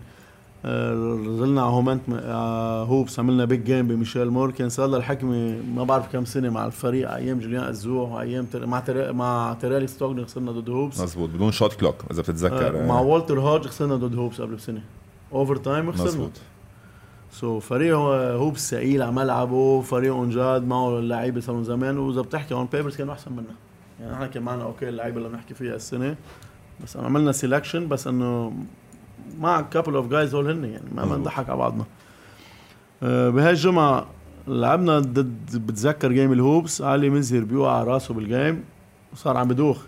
آه، 0.66 0.94
نزلنا 0.94 1.62
على 1.62 1.72
هومنت 1.72 2.02
آه 2.14 2.84
هوبس 2.84 3.20
عملنا 3.20 3.46
بيج 3.46 3.64
جيم 3.64 3.88
بميشيل 3.88 4.30
مور. 4.30 4.52
كان 4.52 4.70
صار 4.70 4.88
لها 4.88 4.98
الحكمة 5.00 5.62
ما 5.76 5.84
بعرف 5.84 6.12
كم 6.12 6.26
سنة 6.26 6.50
مع 6.50 6.66
الفريق 6.66 7.12
أيام 7.12 7.40
جوليان 7.40 7.64
أزوح 7.64 8.12
وايام 8.12 8.46
تر... 8.46 8.66
مع 8.66 8.80
تر... 8.80 9.14
مع 9.14 9.58
تيرالي 9.62 9.88
ستوكن 9.88 10.26
خسرنا 10.26 10.52
ضد 10.52 10.70
هوبس. 10.70 11.02
مزبوط 11.02 11.30
بدون 11.30 11.52
shot 11.52 11.74
clock 11.74 11.96
إذا 12.12 12.22
بتتذكر. 12.22 12.84
آه 12.84 12.88
مع 12.88 13.00
والتر 13.00 13.40
هوج 13.40 13.68
خسرنا 13.68 13.96
ضد 13.96 14.16
هوبس 14.16 14.42
قبل 14.42 14.56
بسنة. 14.56 14.82
overtime 15.34 15.88
وخسرنا 15.88 16.08
مزبوط 16.08 16.32
so, 17.32 17.64
فريق 17.64 17.96
هوبس 17.96 18.72
ثقيل 18.72 19.02
على 19.02 19.12
ملعبه 19.12 19.82
فريق 19.82 20.16
عن 20.16 20.42
جد 20.42 20.68
معه 20.68 21.00
اللعيبه 21.00 21.42
صاروا 21.42 21.64
زمان. 21.64 21.98
وإذا 21.98 22.22
بتحكي 22.22 22.54
on 22.54 22.66
papers 22.66 22.98
كانوا 22.98 23.14
أحسن 23.14 23.32
منا. 23.32 23.56
يعني 24.00 24.12
نحن 24.12 24.26
كان 24.26 24.44
معنا 24.44 24.64
okay 24.64 24.90
اللعيبة 24.90 25.18
اللي 25.18 25.30
بنحكي 25.30 25.54
فيها 25.54 25.76
السنة 25.76 26.16
بس 26.84 26.98
عملنا 26.98 27.32
selection 27.32 27.88
بس 27.88 28.08
إنه 28.08 28.54
مع 29.40 29.62
couple 29.62 29.96
of 29.96 30.08
guys 30.08 30.36
هول 30.36 30.52
هن 30.52 30.66
يعني 30.66 30.90
ما 30.96 31.06
بنضحك 31.06 31.50
على 31.50 31.58
بعضنا. 31.58 31.86
أه 33.04 33.30
بهاي 33.30 33.50
الجمعه 33.50 34.08
لعبنا 34.48 35.00
ضد 35.00 35.58
بتذكر 35.68 36.12
game 36.12 36.34
الهوبس. 36.34 36.82
علي 36.82 37.10
مزهر 37.10 37.44
بيوقع 37.44 37.84
راسه 37.84 38.14
بال 38.14 38.31
game 38.31 38.64
وصار 39.14 39.38
عم 39.38 39.48
بدوخ 39.48 39.82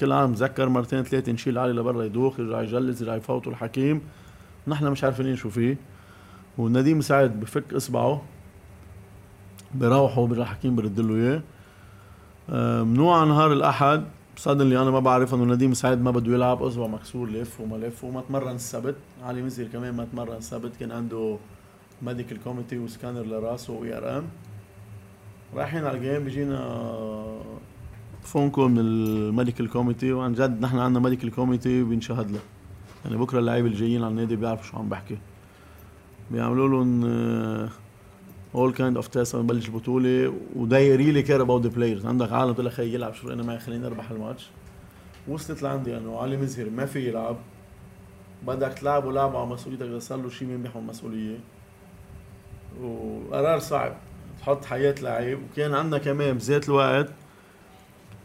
كل 0.00 0.06
العالم 0.06 0.32
بتذكر 0.32 0.68
مرتين 0.68 1.02
ثلاثة 1.02 1.32
نشيل 1.32 1.58
علي 1.58 1.72
لبرا 1.72 2.04
يدوخ 2.04 2.40
يرجع 2.40 2.62
يجلس 2.62 3.00
يرجع 3.00 3.14
يفوتوا 3.16 3.52
الحكيم. 3.52 4.00
نحن 4.68 4.86
مش 4.86 5.04
عارفين 5.04 5.36
شو 5.36 5.50
فيه. 5.50 5.76
ونديم 6.58 7.00
سعيد 7.00 7.40
بفك 7.40 7.74
إصبعه 7.74 8.22
بروحوا 9.74 10.26
بيرجع 10.26 10.44
حكيم 10.44 10.76
برد 10.76 11.00
له 11.00 11.14
إياه. 11.14 11.42
آه، 12.50 12.82
ممنوع 12.82 13.24
نهار 13.24 13.52
الأحد 13.52 14.04
صدق 14.36 14.60
اللي 14.60 14.82
أنا 14.82 14.90
ما 14.90 15.00
بعرف 15.00 15.34
إنه 15.34 15.54
نديم 15.54 15.74
سعيد 15.74 15.98
ما 15.98 16.10
بده 16.10 16.34
يلعب 16.34 16.62
اصبع 16.62 16.86
مكسور 16.86 17.30
لف 17.30 17.60
وما 17.60 17.76
لف 17.76 18.04
وما 18.04 18.20
تمرن 18.20 18.54
السبت. 18.54 18.94
علي 19.22 19.42
مزهر 19.42 19.68
كمان 19.68 19.94
ما 19.94 20.04
تمرن 20.04 20.36
السبت 20.36 20.76
كان 20.80 20.92
عنده 20.92 21.38
medical 22.02 22.42
committee 22.44 22.78
و 22.78 22.83
scanner 22.83 23.22
لراسه 23.22 23.72
و 23.72 23.98
IRM. 23.98 24.24
رايحين 25.54 25.84
على 25.84 25.96
ال 25.98 26.03
game 26.03 26.24
بيجينا 26.24 26.58
phone 28.22 28.50
call 28.50 28.70
من 28.70 28.78
ال 28.78 28.89
medical 28.89 29.70
committee 29.70 30.12
وعن 30.12 30.32
جد 30.32 30.60
نحن 30.60 30.78
عندنا 30.78 31.00
medical 31.04 31.30
committee 31.30 31.82
بينشهد 31.82 32.30
له. 32.30 32.40
يعني 33.04 33.16
بكرة 33.16 33.38
اللعيبة 33.38 33.68
الجايين 33.68 34.02
على 34.02 34.10
النادي 34.10 34.36
بيعرفوا 34.36 34.64
شو 34.64 34.78
عم 34.78 34.88
بحكي. 34.88 35.18
بيعملوا 36.30 36.68
لهم 36.68 37.04
all 38.54 38.72
kind 38.72 38.96
of 38.96 39.08
test 39.08 39.36
نبلش 39.36 39.68
البطوله 39.68 40.34
و 40.56 40.64
they 40.64 40.96
really 40.96 41.22
care 41.22 41.42
about 41.42 41.62
the 41.62 41.68
players 41.68 42.06
عندك 42.06 42.32
عالم 42.32 42.52
بتقول 42.52 42.66
لك 42.66 42.72
خي 42.72 42.94
يلعب 42.94 43.14
شو 43.14 43.32
أنا 43.32 43.42
معي؟ 43.42 43.58
خليني 43.58 43.86
أربح 43.86 44.10
الماتش. 44.10 44.50
وصلت 45.28 45.62
لعندي 45.62 45.96
انه 45.96 46.18
علي 46.18 46.36
مزهر 46.36 46.70
ما 46.70 46.86
في 46.86 47.08
يلعب. 47.08 47.36
بدك 48.46 48.72
تلعبه 48.72 49.12
لعبه 49.12 49.38
على 49.38 49.48
مسؤوليتك 49.48 49.82
إذا 49.82 49.98
صار 49.98 50.18
له 50.18 50.28
شيء 50.28 50.48
مين 50.48 50.62
بيحمل 50.62 50.82
مسؤولية؟ 50.82 51.38
وقرار 52.82 53.58
صعب. 53.58 53.92
تحط 54.40 54.64
حياة 54.64 54.94
لعيب. 55.02 55.38
وكان 55.52 55.74
عندنا 55.74 55.98
كمان 55.98 56.34
بذات 56.34 56.68
الوقت 56.68 57.08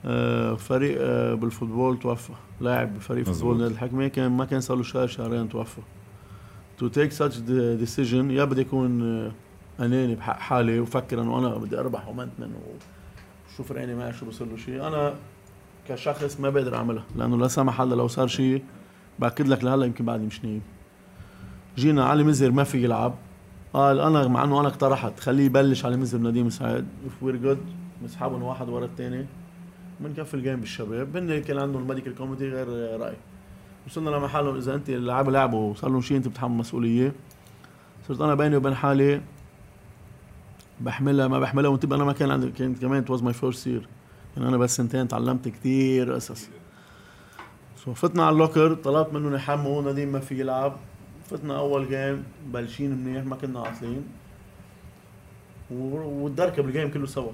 آه، 0.06 0.56
فريق 0.56 0.98
آه، 1.02 1.34
بال 1.34 1.47
football 1.47 2.00
توفى. 2.00 2.34
لاعب 2.62 2.96
بفريق 2.96 3.26
football 3.26 3.58
نادي 3.58 3.74
الحكمة 3.74 4.08
كان 4.08 4.32
ما 4.32 4.46
كان 4.46 4.62
صار 4.62 4.78
له 4.78 4.84
شهر 4.84 5.08
شهرين 5.08 5.50
توفى. 5.50 5.82
to 6.80 6.88
take 6.88 7.14
such 7.14 7.40
decision 7.50 8.32
يا 8.32 8.44
بدي 8.44 8.62
يكون 8.62 9.02
آه، 9.04 9.32
أناني 9.86 10.16
بحق 10.16 10.40
حالي 10.40 10.80
وفكر 10.80 11.22
انه 11.22 11.40
أنا 11.40 11.58
بدي 11.58 11.80
أربح 11.80 12.08
هومنتمن 12.08 12.54
وشو 12.56 13.64
فرقاني 13.64 13.96
معي 13.96 14.14
شو 14.14 14.26
بصير 14.26 14.48
له 14.48 14.58
شيء. 14.58 14.88
أنا 14.88 15.14
كشخص 15.88 16.40
ما 16.40 16.50
بقدر 16.50 16.76
أعملها 16.76 17.04
لأنه 17.16 17.38
لا 17.38 17.48
سمح 17.48 17.82
الله 17.82 17.96
لو 17.96 18.08
صار 18.08 18.28
شيء 18.28 18.64
بأكد 19.20 19.48
لك 19.48 19.64
لهلا 19.64 19.86
يمكن 19.86 20.06
بعدي 20.06 20.26
مش 20.26 20.46
نايم 20.46 20.62
جينا 21.78 22.06
علي 22.06 22.24
مزهر 22.24 22.52
ما 22.52 22.64
في 22.64 22.84
يلعب 22.84 23.14
قال 23.74 24.00
أنا 24.00 24.28
مع 24.28 24.44
إنه 24.44 24.60
أنا 24.60 24.68
اقترحت 24.68 25.20
خليه 25.20 25.46
يبلش 25.46 25.86
علي 25.86 25.98
مزهر 25.98 26.18
نديم 26.18 26.50
سعيد 26.50 26.86
if 27.08 27.24
we're 27.24 27.36
good 27.36 27.58
نسحبهم 28.04 28.44
واحد 28.44 28.70
ورا 28.70 28.86
الثاني 28.86 29.26
بنكفي 30.00 30.34
ال 30.34 30.39
game 30.39 30.60
بالشباب 30.60 31.18
هن 31.18 31.42
كان 31.42 31.58
عندهم 31.58 31.82
ال 31.82 31.86
medical 31.86 32.16
committee 32.16 32.50
غير 32.50 33.00
راي 33.02 33.16
وصلنا 33.90 34.10
لمحل 34.10 34.58
إذا 34.58 34.76
أنت 34.76 34.90
اللعيبه 34.90 35.32
لعبوا 35.32 35.72
وصار 35.72 35.90
لهم 35.90 36.02
شيء 36.02 36.18
أنت 36.18 36.28
بتحمل 36.28 36.52
مسؤولية. 36.52 37.14
صرت 38.08 38.22
أنا 38.22 38.36
بيني 38.36 38.56
وبين 38.56 38.76
حالي 38.76 39.22
بحملها 40.82 41.28
ما 41.28 41.40
بحملها 41.40 41.70
وأنت 41.70 41.86
أنا 41.86 42.04
ما 42.04 42.14
كان 42.14 42.32
عندي 42.32 42.52
كانت 42.52 42.82
كمان 42.82 43.02
it 43.02 43.10
was 43.10 43.24
my 43.24 43.34
first 43.34 43.68
year 43.68 43.88
يعني 44.38 44.50
أنا 44.50 44.58
بس 44.58 44.78
سنتين 44.78 45.08
تعلمت 45.08 45.48
كثير 45.48 46.14
قصص 46.14 46.50
سو 47.78 47.94
فتنا 47.94 48.26
على 48.26 48.34
اللوكر 48.34 48.74
طلبت 48.74 49.14
منهم 49.14 49.36
يحموا 49.36 49.92
نديم 49.92 50.12
ما 50.12 50.20
في 50.20 50.40
يلعب. 50.40 50.78
فتنا 51.30 51.58
أول 51.58 51.90
جيم 51.90 52.24
بلشين 52.54 52.92
منيح 52.92 53.26
ما 53.26 53.36
كنا 53.36 53.60
عاطلين. 53.60 54.04
والدركه 55.72 56.62
بالجيم 56.64 56.92
كله 56.92 57.06
سوا. 57.06 57.32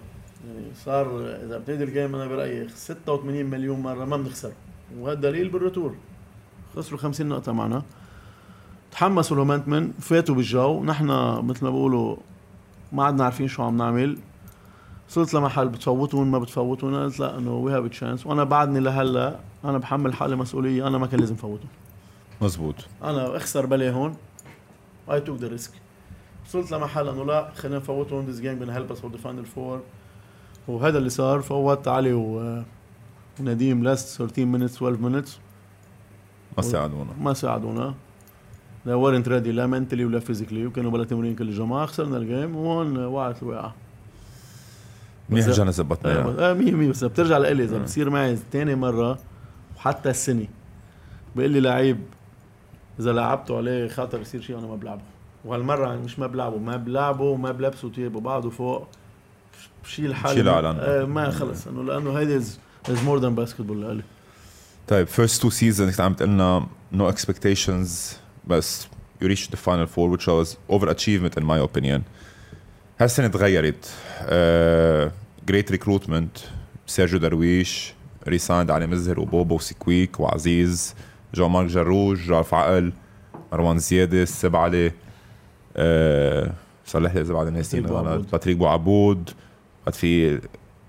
يعني 0.47 0.65
صار 0.75 1.19
إذا 1.19 1.57
بتبتدي 1.57 1.83
الجيم 1.83 2.15
أنا 2.15 2.27
برأيي 2.27 2.67
86 2.67 3.45
مليون 3.45 3.79
مرة 3.79 4.05
ما 4.05 4.17
بنخسر. 4.17 4.51
وهذا 4.97 5.19
دليل 5.19 5.49
بالرتور. 5.49 5.95
خسروا 6.75 6.99
50 6.99 7.27
نقطة 7.29 7.51
معنا. 7.51 7.83
تحمسوا 8.91 9.37
المنتمن 9.37 9.91
فاتوا 9.91 10.35
بالجو. 10.35 10.83
نحن 10.83 11.05
مثل 11.45 11.65
ما 11.65 11.69
بقولوا 11.69 12.15
ما 12.91 13.03
عدنا 13.03 13.23
عارفين 13.23 13.47
شو 13.47 13.63
عم 13.63 13.77
نعمل. 13.77 14.17
وصلت 15.09 15.33
لمحل 15.33 15.69
بتفوتون 15.69 16.27
ما 16.27 16.39
بتفوتون 16.39 17.03
قلت 17.03 17.19
لا 17.19 17.37
إنه 17.37 17.55
وي 17.57 17.73
هاف 17.73 17.87
تشانس 17.87 18.25
وأنا 18.25 18.43
بعدني 18.43 18.79
لهلا 18.79 19.39
أنا 19.65 19.77
بحمل 19.77 20.13
حالي 20.13 20.35
مسؤولية. 20.35 20.87
أنا 20.87 20.97
ما 20.97 21.07
كان 21.07 21.19
لازم 21.19 21.35
فوتهم 21.35 21.69
مزبوط. 22.41 22.75
أنا 23.03 23.37
أخسر 23.37 23.65
بلا 23.65 23.91
هون. 23.91 24.15
I 25.11 25.21
took 25.21 25.39
the 25.39 25.47
risk 25.47 25.71
وصلت 26.45 26.71
لمحل 26.71 27.07
إنه 27.07 27.25
لا 27.25 27.51
خلينا 27.55 27.77
نفوتهم 27.77 28.25
this 28.25 28.39
game 28.39 28.73
help 28.73 28.91
us 28.91 28.99
for 28.99 29.17
the 29.17 29.21
final 29.27 29.45
four. 29.57 29.79
وهذا 30.67 30.97
اللي 30.97 31.09
صار. 31.09 31.41
فوت 31.41 31.87
علي 31.87 32.13
و 32.13 32.63
ونديم 33.39 33.83
last 33.83 34.21
13 34.21 34.45
minutes 34.45 34.75
12 34.75 34.99
minutes. 35.01 35.44
ما 36.57 36.63
ساعدونا. 36.63 37.11
ما 37.21 37.33
ساعدونا. 37.33 37.93
لا 38.85 38.95
weren't 38.95 39.27
ready 39.27 39.51
لا 39.51 39.67
mentally 39.67 40.05
ولا 40.05 40.19
physically 40.19 40.65
وكانوا 40.65 40.91
بلا 40.91 41.03
تمرين 41.03 41.35
كل 41.35 41.49
الجماعه 41.49 41.85
خسرنا 41.85 42.17
ال 42.17 42.25
game 42.25 42.55
وهون 42.55 43.05
وقعت 43.05 43.43
الوقعه 43.43 43.75
منيح 45.29 45.47
رجعنا 45.47 45.71
زبطنا 45.71 46.11
آه 46.51 46.53
100 46.53 46.71
100 46.71 46.89
بس. 46.89 47.03
بترجع 47.03 47.37
لإلي 47.37 47.63
إذا 47.63 47.77
بتصير 47.77 48.09
معي 48.09 48.35
ثاني 48.51 48.75
مرة 48.75 49.19
وحتى 49.77 50.09
السنة. 50.09 50.47
بيقول 51.35 51.51
لي 51.51 51.59
لعيب 51.59 51.99
إذا 52.99 53.13
لعبته 53.13 53.57
عليه 53.57 53.87
خاطر 53.87 54.21
يصير 54.21 54.41
شيء 54.41 54.59
أنا 54.59 54.67
ما 54.67 54.75
بلعبه. 54.75 55.01
وهالمرة 55.45 55.95
مش 55.95 56.19
ما 56.19 56.27
بلعبه. 56.27 56.57
ما 56.57 56.75
بلعبه 56.77 57.23
وما 57.23 57.51
بلبسه 57.51 57.89
تياب 57.89 58.15
وبعده 58.15 58.49
فوق. 58.49 58.87
بشيل 59.83 60.15
حالي. 60.15 60.35
بشيل 60.35 60.49
على 60.49 60.67
آه 60.67 61.05
ما 61.05 61.29
خلص. 61.29 61.67
انه 61.67 61.83
لأنه 61.83 62.13
هيدي 62.19 62.35
is 62.35 62.59
more 63.05 63.19
than 63.19 63.35
basketball 63.35 63.81
لإلي. 63.81 64.03
طيب 64.87 65.07
first 65.07 65.41
two 65.41 65.49
seasons 65.49 66.01
عم 66.01 66.13
تقلنا 66.13 66.67
no 66.91 67.09
expectations 67.09 68.17
بس 68.47 68.87
you 69.23 69.27
reached 69.27 69.49
the 69.51 69.57
final 69.57 69.87
four 69.87 70.09
which 70.11 70.27
was 70.27 70.57
overachievement 70.75 71.37
in 71.37 71.43
my 71.43 71.59
opinion. 71.59 72.01
هالسنة 72.99 73.27
تغيرت. 73.27 73.89
great 75.47 75.71
recruitment 75.71 76.37
سيرجيو 76.87 77.19
درويش 77.19 77.93
re-signed 78.27 78.71
علي 78.71 78.87
مزهر 78.87 79.19
وبوبو 79.19 79.55
وسكويك 79.55 80.19
وعزيز 80.19 80.95
جو 81.33 81.49
مارك 81.49 81.67
جروج 81.67 82.31
رالف 82.31 82.53
عقل 82.53 82.93
مروان 83.51 83.79
زيادة 83.79 84.23
السب 84.23 84.55
علي 84.55 84.91
أه 85.77 86.53
صلح 86.85 87.15
لي 87.15 87.21
اذا 87.21 87.33
بعد 87.33 87.47
ناسيين 87.47 87.83
باتريك. 87.83 88.31
باتريك 88.31 88.57
بوعبود. 88.57 89.29
بعد 89.85 89.95
في 89.95 90.41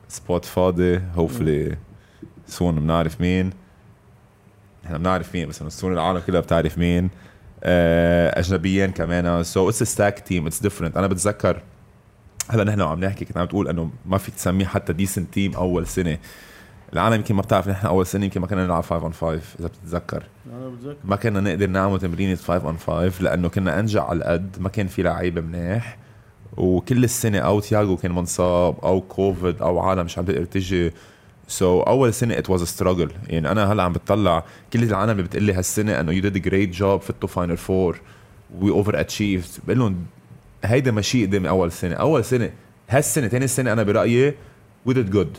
spot 0.09 0.45
فاضي 0.45 1.01
hopefully 1.15 1.77
soon 2.47 2.81
بنعرف 2.81 3.21
مين. 3.21 3.51
إحنا 4.87 4.99
بنعرف 4.99 5.35
مين 5.35 5.49
بس 5.49 5.63
soon 5.63 5.93
العالم 5.93 6.19
كلها 6.19 6.41
بتعرف 6.41 6.79
مين. 6.79 7.11
آه، 7.65 8.41
أجنبيين 8.41 8.91
كمان. 8.91 9.43
so 9.43 9.69
it's 9.69 9.83
stacked 9.83 10.21
team 10.21 10.47
it's 10.47 10.61
different 10.61 10.97
أنا 10.97 11.07
بتذكر 11.07 11.63
هلا 12.51 12.65
نحن 12.65 12.81
وعم 12.81 13.01
نحكي 13.01 13.25
كنت 13.25 13.37
عم 13.37 13.47
تقول 13.47 13.69
إنه 13.69 13.91
ما 14.07 14.19
فيك 14.19 14.35
تسميه 14.35 14.65
حتى 14.67 14.93
decent 14.93 15.35
team 15.35 15.55
أول 15.55 15.87
سنة. 15.87 16.19
العالم 16.93 17.15
يمكن 17.15 17.35
ما 17.35 17.43
بتعرف 17.43 17.69
نحن 17.69 17.87
أول 17.87 18.07
سنة 18.07 18.25
يمكن 18.25 18.41
ما 18.41 18.47
كنا 18.47 18.65
نلعب 18.65 18.83
5 18.83 19.03
on 19.03 19.13
5 19.13 19.41
إذا 19.61 19.69
بتتذكر. 19.69 20.23
أنا 20.53 20.69
بتذكر. 20.69 20.97
ما 21.05 21.17
كنا 21.17 21.41
نقدر 21.41 21.67
نعمل 21.67 21.99
تمرينة 21.99 22.35
5 22.35 22.67
on 22.67 22.79
5 22.79 23.23
لأنه 23.23 23.49
كنا 23.49 23.81
أنجع 23.81 24.05
على 24.05 24.19
القد 24.19 24.57
ما 24.61 24.69
كان 24.69 24.87
في 24.87 25.03
لعيبة 25.03 25.41
منيح. 25.41 25.99
وكل 26.57 27.05
السنة 27.05 27.39
أو 27.39 27.61
تياجو 27.61 27.97
كان 27.97 28.13
منصاب 28.13 28.79
أو 28.85 29.01
كوفيد 29.01 29.63
أو 29.63 29.79
عالم 29.79 30.05
مش 30.05 30.19
عم 30.19 30.25
تقدر 30.25 30.45
تجي. 30.45 30.93
so 31.49 31.83
so, 31.83 31.89
أول 31.89 32.15
سنة 32.15 32.39
it 32.39 32.51
was 32.51 32.63
struggle 32.63 33.11
يعني 33.27 33.51
أنا 33.51 33.73
هلأ 33.73 33.83
عم 33.83 33.93
بتطلع 33.93 34.45
كل 34.73 34.83
العالم 34.83 35.19
اللي 35.21 35.41
لي 35.47 35.53
هالسنة 35.53 36.01
إنه 36.01 36.13
you 36.13 36.21
did 36.23 36.39
great 36.43 36.71
job 36.71 37.01
فتوا 37.01 37.29
final 37.29 37.57
four 37.57 38.01
we 38.61 38.71
overachieved 38.71 39.61
بقول 39.67 39.79
لهم 39.79 40.07
هيدا 40.65 40.91
ماشي 40.91 41.27
قدامي 41.27 41.49
أول 41.49 41.73
سنة. 41.73 41.95
أول 41.95 42.25
سنة 42.25 42.51
هالسنة 42.89 43.29
ثاني 43.29 43.47
سنة 43.47 43.73
أنا 43.73 43.83
برأيي 43.83 44.35
we 44.87 44.95
did 44.95 45.11
good 45.11 45.39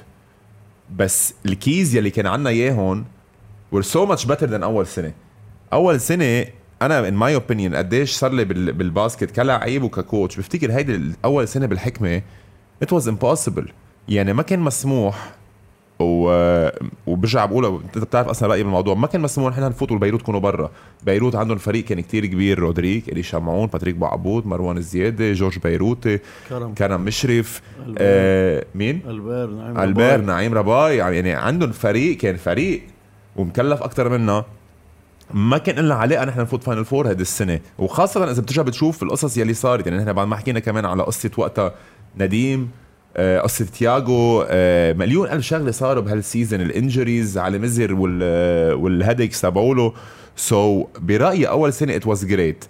بس 0.96 1.34
ال 1.46 1.56
keys 1.56 1.96
يلي 1.96 2.10
كان 2.10 2.28
عنا 2.28 2.50
اياهم 2.50 3.06
were 3.76 3.84
so 3.84 4.10
much 4.12 4.26
better 4.28 4.48
than 4.48 4.64
أول 4.64 4.88
سنة. 4.88 5.14
أول 5.74 6.00
سنة 6.00 6.46
أنا 6.82 7.08
in 7.08 7.14
my 7.14 7.36
opinion 7.36 7.76
قديش 7.76 8.12
صار 8.12 8.32
لي 8.34 8.46
بال- 8.46 8.74
بال 8.74 8.88
basket 8.88 9.32
كلاعب 9.32 9.82
وك 9.84 9.97
coach. 9.97 10.38
بفتكر 10.38 10.72
هيدي 10.72 11.02
أول 11.26 11.48
سنة 11.48 11.66
بالحكمة 11.66 12.22
it 12.86 12.88
was 12.98 13.04
impossible. 13.04 13.70
يعني 14.10 14.34
ما 14.34 14.44
كان 14.44 14.60
مسموح 14.60 15.37
و... 16.00 16.70
وبرجع 17.08 17.46
بقول 17.46 17.66
أنت 17.66 17.98
بتعرف 17.98 18.28
أصلا 18.28 18.50
رأيي 18.50 18.64
بالموضوع. 18.64 18.96
ما 18.96 19.08
كان 19.08 19.22
مسموح 19.22 19.54
نحن 19.54 19.62
نفوتوا 19.62 19.98
بيروت 19.98 20.22
كونوا 20.22 20.40
برا. 20.40 20.72
بيروت 21.04 21.36
عندهم 21.36 21.58
فريق 21.58 21.86
كان 21.86 22.00
كتير 22.00 22.26
كبير 22.26 22.60
رودريك 22.60 23.10
الي 23.10 23.24
شمعون 23.24 23.68
باتريك 23.68 23.96
بوعبود 23.96 24.48
مروان 24.48 24.78
الزيادة 24.78 25.34
جورج 25.34 25.60
بيروتي 25.60 26.20
كرم. 26.50 26.74
كرم 26.74 27.02
مشرف 27.02 27.62
البير 27.86 27.98
آه 28.00 28.66
مين؟ 28.76 29.02
البير 29.08 29.50
نعيم 29.50 29.80
البير 29.80 30.14
رباي. 30.14 30.26
نعيم 30.26 30.54
رباي 30.54 30.98
يعني 30.98 31.34
عندهم 31.34 31.72
فريق 31.72 32.18
كان 32.18 32.36
فريق 32.38 32.82
ومكلف 33.36 33.84
أكثر 33.84 34.10
منا. 34.10 34.46
ما 35.34 35.58
كان 35.58 35.86
لنا 35.86 35.96
علاقة 35.96 36.26
نحن 36.26 36.42
نفوت 36.42 36.64
final 36.64 36.86
four 36.86 37.12
هذه 37.12 37.22
السنة. 37.22 37.60
وخاصة 37.78 38.32
إذا 38.32 38.42
بترجع 38.42 38.62
بتشوف 38.62 39.04
القصص 39.04 39.38
يلي 39.38 39.54
صارت. 39.54 39.88
يعني 39.88 40.00
نحن 40.00 40.14
بعد 40.14 40.28
ما 40.28 40.36
حكينا 40.36 40.60
كمان 40.60 40.86
على 40.86 41.04
قصة 41.04 41.32
وقتها 41.38 41.74
نديم 42.18 42.72
آه، 43.20 43.40
قصة 43.40 43.66
تياجو 43.66 44.46
آه، 44.48 44.94
مليون 44.94 45.30
ألف 45.30 45.46
شغلة 45.46 45.72
صاروا 45.72 46.04
بهال 46.04 46.23
season 46.23 46.62
ال 46.62 46.70
injuries 46.70 47.38
على 47.38 47.60
مزر 47.60 47.94
وال 47.94 48.74
وال 48.74 48.86
headaches 48.86 49.42
تبعوله. 49.42 49.94
so 50.36 50.84
so, 50.84 51.00
برأيي 51.00 51.50
أول 51.50 51.74
سنة 51.74 51.96
it 51.96 52.08
was 52.08 52.26
great 52.26 52.66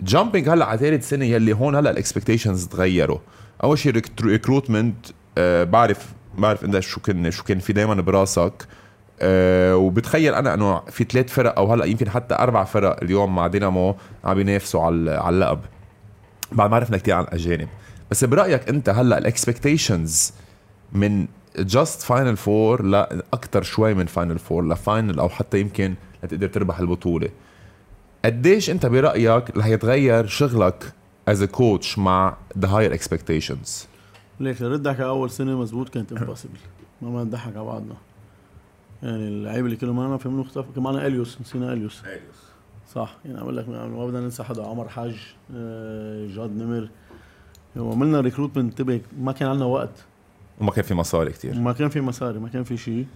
jumping 0.00 0.48
هلأ 0.48 0.64
على 0.64 0.78
ثالث 0.78 1.08
سنة 1.08 1.24
يلي 1.24 1.52
هون 1.52 1.74
هلأ 1.74 1.90
ال 1.90 1.96
expectations 1.96 2.66
تغيروا. 2.66 3.18
أول 3.64 3.78
شيء 3.78 4.02
recruitment 4.22 5.06
بعرف 5.38 6.06
بعرف 6.38 6.64
إنت 6.64 6.78
شو 6.78 7.00
كان 7.00 7.30
شو 7.30 7.44
كان 7.44 7.58
في 7.58 7.72
دائما 7.72 7.94
براسك. 7.94 8.66
أه 9.20 9.76
وبتخيل 9.76 10.34
أنا 10.34 10.54
إنه 10.54 10.80
في 10.80 11.04
ثلاث 11.04 11.28
فرق 11.28 11.58
أو 11.58 11.72
هلأ 11.72 11.84
يمكن 11.84 12.10
حتى 12.10 12.34
أربع 12.34 12.64
فرق 12.64 13.02
اليوم 13.02 13.34
مع 13.34 13.46
دينامو 13.46 13.96
عم 14.24 14.34
بينافسوا 14.34 14.82
على 14.82 15.10
على 15.10 15.34
اللقب. 15.34 15.60
بعد 16.52 16.70
ما 16.70 16.76
عرفنا 16.76 16.96
كثير 16.96 17.14
عن 17.14 17.24
الأجانب. 17.24 17.68
بس 18.10 18.24
برأيك 18.24 18.68
أنت 18.68 18.88
هلأ 18.88 19.18
ال 19.18 19.27
expectations 19.27 20.32
من 20.92 21.26
just 21.58 22.02
final 22.02 22.36
four 22.36 22.82
لاكثر 22.82 23.62
شوي 23.62 23.94
من 23.94 24.06
final 24.06 24.38
four 24.38 24.68
ل 24.68 24.76
final 24.76 25.18
أو 25.18 25.28
حتى 25.28 25.60
يمكن 25.60 25.94
لتقدر 26.24 26.48
تربح 26.48 26.78
البطولة. 26.78 27.28
قديش 28.24 28.70
أنت 28.70 28.86
برأيك 28.86 29.56
رح 29.56 29.66
يتغير 29.66 30.26
شغلك 30.26 30.92
as 31.28 31.42
a 31.42 31.46
coach 31.46 31.98
مع 31.98 32.36
the 32.58 32.68
higher 32.68 32.94
expectations 32.94 33.86
like 34.40 34.62
ردك 34.62 35.00
على 35.00 35.08
أول 35.08 35.30
سنة 35.30 35.60
مزبوط 35.60 35.88
كانت 35.88 36.12
impossible 36.12 36.58
ما 37.02 37.10
ما 37.10 37.24
نضحك 37.24 37.56
على 37.56 37.64
بعضنا. 37.64 37.94
يعني 39.02 39.28
اللعيبه 39.28 39.66
اللي 39.66 39.76
كانوا 39.76 39.94
معنا 39.94 40.16
في 40.16 40.28
منه 40.28 40.42
اختفى 40.42 40.66
كان 40.74 40.82
معنا 40.82 41.06
اليوس 41.06 41.40
نسينا 41.40 41.72
اليوس 41.72 42.02
صح. 42.94 43.16
يعني 43.24 43.40
أقول 43.40 43.56
لك 43.56 43.68
ما 43.68 44.06
بدنا 44.06 44.20
ننسى 44.20 44.42
حدا 44.44 44.66
عمر 44.66 44.88
حاج 44.88 45.16
آه، 45.54 46.26
جاد 46.26 46.56
نمر. 46.56 46.88
وعملنا 47.76 48.20
recruitment 48.20 48.80
انتبه 48.80 49.00
ما 49.20 49.32
كان 49.32 49.48
عندنا 49.48 49.64
وقت. 49.64 50.04
وما 50.60 50.70
كان 50.70 50.84
في 50.84 50.94
مصاري 50.94 51.32
كتير. 51.32 51.60
ما 51.60 51.72
كان 51.72 51.88
في 51.88 52.00
مصاري 52.00 52.38
ما 52.38 52.48
كان 52.48 52.64
في 52.64 52.76
شيء. 52.76 53.06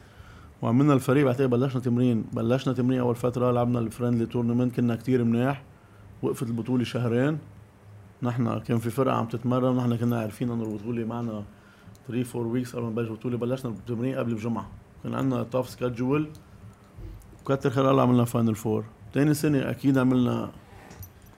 وعملنا 0.63 0.95
الفريق 0.95 1.25
بعتقد 1.25 1.51
بلشنا 1.51 1.81
تمرين. 1.81 2.25
بلشنا 2.33 2.75
تمرين 2.75 3.01
أول 3.01 3.17
فترة 3.17 3.51
لعبنا 3.51 3.79
ال 3.79 3.84
friendly 3.84 4.27
tournament 4.27 4.77
كنا 4.77 4.97
كتير 4.97 5.25
منيح. 5.25 5.63
وقفت 6.23 6.43
البطولة 6.43 6.85
شهرين. 6.85 7.39
نحن 8.23 8.59
كان 8.59 8.79
في 8.79 8.91
فرقة 8.91 9.15
عم 9.15 9.27
تتمرن 9.27 9.77
ونحن 9.77 9.97
كنا 9.97 10.21
عارفين 10.21 10.51
إنه 10.51 10.63
البطولة 10.63 11.05
معنا 11.05 11.45
3 12.09 12.39
4 12.39 12.53
weeks 12.53 12.77
قبل 12.77 12.83
ما 12.83 12.91
نبلش 12.91 13.09
البطوله 13.09 13.37
بلشنا 13.39 13.71
التمرين 13.71 14.15
قبل 14.15 14.35
بجمعه 14.35 14.69
كان 15.03 15.15
عندنا 15.15 15.43
tough 15.43 15.69
schedule 15.69 16.29
وكتر 17.43 17.71
خير 17.71 17.91
الله 17.91 18.03
عملنا 18.03 18.25
final 18.25 18.55
four 18.55 18.85
تاني 19.13 19.35
سنة 19.35 19.71
أكيد 19.71 19.99
عملنا 19.99 20.51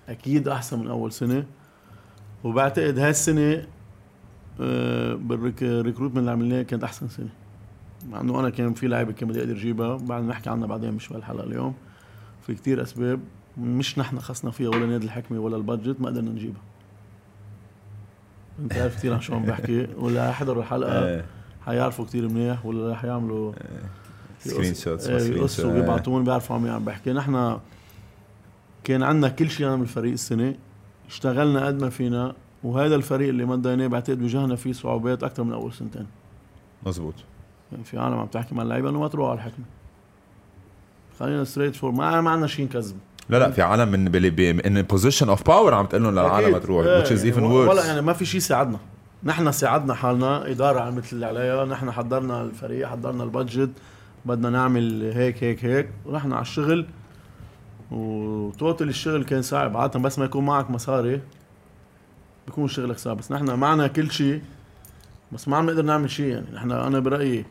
أكيد 0.09 0.49
أحسن 0.49 0.79
من 0.79 0.89
أول 0.89 1.13
سنة. 1.13 1.47
وبعتقد 2.45 2.99
هاي 2.99 3.11
السنة 3.11 3.67
آه، 4.61 5.15
بال 5.15 5.31
recruitment 5.31 6.19
اللي 6.19 6.31
عملناه 6.31 6.63
كانت 6.63 6.85
أحسن 6.85 7.09
سنة. 7.09 7.29
مع 8.09 8.21
إنه 8.21 8.41
أنا 8.41 8.51
كان 8.51 8.75
في 8.75 8.87
لعيبة 8.87 9.13
كان 9.13 9.29
بدي 9.29 9.41
أقدر 9.41 9.53
أجيبها. 9.53 9.97
بعد 9.97 10.23
نحكي 10.23 10.51
عنها 10.51 10.67
بعدين 10.67 10.93
مش 10.93 11.09
بهالحلقة 11.09 11.45
اليوم. 11.45 11.75
في 12.47 12.55
كتير 12.55 12.83
أسباب 12.83 13.21
مش 13.59 13.99
نحن 13.99 14.19
خصنا 14.19 14.51
فيها 14.51 14.69
ولا 14.69 14.87
نادي 14.87 15.07
الحكمة 15.07 15.39
ولا 15.39 15.57
ال 15.57 15.63
budget 15.63 16.01
ما 16.01 16.09
قدرنا 16.09 16.31
نجيبها. 16.31 16.63
أنت 18.59 18.73
عارف 18.73 18.97
كثير 18.97 19.15
عن 19.15 19.21
شو 19.21 19.35
عم 19.35 19.43
بحكي. 19.43 19.87
ولا 20.03 20.29
يحضروا 20.29 20.63
الحلقة. 20.63 21.09
إيه. 21.09 21.25
حيعرفوا 21.67 22.05
كتير 22.05 22.29
منيح 22.29 22.67
ولا 22.67 22.93
رح 22.93 23.05
يعملوا 23.05 23.53
screenshots 24.39 25.09
يقصوا 25.09 25.73
ويبعتون 25.73 26.25
بيعرفوا 26.25 26.57
عم 26.57 26.67
عم 26.67 26.85
بحكي 26.85 27.13
نحن 27.13 27.59
كان 28.85 29.03
عندنا 29.03 29.29
كل 29.29 29.51
شيء 29.51 29.67
نعمل 29.67 29.83
الفريق 29.83 30.13
السنة. 30.13 30.55
اشتغلنا 31.13 31.67
قد 31.67 31.83
ما 31.83 31.91
فينا 31.91 32.35
وهذا 32.65 32.95
الفريق 32.95 33.29
اللي 33.29 33.45
مضيناه 33.45 33.87
بعتقد 33.87 34.23
واجهنا 34.23 34.57
فيه 34.57 34.73
صعوبات 34.73 35.23
أكثر 35.23 35.43
من 35.43 35.53
أول 35.53 35.73
سنتين. 35.73 36.07
مزبوط 36.87 37.15
يعني 37.73 37.85
في 37.85 37.99
عالم 37.99 38.19
عم 38.19 38.27
تحكي 38.27 38.55
مع 38.55 38.63
اللعيبة 38.63 38.91
إنه 38.91 39.01
ما 39.01 39.09
تروح 39.09 39.31
على 39.31 39.39
الحكمة. 39.39 39.65
خلينا 41.21 41.45
straightforward 41.45 41.93
ما 41.93 42.21
ما 42.21 42.31
عندنا 42.31 42.47
شيء 42.47 42.65
نكذب. 42.65 42.97
لا 43.29 43.39
لا 43.39 43.51
في 43.51 43.63
عالم 43.63 43.89
من 43.89 44.17
in 44.61 44.83
position 44.83 45.29
of 45.29 45.47
power 45.47 45.75
عم 45.75 45.87
تقول 45.87 46.03
لهم 46.03 46.13
للعالم. 46.13 46.59
تروح 46.59 46.87
إيه، 46.87 47.05
which 47.05 47.09
is 47.09 47.21
even 47.21 47.25
يعني 47.25 47.47
ولا 47.47 47.83
worse. 47.83 47.87
يعني 47.87 48.03
ما 48.03 48.13
في 48.13 48.25
شيء 48.25 48.41
ساعدنا. 48.41 48.79
نحن 49.25 49.53
ساعدنا 49.53 49.95
حالنا 49.95 50.51
إدارة 50.51 50.81
عملت 50.81 51.13
اللي 51.13 51.27
عليها 51.27 51.65
نحن 51.65 51.91
حضرنا 51.91 52.43
الفريق 52.43 52.89
حضرنا 52.89 53.25
البادجت 53.25 53.71
بدنا 54.25 54.51
نعمل 54.51 55.13
هيك 55.15 55.45
هيك 55.45 55.65
هيك 55.65 55.89
ورحنا 56.07 56.35
على 56.35 56.43
الشغل. 56.43 56.87
وتوتل 57.93 58.89
الشغل 58.89 59.25
كان 59.25 59.43
صعب. 59.43 59.77
عاده 59.77 60.01
بس 60.01 60.19
ما 60.19 60.25
يكون 60.25 60.45
معك 60.45 60.71
مصاري 60.71 61.21
بيكون 62.47 62.69
شغلك 62.69 62.99
صعب. 62.99 63.17
بس 63.17 63.33
نحن 63.33 63.55
معنا 63.55 63.87
كل 63.87 64.11
شيء 64.11 64.43
بس 65.33 65.49
ما 65.49 65.57
عم 65.57 65.67
نقدر 65.67 65.83
نعمل 65.83 66.11
شيء 66.11 66.27
يعني. 66.27 66.47
نحن 66.53 66.73
أنا 66.73 66.99
برأيي 66.99 67.45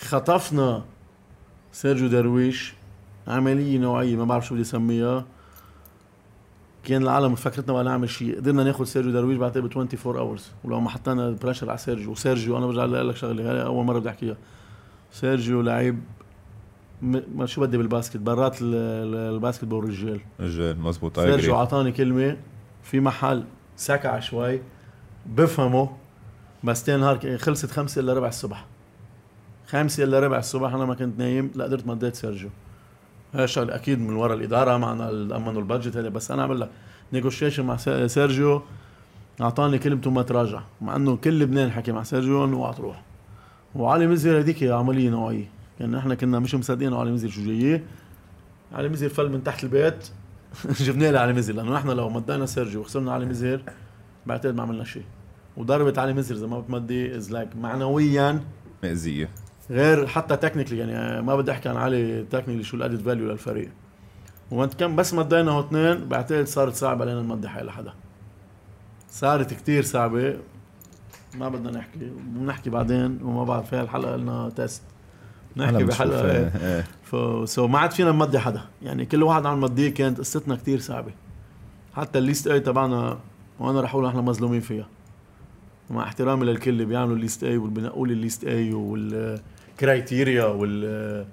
خطفنا 0.00 0.84
سيرجيو 1.72 2.08
درويش 2.08 2.74
عملية 3.28 3.78
نوعية 3.78 4.16
ما 4.16 4.24
بعرف 4.24 4.46
شو 4.46 4.54
بدي 4.54 4.62
أسميها. 4.62 5.24
كان 6.84 7.02
العالم 7.02 7.34
فكرتنا 7.34 7.74
ولا 7.74 7.90
نعمل 7.90 8.10
شيء. 8.10 8.36
قدرنا 8.36 8.64
ناخذ 8.64 8.84
سيرجيو 8.84 9.12
درويش 9.12 9.38
بعتقد 9.38 9.62
ب 9.62 9.66
24 9.66 10.16
hours 10.16 10.50
ولو 10.64 10.80
ما 10.80 10.90
حطينا 10.90 11.30
pressure 11.30 11.70
على 11.70 11.78
سيرجيو. 11.78 12.10
وسيرجيو 12.10 12.58
أنا 12.58 12.66
برجع 12.66 12.84
لك 12.84 13.16
شغلة 13.16 13.50
هاي 13.50 13.62
أول 13.62 13.84
مرة 13.84 13.98
بدي 13.98 14.08
أحكيها. 14.08 14.36
سيرجيو 15.12 15.60
لعيب 15.60 16.00
ما 17.02 17.46
شو 17.46 17.60
بدي 17.60 17.76
بال 17.76 17.85
basket؟ 17.85 18.16
برات 18.16 18.62
ال- 18.62 18.74
ال- 18.74 19.34
ال 19.34 19.64
basketball 19.64 19.84
الرجال 19.84 20.20
رجال 20.40 20.80
مزبوط 20.80 21.20
سيرجيو. 21.20 21.54
اعطاني 21.56 21.92
كلمة 21.92 22.36
في 22.82 23.00
محل 23.00 23.44
سكع 23.76 24.20
شوي 24.20 24.60
بفهمه 25.26 25.90
بس 26.64 26.84
تاني 26.84 27.00
نهار 27.02 27.38
خلصت 27.38 27.70
خمسة 27.70 28.00
إلا 28.00 28.12
ربع 28.14 28.28
الصبح. 28.28 28.64
خمسة 29.66 30.04
إلا 30.04 30.20
ربع 30.20 30.38
الصبح 30.38 30.74
أنا 30.74 30.84
ما 30.84 30.94
كنت 30.94 31.18
نايم 31.18 31.50
لا 31.54 31.64
قدرت 31.64 31.86
مضيت 31.86 32.14
سيرجيو. 32.14 32.50
شغله 33.44 33.74
أكيد 33.74 33.98
من 34.00 34.14
ورا 34.16 34.34
الإدارة 34.34 34.76
معنا 34.76 35.10
امنوا 35.10 35.60
ال 35.60 35.65
budget 35.65 35.96
هذا 35.96 36.08
بس 36.08 36.30
أنا 36.30 36.42
عمل 36.42 36.60
لك 36.60 36.70
negotiation 37.12 37.64
مع 37.64 37.76
سي- 37.76 38.08
سيرجيو 38.08 38.62
اعطاني 39.40 39.78
كلمته 39.78 40.10
ما 40.10 40.22
تراجع 40.22 40.60
مع 40.80 40.96
إنه 40.96 41.16
كل 41.16 41.38
لبنان 41.38 41.70
حكي 41.70 41.92
مع 41.92 42.02
سيرجيو 42.02 42.44
إنه 42.44 42.56
اوعى 42.56 42.74
تروح. 42.74 43.02
وعلي 43.74 44.06
مزير 44.06 44.38
هذيك 44.38 44.62
عملية 44.62 45.10
نوعية. 45.10 45.44
كان 45.82 45.90
نحن 45.90 46.14
كنا 46.14 46.38
مش 46.38 46.54
مصدقين 46.54 46.94
علي 46.94 47.10
مزهر 47.10 47.30
شو 47.30 47.44
جاية 47.44 47.84
علي 48.72 48.88
مزهر 48.88 49.08
فل 49.08 49.28
من 49.28 49.44
تحت 49.44 49.64
البيت. 49.64 50.08
جبنا 50.80 51.10
له 51.10 51.18
علي 51.18 51.32
مزهر 51.32 51.54
لأنه 51.54 51.74
نحن 51.74 51.90
لو 51.90 52.08
مضينا 52.08 52.46
سيرجيو 52.46 52.80
وخسرنا 52.80 53.12
علي 53.12 53.26
مزهر 53.26 53.64
بعتقد 54.26 54.54
ما 54.54 54.62
عملنا 54.62 54.84
شيء. 54.84 55.04
وضربت 55.56 55.98
علي 55.98 56.12
مزهر 56.12 56.36
إذا 56.36 56.46
ما 56.46 56.60
بتمضي 56.60 57.16
it's 57.16 57.32
like 57.32 57.56
معنويا 57.56 58.40
مأذية. 58.82 59.28
غير 59.70 60.06
حتى 60.06 60.36
technically 60.36 60.78
يعني 60.78 61.22
ما 61.22 61.36
بدي 61.36 61.50
أحكي 61.50 61.68
عن 61.68 61.76
علي 61.76 62.22
technically 62.22 62.62
شو 62.62 62.76
ال 62.76 62.80
added 62.80 63.00
value 63.00 63.30
للفريق. 63.30 63.70
وانت 64.50 64.74
كم 64.74 64.96
بس 64.96 65.14
مضينا 65.14 65.50
هو 65.50 65.60
اثنين 65.60 66.08
بعتقد 66.08 66.46
صارت 66.46 66.74
صعبة 66.74 67.04
علينا 67.04 67.22
نمضي 67.22 67.48
حي 67.48 67.62
لحدا. 67.62 67.92
صارت 69.10 69.54
كتير 69.54 69.82
صعبة. 69.82 70.36
ما 71.34 71.48
بدنا 71.48 71.70
نحكي 71.70 71.98
بنحكي 72.18 72.70
بعدين 72.70 73.18
وما 73.22 73.44
بعرف 73.44 73.74
هاي 73.74 73.82
الحلقة 73.82 74.16
لنا 74.16 74.50
test 74.56 74.82
نحكي 75.56 75.84
بحلقة 75.84 76.30
إيه. 76.30 76.52
إيه. 76.62 76.84
ف 77.02 77.16
so 77.48 77.66
ما 77.66 77.78
عاد 77.78 77.90
فينا 77.90 78.12
نمضي 78.12 78.38
حدا 78.38 78.62
يعني 78.82 79.04
كل 79.04 79.22
واحد 79.22 79.46
عم 79.46 79.58
نمضيه 79.58 79.88
كانت 79.88 80.18
قصتنا 80.18 80.56
كتير 80.56 80.80
صعبة 80.80 81.12
حتى 81.94 82.18
ال 82.18 82.24
list 82.24 82.46
A 82.46 82.60
تبعنا 82.60 83.18
وأنا 83.58 83.80
رح 83.80 83.94
أقول 83.94 84.06
نحن 84.06 84.18
مظلومين 84.18 84.60
فيها 84.60 84.86
مع 85.90 86.02
احترامي 86.02 86.46
للكل 86.46 86.70
اللي 86.70 86.84
بيعملوا 86.84 87.16
ال 87.16 87.22
list 87.22 87.44
A 87.44 87.56
والبنقول 87.56 88.10
ال 88.10 88.17
list 88.17 88.44
A 88.44 88.72
وال 88.72 89.06
criteria 89.06 90.44
وال 90.44 91.26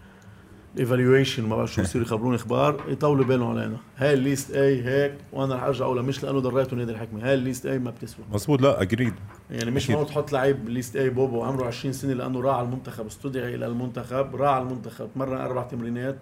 evaluation 0.80 1.44
ما 1.44 1.56
بعرف 1.56 1.74
شو 1.74 1.82
بصير 1.82 2.02
يخبروني 2.02 2.36
إخبار 2.36 2.84
يطولوا 2.88 3.26
بالهم 3.26 3.58
علينا. 3.58 3.78
هاي 3.98 4.14
ال 4.14 4.21
list 4.21 4.52
A 4.52 4.84
هيك 4.86 5.14
وأنا 5.34 5.56
رح 5.56 5.64
أرجع 5.64 5.86
أقولها 5.86 6.04
مش 6.04 6.24
لأنه 6.24 6.40
ضرت 6.40 6.76
نادي 6.78 6.92
الحكمه 6.92 7.26
هاي 7.28 7.34
ال 7.34 7.40
list 7.40 7.66
A 7.66 7.80
ما 7.80 7.92
بتسوى. 7.92 8.26
مزبوط 8.34 8.62
لا 8.62 8.82
agreed 8.82 9.14
يعني 9.52 9.72
مش. 9.72 9.90
معقول 9.90 10.06
تحط 10.08 10.32
لعيب 10.32 10.70
list 10.70 10.96
A 10.96 11.10
بوبو 11.10 11.44
عمره 11.44 11.66
20 11.66 11.94
سنة 11.94 12.14
لأنه 12.14 12.42
راح 12.42 12.56
على 12.56 12.66
المنتخب 12.66 13.06
استدعي 13.06 13.56
إلى 13.56 13.66
المنتخب 13.66 14.36
راح 14.36 14.50
على 14.54 14.64
المنتخب 14.64 15.10
مرن 15.16 15.38
أربع 15.38 15.64
تمرينات 15.64 16.16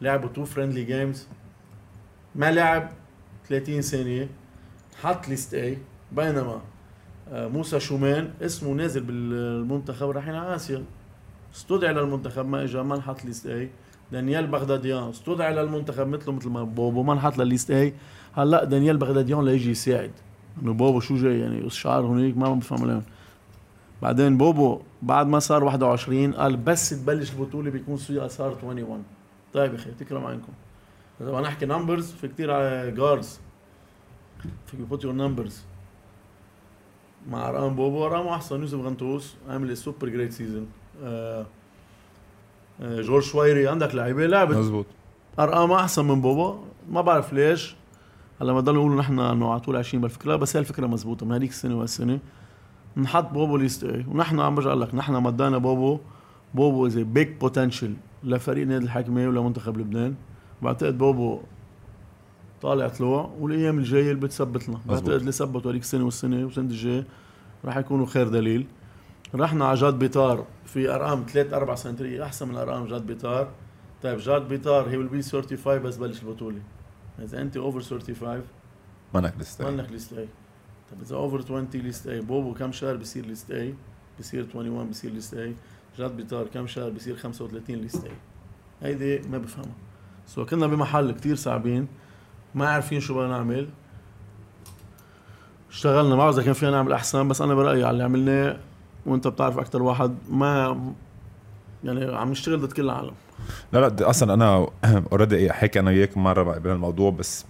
لعبوا 0.00 0.28
two 0.28 0.44
friendly 0.44 0.84
games 0.84 1.26
ما 2.34 2.52
لعب 2.52 2.90
30 3.48 3.82
سنه 3.82 4.28
حط 5.02 5.28
list 5.28 5.54
A 5.54 5.78
بينما 6.12 6.60
آه، 7.32 7.48
موسى 7.48 7.80
شومان 7.80 8.30
اسمه 8.42 8.72
نازل 8.72 9.02
بالمنتخب 9.02 10.10
رايحين 10.10 10.34
على 10.34 10.54
اسيا 10.54 10.84
استدعي 11.54 11.92
للمنتخب 11.94 12.46
ما 12.46 12.64
اجى 12.64 12.82
ما 12.82 12.94
انحط 12.94 13.24
list 13.24 13.46
A 13.46 13.68
دانيال 14.12 14.46
بغداديان. 14.46 15.08
استدعي 15.08 15.54
للمنتخب 15.54 16.06
مثله 16.06 16.34
مثل 16.34 16.48
ما 16.48 16.64
بوبو 16.64 17.02
ما 17.02 17.12
انحط 17.12 17.38
لل 17.38 17.49
list 17.49 17.70
A 17.70 17.94
هلا 18.32 18.64
دانيال 18.64 18.96
بغداديان 18.96 19.44
ليجي 19.44 19.70
يساعد. 19.70 20.10
إنه 20.62 20.72
بوبو 20.72 21.00
شو 21.00 21.16
جاي؟ 21.16 21.40
يعني 21.40 21.70
شعر 21.70 22.06
هنيك 22.06 22.36
ما 22.36 22.54
بفهم 22.54 22.82
عليهم 22.82 23.02
بعدين 24.02 24.38
بوبو 24.38 24.80
بعد 25.02 25.26
ما 25.26 25.38
صار 25.38 25.64
21 25.64 26.32
قال 26.32 26.56
بس 26.56 26.90
تبلش 26.90 27.32
البطولة 27.32 27.70
بيكون 27.70 27.96
صار 27.96 28.48
21 28.62 29.04
طيب 29.52 29.72
يا 29.72 29.78
أخي 29.78 29.90
تكرم 29.90 30.26
عينكم. 30.26 30.52
إذا 31.20 31.30
بدنا 31.30 31.40
نحكي 31.40 31.66
numbers 31.66 32.12
في 32.12 32.28
كثير 32.28 32.50
guards 32.90 33.40
فيك 34.66 34.80
put 34.80 35.04
your 35.04 35.12
numbers 35.12 35.62
مع 37.30 37.48
أرقام 37.48 37.74
بوبو 37.74 38.06
ارقامه 38.06 38.34
أحسن. 38.34 38.60
يوسف 38.60 38.78
غنطوس 38.78 39.34
عامل 39.48 39.76
super 39.76 40.08
great 40.08 40.32
season 40.32 40.66
جورج 42.80 43.22
شويري 43.22 43.68
عندك 43.68 43.94
لعيبة 43.94 44.26
لعبت. 44.26 44.56
مزبوط 44.56 44.86
ارقامها 45.38 45.80
أحسن 45.80 46.04
من 46.04 46.20
بوبو. 46.20 46.58
ما 46.90 47.00
بعرف 47.00 47.32
ليش. 47.32 47.76
هلا 48.40 48.52
ما 48.52 48.60
ضلوا 48.60 48.80
يقولوا 48.80 48.98
نحن 49.00 49.18
إنه 49.18 49.50
على 49.50 49.60
طول 49.60 49.76
عايشين 49.76 50.00
بالفكرة. 50.00 50.36
بس 50.36 50.56
هي 50.56 50.60
الفكرة 50.60 50.86
مزبوطة. 50.86 51.26
من 51.26 51.32
هذيك 51.32 51.50
السنة 51.50 51.76
وهالسنه 51.76 52.18
نحط 52.96 53.30
بوبو 53.30 53.56
list 53.56 53.84
A 53.84 54.04
ونحن 54.08 54.40
عم 54.40 54.54
برجع 54.54 54.74
لك. 54.74 54.94
نحن 54.94 55.12
مضينا 55.12 55.58
بوبو. 55.58 55.98
بوبو 56.54 56.86
is 56.86 56.98
big 56.98 57.28
potential 57.40 57.94
لفريق 58.24 58.66
نادي 58.66 58.84
الحكمه 58.84 59.28
ولمنتخب 59.28 59.78
لبنان. 59.78 60.14
بعتقد 60.62 60.98
بوبو 60.98 61.40
طالع 62.62 62.88
طلوع 62.88 63.30
والأيام 63.40 63.78
الجاية 63.78 64.10
اللي 64.10 64.20
بتثبت 64.20 64.68
لنا. 64.68 64.78
بعتقد 64.86 65.08
اللي 65.08 65.32
ثبتوا 65.32 65.70
هذيك 65.70 65.82
السنة 65.82 66.04
والسنة 66.04 66.44
والسنة 66.44 66.64
الجاية 66.64 67.06
راح 67.64 67.76
يكونوا 67.76 68.06
خير 68.06 68.28
دليل. 68.28 68.66
رحنا 69.34 69.64
على 69.64 69.76
جاد 69.76 69.98
بيطار 69.98 70.44
في 70.74 70.94
أرقام 70.94 71.26
ثلاث 71.28 71.52
أربع 71.52 71.74
سنترية 71.74 72.24
أحسن 72.24 72.48
من 72.48 72.56
أرقام 72.56 72.86
جاد 72.86 73.06
بيطار 73.06 73.48
طيب 74.02 74.18
جاد 74.18 74.48
بيطار 74.48 74.90
he 74.90 74.96
will 74.96 75.08
be 75.08 75.22
35 75.22 75.78
بس 75.78 75.96
بلش 75.96 76.22
البطولة. 76.22 76.60
إذا 77.18 77.42
أنت 77.42 77.56
over 77.56 77.80
35 77.80 78.42
منك 79.14 79.34
لسه 79.38 79.70
منك 79.70 79.92
list 79.92 80.12
A 80.12 80.28
طيب 80.90 81.02
إذا 81.02 81.16
over 81.16 81.42
20 81.42 81.68
list 81.74 82.06
A 82.06 82.20
بوبو 82.20 82.54
كم 82.54 82.72
شهر 82.72 82.96
بصير 82.96 83.26
list 83.26 83.50
A 83.50 83.74
بصير 84.18 84.42
21 84.42 84.90
بصير 84.90 85.10
list 85.10 85.34
A 85.34 85.54
جاد 85.98 86.16
بيطار 86.16 86.46
كم 86.46 86.66
شهر 86.66 86.90
بصير 86.90 87.16
35 87.16 87.76
list 87.76 88.04
A 88.04 88.12
هيدي 88.82 89.28
ما 89.28 89.38
بفهمها. 89.38 89.74
so 90.26 90.46
كنا 90.46 90.66
بمحل 90.66 91.12
كتير 91.12 91.36
صعبين 91.36 91.86
ما 92.54 92.68
عارفين 92.68 93.00
شو 93.00 93.14
بدنا 93.14 93.28
نعمل. 93.28 93.68
اشتغلنا 95.70 96.08
ما 96.08 96.16
بعرف 96.16 96.34
إذا 96.34 96.44
كان 96.44 96.52
فينا 96.52 96.70
نعمل 96.70 96.92
أحسن 96.92 97.28
بس 97.28 97.42
أنا 97.42 97.54
برأيي 97.54 97.84
على 97.84 97.90
اللي 97.90 98.04
عملناه 98.04 98.56
وانت 99.06 99.28
بتعرف 99.28 99.58
أكثر 99.58 99.82
واحد 99.82 100.14
ما 100.30 100.78
يعني 101.84 102.16
عم 102.16 102.30
نشتغل 102.30 102.60
ضد 102.60 102.72
كل 102.72 102.82
العالم. 102.82 103.12
لا 103.72 103.88
لا 103.88 104.10
أصلا 104.10 104.34
أنا 104.34 104.66
already 105.12 105.52
حكي 105.52 105.80
أنا 105.80 105.90
وياك 105.90 106.16
مرة 106.16 106.58
بهالموضوع 106.58 107.10
بس 107.10 107.44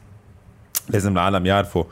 لازم 0.89 1.13
العالم 1.13 1.47
يعرفوا 1.47 1.85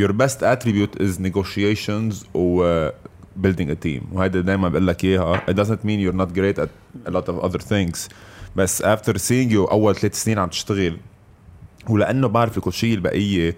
your 0.00 0.12
best 0.12 0.42
attribute 0.42 1.00
is 1.00 1.18
negotiations 1.18 2.24
و 2.34 2.62
uh, 2.62 2.92
building 3.42 3.70
a 3.70 3.86
team. 3.86 4.02
وهيدا 4.12 4.40
دائما 4.40 4.68
بقول 4.68 4.86
لك 4.86 5.04
إياها. 5.04 5.42
It 5.50 5.54
doesn't 5.54 5.84
mean 5.84 6.00
you're 6.00 6.16
not 6.16 6.34
great 6.34 6.58
at 6.58 6.68
a 7.06 7.10
lot 7.10 7.28
of 7.28 7.44
other 7.44 7.58
things. 7.58 8.08
بس 8.56 8.82
after 8.82 9.12
seeing 9.12 9.50
you 9.50 9.70
أول 9.70 9.96
ثلاث 9.96 10.22
سنين 10.22 10.38
عم 10.38 10.48
تشتغل 10.48 10.96
ولأنه 11.88 12.28
بعرف 12.28 12.56
الكوتشيه 12.56 12.94
البقية 12.94 13.56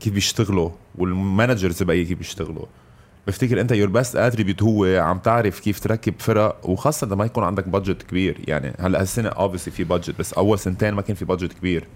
كيف 0.00 0.12
بيشتغلوا 0.12 0.70
وال 0.98 1.14
managers 1.14 1.80
البقية 1.80 2.06
كيف 2.06 2.18
بيشتغلوا. 2.18 2.66
بفتكر 3.26 3.60
انت 3.60 3.72
your 3.72 3.88
best 3.88 4.16
attribute 4.16 4.62
هو 4.62 4.84
عم 4.84 5.18
تعرف 5.18 5.60
كيف 5.60 5.80
تركب 5.80 6.14
فرق 6.18 6.70
وخاصة 6.70 7.06
لما 7.06 7.24
يكون 7.24 7.44
عندك 7.44 7.68
budget 7.68 8.02
كبير. 8.02 8.40
يعني 8.48 8.72
هلأ 8.80 9.00
هالسنة 9.00 9.28
obviously 9.28 9.74
في 9.74 9.84
budget 9.84 10.18
بس 10.18 10.32
أول 10.32 10.58
سنتين 10.58 10.94
ما 10.94 11.02
كان 11.02 11.16
في 11.16 11.24
budget 11.24 11.52
كبير. 11.52 11.86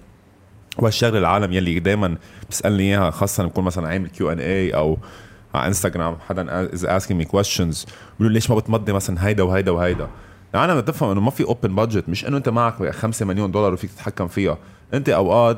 وهالشغله 0.78 1.18
العالم 1.18 1.52
يلي 1.52 1.78
دائما 1.78 2.16
بيسالني 2.48 2.82
إياها 2.82 3.10
خاصة 3.10 3.44
بكون 3.44 3.64
مثلا 3.64 3.88
عامل 3.88 4.08
Q&A 4.08 4.70
أو 4.70 4.98
على 5.54 5.66
انستغرام 5.66 6.16
حدا 6.28 6.72
is 6.74 6.84
asking 6.84 7.18
me 7.18 7.24
questions 7.24 7.86
بيقولوا 8.12 8.34
ليش 8.34 8.50
ما 8.50 8.56
بتمضي 8.56 8.92
مثلا 8.92 9.26
هيدا 9.26 9.42
وهيدا 9.42 9.70
وهيدا؟ 9.70 10.08
العالم 10.54 10.80
تفهم 10.80 11.10
إنه 11.10 11.20
ما 11.20 11.30
في 11.30 11.44
open 11.44 11.74
budget 11.74 12.08
مش 12.08 12.26
إنه 12.26 12.36
أنت 12.36 12.48
معك 12.48 12.90
5 12.90 13.26
مليون 13.26 13.50
دولار 13.50 13.72
وفيك 13.72 13.90
تتحكم 13.90 14.28
فيها. 14.28 14.58
أنت 14.94 15.08
أوقات 15.08 15.56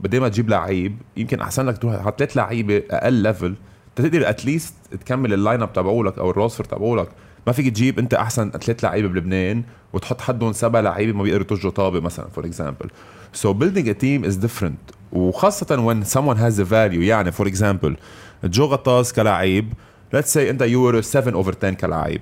بدي 0.00 0.20
ما 0.20 0.28
تجيب 0.28 0.48
لعيب 0.48 0.96
يمكن 1.16 1.40
أحسن 1.40 1.66
لك 1.66 1.78
تروح 1.78 1.94
على 1.94 2.14
ثلاث 2.18 2.36
لعيبة 2.36 2.82
أقل 2.90 3.12
level 3.12 3.54
تقدر 3.96 4.28
at 4.28 4.41
least 4.41 4.74
تكمل 4.90 5.32
ال 5.32 5.38
line 5.38 5.62
up 5.62 5.72
تبعولك 5.72 6.18
أو 6.18 6.30
ال 6.30 6.35
roster 6.35 6.64
تبعولك. 6.64 7.08
ما 7.46 7.52
فيك 7.52 7.68
تجيب 7.68 7.98
أنت 7.98 8.14
أحسن 8.14 8.50
ثلاث 8.50 8.84
لعيبة 8.84 9.08
بلبنان 9.08 9.62
وتحط 9.92 10.20
حدهم 10.20 10.52
سبع 10.52 10.80
لعيبة 10.80 11.12
ما 11.12 11.22
بيقدروا 11.22 11.44
يطجوا 11.44 11.70
طابه 11.70 12.00
مثلا 12.00 12.28
for 12.28 12.46
example 12.46 12.90
so 13.32 13.52
building 13.52 13.88
a 13.88 13.92
team 13.92 14.24
is 14.24 14.34
different 14.36 14.78
وخاصة 15.12 15.80
وين 15.80 16.04
someone 16.04 16.36
has 16.38 16.60
a 16.60 16.64
value 16.64 17.02
يعني 17.02 17.32
for 17.32 17.46
example 17.46 17.96
جو 18.44 18.64
غطاس 18.64 19.12
كلاعب 19.12 19.72
let's 20.12 20.32
say 20.32 20.50
أنت 20.50 20.62
you 20.62 20.88
are 20.88 21.00
7 21.00 21.34
over 21.34 21.54
10 21.58 21.70
كلاعب. 21.70 22.20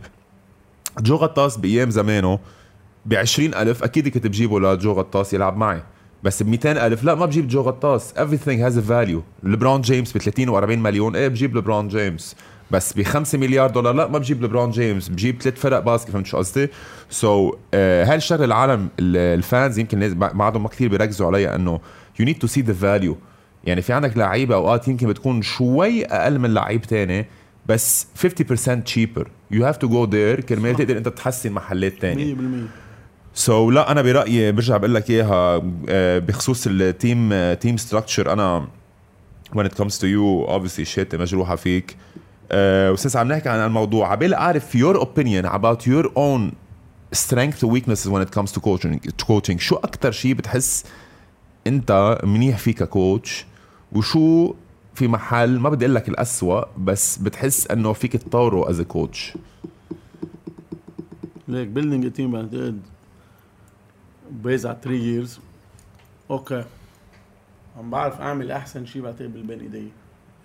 جو 1.01 1.17
غطاس 1.17 1.57
بأيام 1.57 1.91
زمانه 1.91 2.39
ب 3.07 3.15
20000 3.15 3.83
أكيد 3.83 4.09
كنت 4.09 4.27
بجيبه 4.27 4.61
لجو 4.61 4.93
غطاس 4.93 5.35
يلعب 5.35 5.57
معي. 5.57 5.83
بس 6.25 6.43
ب 6.43 6.49
200 6.49 6.87
ألف. 6.87 7.05
لا 7.05 7.15
ما 7.15 7.27
بجيب 7.27 7.49
جو 7.49 7.61
غطاس. 7.61 8.13
Everything 8.13 8.59
has 8.59 8.77
a 8.77 8.91
value. 8.91 9.21
لبرون 9.43 9.81
جيمس 9.81 10.13
ب 10.13 10.19
30 10.19 10.51
و40 10.51 10.79
مليون. 10.79 11.17
إيه 11.17 11.29
بجيب 11.29 11.57
لبرون 11.57 11.89
جيمس. 11.89 12.37
بس 12.71 12.93
ب 12.93 13.03
5 13.03 13.39
مليار 13.39 13.71
دولار. 13.71 13.95
لا 13.95 14.09
ما 14.09 14.19
بجيب 14.19 14.43
لبرون 14.43 14.71
جيمس. 14.71 15.09
بجيب 15.09 15.43
ثلاث 15.43 15.61
فرق 15.61 15.79
basket 15.79 16.11
فهمت 16.11 16.27
شو 16.27 16.37
قصدي؟ 16.37 16.69
so 17.11 17.51
so, 17.51 17.55
uh, 17.55 17.59
هاي 17.75 18.17
الشغله 18.17 18.45
العالم 18.45 18.89
ال 19.01 19.14
fans؟ 19.14 19.79
يمكن 19.79 20.15
بعدهم 20.19 20.63
ما 20.63 20.69
كثير 20.69 20.89
بيركزوا 20.89 21.27
عليها 21.27 21.55
إنه 21.55 21.81
you 22.21 22.27
need 22.27 22.39
to 22.39 22.47
see 22.47 22.61
the 22.61 22.73
value 22.73 23.17
يعني 23.65 23.83
في 23.83 23.93
عندك 23.93 24.17
لعيبة 24.17 24.55
أوقات 24.55 24.89
يمكن 24.89 25.09
بتكون 25.09 25.43
شوي 25.43 26.05
أقل 26.05 26.39
من 26.39 26.55
لعيب 26.55 26.83
تاني 26.83 27.27
بس 27.67 28.07
50% 28.23 28.27
cheaper. 28.93 29.25
You 29.53 29.63
have 29.63 29.79
to 29.79 29.89
go 29.89 30.07
there. 30.07 30.41
كرمال 30.41 30.77
تقدر 30.77 30.99
أنت 30.99 31.09
تحسن 31.09 31.53
محلات 31.53 31.93
تانية. 32.01 32.35
100% 32.35 32.39
so 33.35 33.71
so, 33.71 33.75
لا 33.75 33.91
أنا 33.91 34.03
برأيي 34.03 34.53
برجع 34.53 34.77
بقول 34.77 34.95
لك 34.95 35.11
إياها 35.11 35.63
آه، 35.89 36.19
بخصوص 36.19 36.67
ال 36.67 36.84
team 36.84 37.53
team 37.53 37.77
structure 37.77 38.33
أنا 38.33 38.69
when 39.57 39.65
it 39.67 39.75
comes 39.75 39.99
to 39.99 40.07
you 40.07 40.47
obviously 40.49 40.83
شهادتي 40.83 41.15
مجروحة 41.15 41.57
فيك. 41.57 41.91
uh, 41.91 42.55
و 42.93 42.97
since 42.97 43.17
عم 43.17 43.29
نحكي 43.29 43.49
عن 43.49 43.67
الموضوع. 43.67 44.13
عبالي 44.13 44.37
أعرف 44.37 44.77
your 44.77 44.97
opinion 44.97 45.47
about 45.47 45.87
your 45.87 46.07
own 46.17 46.53
strength 47.15 47.63
and 47.63 47.71
weaknesses 47.71 48.09
when 48.09 48.23
it 48.23 48.31
comes 48.31 48.53
to 48.53 48.61
coaching 48.61 48.99
to 49.01 49.25
coaching. 49.27 49.59
شو 49.59 49.77
أكثر 49.77 50.13
شيء 50.13 50.35
بتحس 50.35 50.85
أنت 51.67 52.19
منيح 52.25 52.59
فيه 52.59 52.73
ك 52.73 52.85
coach 52.85 53.47
وشو 53.93 54.55
في 54.95 55.09
محل 55.09 55.59
ما 55.59 55.69
بدي 55.69 55.85
أقول 55.85 55.95
لك 55.95 56.09
الاسوء 56.09 56.65
بس 56.79 57.17
بتحس 57.17 57.67
إنه 57.67 57.93
فيك 57.93 58.17
تطوره 58.17 58.71
as 58.71 58.81
coach 58.81 59.35
ليك 61.49 61.69
building 61.69 62.13
team 62.13 62.33
بعتقد 62.33 62.94
based 64.31 64.67
على 64.67 64.77
3 64.83 64.97
years 64.97 65.41
okay. 66.31 66.65
عم 67.79 67.91
بعرف 67.91 68.21
أعمل 68.21 68.51
أحسن 68.51 68.87
شيء 68.87 69.03
بعتقد 69.03 69.33
بالبين 69.33 69.61
إيدي. 69.61 69.89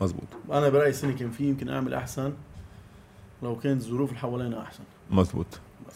مزبوط. 0.02 0.28
أنا 0.52 0.70
برأيي 0.70 0.90
السنة 0.90 1.12
كان 1.12 1.32
في 1.32 1.50
يمكن 1.50 1.70
أعمل 1.70 1.94
أحسن. 1.94 2.34
لو 3.44 3.56
كانت 3.56 3.82
الظروف 3.82 4.10
اللي 4.10 4.20
حوالينا 4.20 4.62
أحسن. 4.62 4.84
مزبوط. 5.12 5.60
بس. 5.90 5.96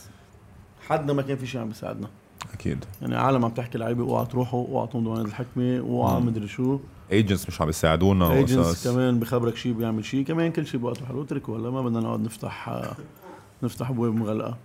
حدنا 0.88 1.13
ما 1.13 1.21
كان 1.21 1.38
في 1.38 1.47
شيء 1.47 1.61
عم 1.61 1.67
بيساعدنا. 1.67 2.07
أكيد. 2.53 2.86
يعني 3.01 3.15
عالم 3.15 3.45
عم 3.45 3.51
تحكي 3.51 3.77
لعيبة 3.77 4.03
اوعى 4.03 4.25
تروحوا 4.25 4.67
اوعى 4.67 4.88
تمضوا 4.88 5.15
نادي 5.15 5.27
الحكمة 5.27 5.79
اوعى 5.79 6.21
مدري 6.21 6.47
شو. 6.47 6.79
agents 7.11 7.47
مش 7.47 7.61
عم 7.61 7.67
بيساعدونا 7.67 8.34
agents 8.34 8.88
كمان 8.88 9.19
بخبرك 9.19 9.55
شيء 9.55 9.73
بيعمل 9.73 10.05
شيء 10.05 10.25
كمان 10.25 10.51
كل 10.51 10.67
شيء 10.67 10.79
بوقته 10.79 11.05
حلو 11.05 11.23
اتركوا 11.23 11.55
ولا 11.55 11.69
ما 11.69 11.81
بدنا 11.81 11.99
نقعد 11.99 12.19
نفتح 12.19 12.84
نفتح 13.63 13.89
ابواب 13.89 14.13
مغلقة. 14.13 14.57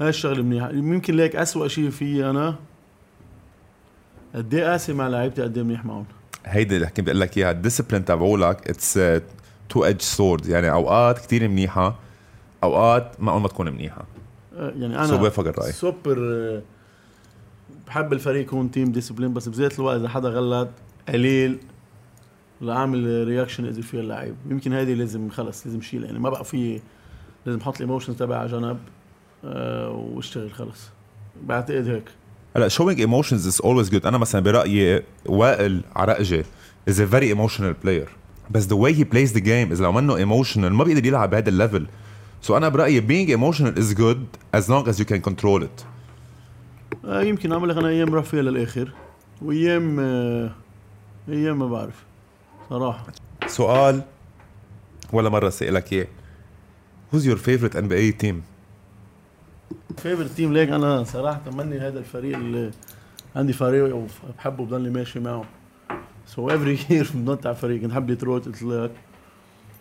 هاي 0.00 0.08
الشغلة 0.08 0.42
منيحة. 0.42 0.70
يمكن 0.70 1.16
ليك 1.16 1.36
اسوء 1.36 1.68
شيء 1.68 1.90
فيي 1.90 2.30
أنا؟ 2.30 2.56
قد 4.34 4.54
إيه 4.54 4.64
قاسي 4.64 4.92
مع 4.92 5.08
لعيبتي؟ 5.08 5.42
قد 5.42 5.56
إيه 5.56 5.64
منيح 5.64 5.84
معهم؟ 5.84 6.04
هيدي 6.46 6.76
اللي 6.76 6.90
بقول 6.98 7.20
لك 7.20 7.38
إياها 7.38 7.50
ال 7.50 7.55
discipline 7.55 8.04
تبعولك 8.04 8.70
it's 8.70 9.00
two 9.68 9.84
edge 9.84 10.00
sword 10.00 10.46
يعني 10.46 10.72
أوقات 10.72 11.18
كثير 11.18 11.48
منيحة 11.48 11.98
أوقات 12.64 13.16
ما 13.18 13.38
ما 13.38 13.48
تكون 13.48 13.72
منيحة. 13.72 14.04
آه، 14.56 14.70
يعني 14.70 14.94
أنا 14.98 15.06
so 15.06 15.18
بوافق 15.18 15.46
الرأي. 15.46 15.72
سوبر 15.72 16.18
آه، 16.18 16.62
بحب 17.86 18.12
الفريق 18.12 18.40
يكون 18.40 18.70
team 18.70 18.92
discipline 18.92 19.34
بس 19.34 19.48
بذات 19.48 19.78
الوقت 19.78 20.00
إذا 20.00 20.08
حدا 20.08 20.28
غلط 20.28 20.68
قليل 21.08 21.58
لاعمل 22.60 23.28
reaction 23.28 23.64
إذا 23.64 23.82
فيها 23.82 24.00
اللعيب. 24.00 24.34
يمكن 24.50 24.72
هذه 24.72 24.94
لازم 24.94 25.30
خلص 25.30 25.66
لازم 25.66 25.80
شيل 25.80 26.04
يعني 26.04 26.18
ما 26.18 26.30
بقى 26.30 26.44
في 26.44 26.80
لازم 27.46 27.60
أحط 27.60 27.74
ال 27.74 27.79
emotion 27.79 28.16
تبعي 28.16 28.38
على 28.38 28.48
جنب. 28.48 28.64
أه 28.64 28.95
واشتغل 30.14 30.52
خلص 30.52 30.90
بعتقد 31.42 31.88
هيك. 31.88 32.04
هلا 32.56 32.68
showing 32.68 32.98
emotions 32.98 33.46
is 33.46 33.60
always 33.60 33.90
good. 33.90 34.06
أنا 34.06 34.18
مثلا 34.18 34.40
برأيي 34.40 35.02
وائل 35.26 35.82
عرقجي 35.96 36.44
is 36.90 36.94
a 36.94 37.06
very 37.14 37.30
emotional 37.36 37.74
player. 37.84 38.08
بس 38.50 38.66
the 38.66 38.76
way 38.76 38.92
he 38.92 39.04
plays 39.04 39.32
the 39.36 39.40
game 39.40 39.72
اذا 39.72 39.84
لو 39.84 39.92
منه 39.92 40.16
emotional 40.16 40.72
ما 40.72 40.84
بيقدر 40.84 41.06
يلعب 41.06 41.30
بهذا 41.30 41.48
ال 41.48 41.54
level 41.54 41.86
so 42.42 42.56
أنا 42.56 42.68
برأيي 42.68 43.00
being 43.00 43.38
emotional 43.38 43.78
is 43.78 43.94
good 43.94 44.18
as 44.56 44.68
long 44.68 44.88
as 44.88 44.98
you 45.00 45.04
can 45.04 45.20
control 45.30 45.62
it. 45.62 45.84
آه 47.04 47.22
يمكن 47.22 47.52
اعمل 47.52 47.68
لك 47.68 47.76
أنا 47.76 47.88
أيام 47.88 48.14
راح 48.14 48.24
فيها 48.24 48.42
للآخر 48.42 48.92
وأيام 49.42 50.00
آه 50.00 50.50
أيام 51.28 51.58
ما 51.58 51.66
بعرف 51.66 52.04
صراحة. 52.70 53.06
سؤال 53.46 54.02
ولا 55.12 55.28
مرة 55.28 55.48
سألك 55.48 55.92
إياه. 55.92 56.06
Who's 57.12 57.24
your 57.24 57.36
favorite 57.36 57.74
NBA 57.74 58.18
team? 58.22 58.55
favorite 59.96 60.30
team 60.30 60.52
ليك؟ 60.52 60.68
أنا 60.68 61.04
صراحة 61.04 61.40
تمني 61.46 61.78
هذا 61.78 61.98
الفريق 61.98 62.36
اللي 62.36 62.70
عندي 63.36 63.52
فريق 63.52 63.96
وبحبه 63.96 64.64
بضلني 64.64 64.90
ماشي 64.90 65.20
معه. 65.20 65.44
so 66.26 66.48
every 66.48 66.78
year 66.90 67.10
بنط 67.14 67.46
على 67.46 67.56
فريق. 67.56 67.82
كنت 67.82 67.92
حب 67.92 68.06
ديترويت 68.06 68.46
قلت 68.46 68.62
لك. 68.62 68.92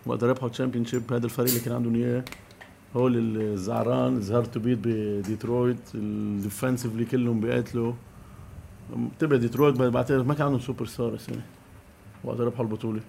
وقت 0.05 0.23
ربحوا 0.23 0.49
championship 0.49 1.13
هذا 1.13 1.25
الفريق 1.25 1.49
اللي 1.49 1.63
كان 1.63 1.75
عندهم 1.75 1.95
اياه 1.95 2.23
هول 2.95 3.07
الزعران. 3.07 4.21
ظهرت 4.21 4.57
بيض 4.57 4.79
بديترويت 4.81 5.95
ال 5.95 6.04
defensively 6.04 7.05
كلهم 7.05 7.39
بيقاتلوا. 7.39 7.93
تبع 9.19 9.35
ديترويت 9.35 9.75
بعتقد 9.75 10.25
ما 10.25 10.33
كان 10.33 10.45
عندهم 10.45 10.61
سوبر 10.61 10.85
ستار 10.85 11.13
السنة. 11.13 11.41
وقت 12.23 12.39
ربحوا 12.39 12.65
البطولة. 12.65 13.01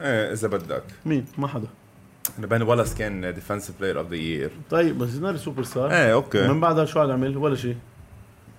إيه 0.00 0.32
إذا 0.32 0.48
بدك. 0.48 0.84
مين؟ 1.06 1.24
ما 1.38 1.48
حدا. 1.48 1.68
بين 2.38 2.62
والاس 2.62 2.94
كان 2.94 3.34
defensive 3.34 3.78
player 3.78 3.98
of 3.98 4.10
the 4.10 4.16
year 4.16 4.50
طيب 4.70 4.98
بس 4.98 5.14
not 5.14 5.38
a 5.38 5.62
superstar 5.62 5.90
إيه 5.90 6.12
okay. 6.12 6.48
من 6.48 6.60
بعدها 6.60 6.84
شو 6.84 7.00
عم 7.00 7.10
يعمل 7.10 7.36
ولا 7.36 7.56
شيء. 7.56 7.76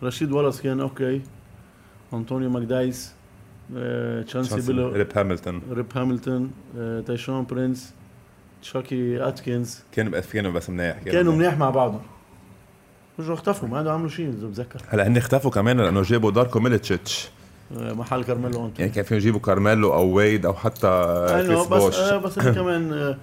رشيد 0.04 0.32
والاس 0.32 0.62
كان 0.62 0.80
okay. 0.80 1.22
أنطونيو 2.14 2.50
ماكدايس 2.50 3.12
آه، 3.78 4.22
تشانسي 4.22 4.62
بيلو 4.62 4.90
ريب 4.90 5.12
هاميلتون 5.12 5.72
ريب 5.74 6.20
آه، 6.78 7.02
تايشون 7.02 7.46
برينس 7.46 7.94
تشاكي 8.62 9.28
اتكنز 9.28 9.84
كانوا 9.92 10.20
كانوا 10.20 10.52
بس 10.52 10.70
منيح 10.70 11.00
كانوا 11.04 11.34
منيح. 11.34 11.58
مع 11.58 11.70
بعضهم. 11.70 12.02
رجعوا 13.20 13.34
اختفوا 13.34 13.68
ما 13.68 13.78
عندهم 13.78 13.94
عملوا 13.94 14.10
شيء 14.10 14.30
اذا 14.30 14.48
بتذكر 14.48 14.82
هلا 14.90 15.08
هن 15.08 15.18
اختفوا 15.18 15.52
كمان 15.52 15.82
لأنه 15.82 16.02
جابوا 16.02 16.32
داركو 16.32 16.60
ميليتشيتش. 16.60 17.30
آه، 17.78 17.94
محل 17.94 18.24
كارميلو 18.24 18.66
انتو 18.66 18.82
يعني 18.82 18.92
كان 18.94 19.04
فيهم 19.04 19.18
يجيبوا 19.18 19.40
كارميلو 19.40 19.94
أو 19.94 20.06
ويد 20.14 20.46
أو 20.46 20.54
حتى 20.54 20.88
أيوة، 20.88 21.48
كريس 21.48 21.68
بس 21.68 21.84
بوش؟ 21.84 21.96
آه، 22.00 22.18
بس 22.18 22.38
أنا 22.38 22.52
كمان 22.52 22.94
آه، 22.94 23.18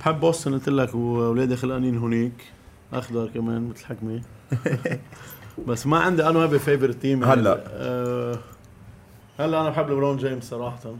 بحب 0.00 0.20
بوسطن 0.20 0.52
قلت 0.52 0.68
لك 0.68 0.94
وأولادي 0.94 1.56
خلقانين 1.56 1.98
هونيك. 1.98 2.44
أخضر 2.92 3.28
كمان 3.34 3.68
مثل 3.68 3.86
حكمة. 3.86 4.22
بس 5.68 5.86
ما 5.86 5.98
عندي 5.98 6.28
أنا 6.28 6.38
ما 6.38 6.58
favorite 6.58 6.96
team 6.96 7.24
هلأ. 7.24 7.64
آه 7.68 8.38
هلأ 9.38 9.60
أنا 9.60 9.70
بحب 9.70 9.88
ليبرون 9.88 10.16
جيمس 10.16 10.44
صراحة. 10.44 10.94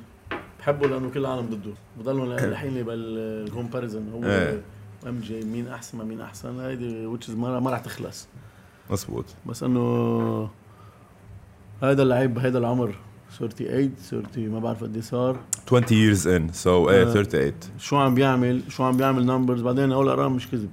بحبه 0.59 0.89
لأنه 0.89 1.11
كل 1.11 1.21
العالم 1.21 1.47
ضده. 1.47 1.75
بضلوا 1.99 2.35
الحين 2.35 2.83
بال 2.83 3.04
comparison 3.04 4.13
هو 4.13 4.25
إيه. 4.25 4.63
MJ 5.07 5.45
مين 5.45 5.69
أحسن 5.69 5.99
ما 5.99 6.05
مين 6.05 6.21
أحسن. 6.21 6.61
هيدي 6.61 7.07
which 7.07 7.31
ما 7.31 7.71
راح 7.71 7.81
تخلص. 7.81 8.29
مزبوط 8.91 9.25
بس 9.47 9.63
إنه 9.63 10.51
هذا 11.83 12.03
اللعيب 12.03 12.35
بهذا 12.35 12.59
العمر. 12.59 12.95
38 13.39 13.91
30 14.11 14.49
ما 14.49 14.59
بعرف 14.59 14.85
قد 14.85 14.95
إيه 14.95 15.03
صار. 15.03 15.37
20 15.67 15.83
years 15.85 16.23
in. 16.23 16.55
So 16.65 16.67
إيه 16.67 17.03
آه. 17.03 17.13
38 17.13 17.53
شو 17.79 17.97
عم 17.97 18.15
بيعمل؟ 18.15 18.63
شو 18.69 18.85
عم 18.85 18.97
بيعمل 18.97 19.27
numbers 19.27 19.63
بعدين 19.63 19.93
اول 19.93 20.09
ارقام 20.09 20.37
مش 20.37 20.49
كذب. 20.49 20.71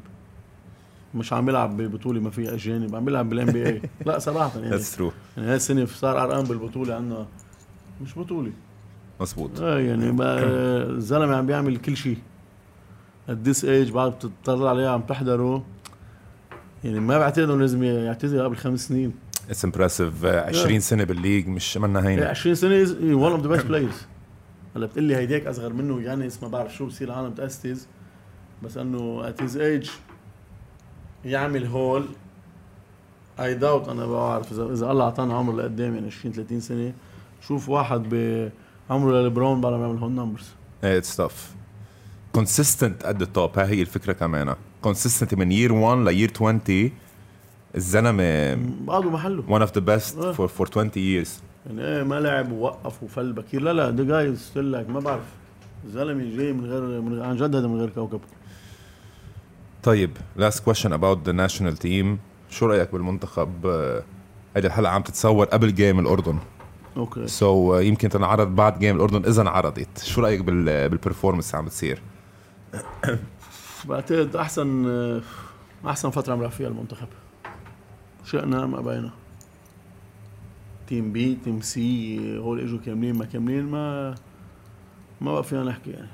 مش 1.16 1.34
عم 1.34 1.46
بيلعب 1.46 1.78
ببطوله 1.78 2.20
ما 2.22 2.30
فيها 2.30 2.54
أجانب. 2.54 2.96
عم 2.96 3.06
بيلعب 3.06 3.30
بال 3.30 3.46
NBA 3.46 3.82
لا 4.06 4.20
صراحة 4.20 4.60
يعني. 4.60 4.78
That's 4.78 4.98
true. 4.98 5.12
يعني 5.38 5.50
هاي 5.50 5.56
السنة 5.56 5.86
صار 5.86 6.24
ارقام 6.24 6.44
بالبطولة 6.44 6.96
عندنا 6.96 7.26
مش 8.02 8.20
بطولة. 8.20 8.52
مزبوط 9.22 9.62
آه 9.62 9.80
يعني 9.80 10.16
الزلمة 10.22 11.36
عم 11.36 11.46
بيعمل 11.46 11.78
كل 11.78 11.98
شيء. 11.98 12.18
This 13.30 13.62
age 13.62 13.92
بعد 13.92 14.12
بتطلع 14.12 14.70
عليه 14.70 14.88
عم 14.88 15.02
تحضره. 15.02 15.64
يعني 16.84 17.00
ما 17.00 17.18
بعتقد 17.18 17.50
إنه 17.50 17.58
لازم 17.58 17.84
يعتزل 17.84 18.44
قبل 18.44 18.56
خمس 18.56 18.88
سنين. 18.88 19.14
it's 19.50 19.66
impressive 19.66 20.26
20 20.26 20.80
سنة 20.80 21.04
بال 21.04 21.15
league 21.15 21.48
مش 21.48 21.78
منا 21.78 22.08
هينة. 22.08 22.26
20 22.26 22.56
سنة 22.56 22.76
one 23.02 23.32
of 23.32 23.42
the 23.42 23.48
best 23.48 23.66
players 23.66 24.02
هلا 24.76 24.86
بتقول 24.86 25.04
لي 25.04 25.16
هيداك 25.16 25.48
أصغر 25.48 25.74
منه 25.74 26.02
يعني 26.02 26.30
ما 26.42 26.48
بعرف 26.48 26.76
شو 26.76 26.86
بصير 26.86 27.08
العالم 27.08 27.34
tastes 27.34 27.88
بس 28.64 28.78
إنه 28.78 29.28
at 29.28 29.42
his 29.42 29.58
age 29.58 29.90
يعمل 31.26 31.66
هول. 31.66 32.06
اي 33.40 33.54
داوت 33.54 33.90
أنا 33.90 34.06
بعرف 34.06 34.52
اذا 34.52 34.74
إذا 34.74 34.92
الله 34.92 35.04
أعطانا 35.06 35.34
عمر 35.34 35.56
لقدام 35.56 35.96
يعني 35.96 36.08
20 36.08 36.34
30 36.36 36.60
سنة. 36.60 36.94
شوف 37.48 37.70
واحد 37.70 38.02
بعمره 38.10 39.12
للبرون 39.22 39.62
بعرف 39.62 39.82
يعمل 39.82 39.98
هول 39.98 40.12
numbers 40.12 40.50
إيه 40.84 40.98
it's 40.98 41.16
tough 41.16 41.52
consistent 42.34 43.04
at 43.06 43.18
the 43.18 43.26
top 43.26 43.60
هي 43.60 43.82
الفكرة 43.82 44.14
كمان. 44.14 44.56
consistent 44.82 45.36
من 45.36 45.52
year 45.52 45.74
1 45.74 45.98
ل 45.98 46.04
year 46.04 46.32
20 46.36 46.60
الزلمه 47.76 48.56
بعده 48.88 49.10
محله. 49.10 49.44
one 49.48 49.68
of 49.68 49.72
the 49.72 49.82
best 49.82 50.18
آه. 50.18 50.34
for 50.34 50.50
for 50.50 50.66
20 50.66 50.92
years. 50.96 51.30
يعني 51.66 51.82
إيه 51.82 52.04
ما 52.04 52.20
لعب 52.20 52.52
ووقف 52.52 53.04
وفل 53.04 53.34
بكير. 53.34 53.62
لا 53.62 53.74
لا 53.74 53.90
ده 53.90 54.04
جاي 54.04 54.36
still 54.36 54.72
like 54.72 54.90
ما 54.90 55.00
بعرف. 55.00 55.24
الزلمه 55.86 56.38
جاي 56.38 56.54
من 56.54 56.66
غير 56.66 57.02
من 57.02 57.22
عن 57.22 57.36
جد 57.36 57.56
هذا 57.56 57.68
من 57.68 57.80
غير 57.80 57.90
كوكب. 57.90 58.22
طيب 59.84 60.18
last 60.40 60.60
question 60.60 60.90
about 60.90 61.18
the 61.30 61.34
national 61.34 61.76
team. 61.86 62.06
شو 62.50 62.66
رأيك 62.66 62.92
بالمنتخب؟ 62.92 63.66
آه، 63.66 64.04
هيدي 64.56 64.68
الحلقة 64.68 64.92
عم 64.92 65.02
تتصور 65.02 65.46
قبل 65.46 65.76
game 65.76 66.00
الأردن. 66.00 66.38
okay. 66.98 67.28
so 67.28 67.76
so, 67.76 67.80
uh, 67.80 67.84
يمكن 67.84 68.10
تنعرض 68.10 68.56
بعد 68.56 68.80
game 68.80 68.96
الأردن 68.96 69.26
إذا 69.26 69.42
انعرضت. 69.42 70.04
شو 70.04 70.22
رأيك 70.22 70.42
بال 70.42 70.90
بال 70.90 70.98
performance 70.98 71.48
اللي 71.50 71.58
عم 71.58 71.66
بتصير؟ 71.66 72.02
بعتقد 73.86 74.36
أحسن 74.36 75.22
أحسن 75.88 76.10
فترة 76.10 76.34
عم 76.34 76.50
فيها 76.50 76.68
المنتخب. 76.68 77.08
شئنا 78.24 78.66
ما 78.66 78.80
ابينا 78.80 79.10
team 80.88 81.12
B 81.14 81.36
team 81.44 81.62
C 81.62 82.20
هول 82.38 82.60
إجوا 82.60 82.80
كاملين 82.86 83.16
ما 83.18 83.26
كاملين 83.26 83.66
ما 83.66 84.16
ما 85.22 85.32
بقى 85.34 85.44
فينا 85.44 85.64
نحكي 85.64 85.92
يعني. 85.92 86.08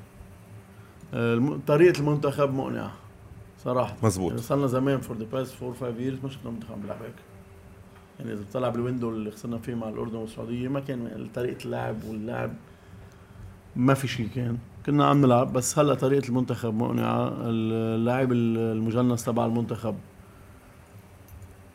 آه، 1.14 1.34
الم- 1.34 1.60
طريقة 1.68 2.00
المنتخب 2.00 2.54
مقنعة 2.54 2.92
صراحة. 3.64 3.96
مزبوط. 4.04 4.30
يعني 4.30 4.42
صرنا 4.42 4.68
زمان 4.68 5.02
for 5.02 5.18
the 5.18 5.26
past 5.32 5.54
four 5.54 5.74
five 5.74 6.00
years 6.00 6.18
ما 6.24 6.30
شفنا 6.30 6.52
منتخب 6.52 6.72
عم 6.74 6.82
بيلعب 6.82 7.02
هيك. 7.02 7.14
يعني 8.20 8.34
إذا 8.34 8.42
بتطلع 8.42 8.70
بال 8.70 8.80
window 8.80 9.10
اللي 9.10 9.32
خسرنا 9.32 9.58
فيه 9.58 9.76
مع 9.76 9.90
الأردن 9.90 10.16
والسعودية 10.16 10.68
ما 10.68 10.80
كان 10.80 11.28
طريقة 11.36 11.66
اللعب 11.66 11.96
واللعب 12.04 12.54
ما 13.76 13.94
في 13.94 14.08
شيء 14.08 14.28
كان. 14.36 14.58
كنا 14.86 15.06
عم 15.06 15.22
نلعب 15.22 15.54
بس 15.54 15.80
هلأ 15.80 15.94
طريقة 15.94 16.28
المنتخب 16.30 16.74
مقنعة. 16.74 17.34
اللاعب 17.42 18.32
المجنس 18.32 19.24
تبع 19.26 19.46
المنتخب 19.46 19.96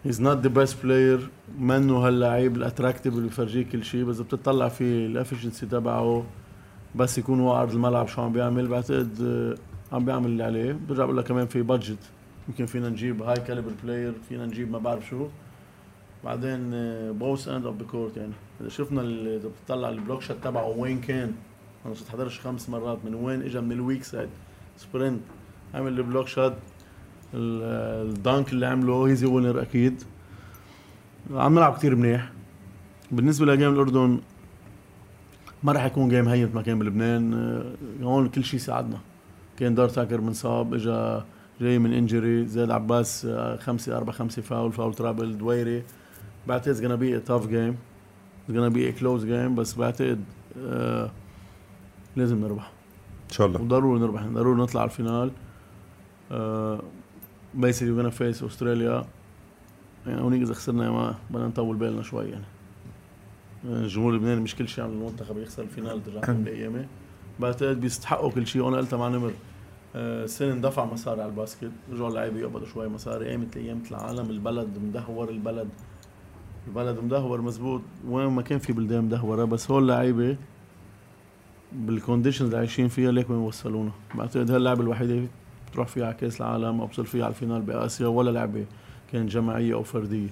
He's 0.05 0.21
not 0.21 0.43
the 0.43 0.51
best 0.51 0.75
player. 0.83 1.21
منه 1.59 1.97
هاللاعب 1.99 2.57
ال 2.57 2.62
attractive 2.62 3.15
اللي 3.15 3.29
بفرجيك 3.29 3.69
كل 3.69 3.85
شيء 3.85 4.05
بس 4.05 4.21
بتطلع 4.21 4.69
في 4.69 5.07
ال 5.07 5.12
efficiency 5.12 5.67
تبعه. 5.67 6.25
بس 6.95 7.19
يكون 7.19 7.41
هو 7.41 7.53
عرض 7.53 7.73
الملعب 7.73 8.09
شو 8.09 8.23
عم 8.23 8.33
بيعمل. 8.33 8.69
بعتقد 8.69 9.19
آه، 9.23 9.95
عم 9.95 10.05
بيعمل 10.05 10.27
اللي 10.27 10.45
عليه. 10.45 10.79
برجع 10.89 11.05
بقول 11.05 11.17
لك 11.17 11.25
كمان 11.25 11.47
في 11.47 11.63
budget 11.63 11.99
يمكن 12.49 12.67
فينا 12.67 12.89
نجيب 12.89 13.23
هاي 13.23 13.37
caliber 13.37 13.73
player 13.85 14.13
فينا 14.29 14.47
نجيب 14.47 14.71
ما 14.71 14.79
بعرف 14.79 15.07
شو. 15.07 15.27
بعدين 16.25 16.71
both 17.13 17.49
end 17.49 17.67
of 17.67 17.79
the 17.79 17.85
court 17.85 18.17
يعني. 18.17 18.33
إذا 18.61 18.69
شفنا 18.69 19.03
إذا 19.03 19.49
بتطلع 19.49 19.89
ال 19.89 19.95
block 19.95 20.23
shot 20.23 20.37
تبعه 20.43 20.79
وين 20.79 21.01
كان. 21.01 21.33
أنا 21.87 21.95
صرت 21.95 22.09
حضرش 22.09 22.41
خمس 22.41 22.69
مرات. 22.69 22.99
من 23.05 23.15
وين 23.15 23.43
اجى 23.43 23.61
من 23.61 23.73
ال 23.73 23.79
weak 23.79 24.05
side 24.05 24.29
sprint 24.77 25.21
عمل 25.75 25.99
ال 25.99 26.04
block 26.04 26.27
shot 26.27 26.55
ال 27.35 27.59
dunk 27.59 28.53
اللي 28.53 28.67
عمله 28.67 29.07
he's 29.07 29.27
a 29.27 29.32
winner 29.32 29.63
أكيد. 29.63 30.03
عم 31.31 31.55
نلعب 31.55 31.75
كتير 31.75 31.97
منيح. 31.97 32.31
بالنسبة 33.13 33.47
ل 33.47 33.52
game 33.52 33.73
الأردن 33.73 34.21
ما 35.63 35.73
راح 35.73 35.85
يكون 35.85 36.09
game 36.09 36.29
هين 36.29 36.51
ما 36.55 36.63
كان 36.63 36.79
بلبنان. 36.79 37.35
آه، 37.35 38.05
هون 38.05 38.29
كل 38.29 38.45
شيء 38.45 38.61
ساعدنا. 38.61 38.99
كان 39.59 39.75
دار 39.75 39.89
تاكر 39.89 40.21
منصاب 40.21 40.75
اجى 40.75 41.23
جاي 41.61 41.79
من 41.79 41.93
injury 41.93 42.47
زياد 42.47 42.71
عباس 42.71 43.27
آه، 43.27 43.57
خمسة 43.57 43.97
أربعة 43.97 44.17
خمسة 44.17 44.43
foul 44.43 44.73
foul 44.73 44.95
trouble 44.95 45.39
دويري. 45.39 45.83
بعتقد 46.49 46.77
gonna 46.77 47.01
be 47.01 47.25
a 47.25 47.31
tough 47.31 47.47
game. 47.49 47.75
It's 48.47 48.55
gonna 48.55 48.75
be 48.75 48.85
a 48.89 49.01
close 49.01 49.25
game 49.25 49.55
بس 49.59 49.75
بعتقد 49.75 50.25
آه 50.59 51.11
لازم 52.17 52.41
نربح. 52.41 52.71
إن 53.31 53.35
شاء 53.35 53.47
الله. 53.47 53.61
وضروري 53.61 54.01
نربح. 54.01 54.23
ضروري 54.23 54.61
نطلع 54.61 54.81
على 54.81 54.91
ال 54.91 54.97
final. 54.97 55.31
آه 56.33 56.83
بيسلي 57.57 57.91
وغنا 57.91 58.11
فيس 58.11 58.43
استراليا 58.43 59.05
يعني 60.07 60.21
هونيك 60.21 60.43
إذا 60.43 60.55
خسرنا 60.55 60.91
ما 60.91 61.15
بدنا 61.31 61.47
نطول 61.47 61.77
بالنا 61.77 62.03
شوي 62.03 62.25
يعني. 62.25 62.45
آه، 63.69 63.81
الجمهور 63.81 64.13
اللبناني 64.13 64.41
مش 64.41 64.57
كل 64.57 64.69
شيء 64.69 64.85
عم 64.85 64.91
المنتخب 64.91 65.39
يخسر 65.39 65.63
ال 65.63 65.70
final 65.70 66.05
ترجع 66.05 66.33
من 66.33 66.43
الايامه 66.47 66.87
بعتقد 67.41 67.81
بيستحقوا 67.81 68.31
كل 68.31 68.47
شيء. 68.47 68.63
وأنا 68.63 68.77
قلتها 68.77 68.97
مع 68.97 69.09
نمر 69.09 69.33
آه، 69.97 70.25
السنة 70.25 70.53
اندفع 70.53 70.85
مصاري 70.85 71.23
على 71.23 71.31
ال 71.31 71.36
basket. 71.36 71.71
رجعوا 71.93 72.09
اللعيبه 72.09 72.39
يقبضوا 72.39 72.67
شوي 72.67 72.89
مصاري 72.89 73.31
قامت 73.31 73.57
أيام 73.57 73.83
العالم. 73.91 74.31
البلد 74.31 74.69
مدهور 74.79 75.29
البلد 75.29 75.69
البلد 76.69 76.99
مدهور 77.05 77.41
مزبوط. 77.41 77.83
وين 78.09 78.27
ما 78.27 78.43
كان 78.43 78.59
في 78.59 78.73
بلدان 78.73 79.05
مدهورة 79.05 79.45
بس 79.45 79.71
هول 79.71 79.83
اللعيبه 79.83 80.37
بال 81.73 81.85
conditions 81.85 82.47
اللي 82.47 82.59
عايشين 82.59 82.89
فيها 82.89 83.13
ليك 83.13 83.31
وين 83.31 83.39
وصلونا 83.39 83.91
بعتقد 84.15 84.51
هاللعبه 84.51 84.81
الوحيدة 84.83 85.29
تروح 85.75 85.89
فيها 85.89 86.07
على 86.07 86.15
كأس 86.15 86.41
العالم 86.41 86.81
أو 86.81 86.87
بتصير 86.87 87.05
فيها 87.05 87.25
على 87.25 87.31
ال 87.35 87.40
final 87.40 87.63
باسيا 87.63 88.07
ولا 88.07 88.31
لعبة 88.31 88.65
كانت 89.13 89.31
جماعية 89.31 89.75
أو 89.75 89.83
فردية. 89.83 90.29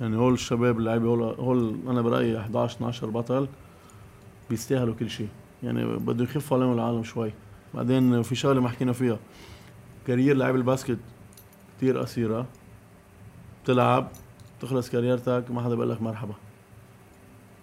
يعني 0.00 0.16
هول 0.16 0.32
الشباب 0.32 0.78
اللعيبة 0.78 1.06
هول 1.06 1.22
هول 1.22 1.76
أنا 1.88 2.02
برأيي 2.02 2.38
11 2.38 2.76
12 2.76 3.10
بطل 3.10 3.48
بيستاهلوا 4.50 4.94
كل 4.94 5.10
شيء. 5.10 5.28
يعني 5.62 5.84
بده 5.84 6.24
يخف 6.24 6.52
عليهم 6.52 6.72
العالم 6.72 7.04
شوي. 7.04 7.32
بعدين 7.74 8.22
في 8.22 8.34
شغلة 8.34 8.60
ما 8.60 8.68
حكينا 8.68 8.92
فيها. 8.92 9.18
career 10.06 10.36
لاعب 10.36 10.56
ال 10.56 10.62
basket 10.62 10.98
كثير 11.76 11.98
قصيرة. 11.98 12.46
بتلعب 13.64 14.08
تخلص 14.60 14.90
career 14.90 15.30
تك 15.30 15.44
ما 15.50 15.62
حدا 15.62 15.74
بيقول 15.74 15.90
لك 15.90 16.02
مرحبا. 16.02 16.34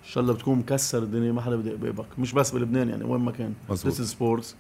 إن 0.06 0.10
شاء 0.10 0.22
الله 0.22 0.34
بتكون 0.34 0.60
مكسر 0.60 1.04
الدنيا 1.04 1.32
ما 1.32 1.42
حدا 1.42 1.56
بده 1.56 1.72
يقبلك 1.72 2.20
مش 2.20 2.34
بس 2.34 2.52
بلبنان 2.52 2.90
يعني 2.90 3.04
وين 3.04 3.22
ما 3.22 3.32
كان. 3.32 3.54
مزبوط. 3.70 3.94
this 3.94 4.12
sports 4.12 4.56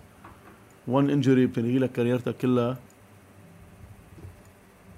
one 0.89 1.10
injury 1.10 1.45
بتنهي 1.46 1.80
لك 1.80 1.92
career 1.91 2.26
تك 2.26 2.38
كلها 2.38 2.78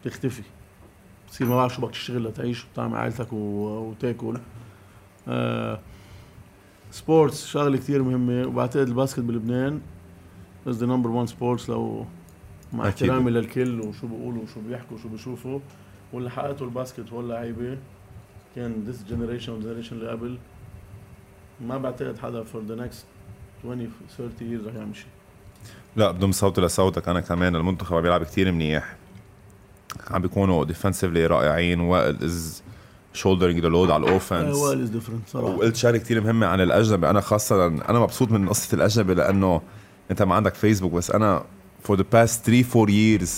تختفي. 0.03 0.43
بتصير 1.27 1.47
ما 1.47 1.55
بعرف 1.55 1.75
شو 1.75 1.81
بدك 1.81 1.91
تشتغل 1.91 2.23
لتعيش 2.23 2.65
وتعمل 2.65 2.95
عائلتك. 2.95 3.33
وتاكل. 3.33 4.37
آه... 5.27 5.79
sports 6.91 7.45
شغلة 7.45 7.77
كثير 7.77 8.03
مهمة. 8.03 8.47
وبعتقد 8.47 8.87
ال 8.87 8.92
basket 8.92 9.19
بلبنان 9.19 9.81
is 10.67 10.77
the 10.77 10.85
number 10.85 11.09
1 11.09 11.27
sports 11.27 11.69
لو 11.69 12.05
مع. 12.73 12.87
احترامي 12.87 13.31
للكل 13.31 13.81
وشو 13.81 14.07
بيقولوا 14.07 14.43
وشو 14.43 14.61
بيحكوا 14.61 14.97
وشو 14.97 15.09
بيشوفوا 15.09 15.59
واللي 16.13 16.29
حققته 16.29 16.65
ال 16.65 16.72
basket 16.72 17.13
هو 17.13 17.19
اللعيبة. 17.19 17.77
كان 18.55 18.83
this 18.87 19.03
generation 19.03 19.53
وال 19.53 19.60
generation 19.60 19.95
اللي 19.95 20.09
قبل. 20.09 20.37
ما 21.61 21.77
بعتقد 21.77 22.17
حدا 22.17 22.43
for 22.43 22.61
the 22.61 22.75
next 22.75 23.05
20 23.63 23.91
30 24.17 24.37
years 24.39 24.67
رح 24.67 24.75
يعمل 24.75 24.95
شيء 24.95 25.07
لا 25.95 26.11
بدون 26.11 26.31
صوتي 26.31 26.61
لصوتك 26.61 27.09
أنا 27.09 27.21
كمان 27.21 27.55
المنتخب 27.55 27.95
عم 27.95 28.01
بيلعب 28.01 28.23
كتير 28.23 28.51
منيح. 28.51 28.95
عم 30.11 30.21
بيكونوا 30.21 30.65
defensively 30.65 31.25
رائعين. 31.25 31.79
وائل 31.79 32.23
is 32.23 32.63
shouldering 33.13 33.59
the 33.59 33.67
load 33.67 33.91
على 33.91 34.05
ال 34.05 34.11
offense 34.11 34.55
وائل 34.55 34.81
is 34.81 34.89
different 34.89 35.27
صراحة. 35.27 35.55
وقلت 35.55 35.75
شغلة 35.75 35.97
كتير 35.97 36.21
مهمة 36.21 36.47
عن 36.47 36.61
الأجنبي. 36.61 37.09
أنا 37.09 37.21
خاصة 37.21 37.67
أنا 37.67 37.99
مبسوط 37.99 38.31
من 38.31 38.49
قصة 38.49 38.75
الأجنبي 38.75 39.13
لأنه 39.13 39.61
أنت 40.11 40.21
ما 40.21 40.35
عندك 40.35 40.55
فيسبوك 40.55 40.91
بس 40.91 41.11
أنا 41.11 41.43
for 41.83 41.97
the 41.97 42.05
past 42.13 42.45
3 42.45 42.79
4 42.79 42.87
years 42.87 43.29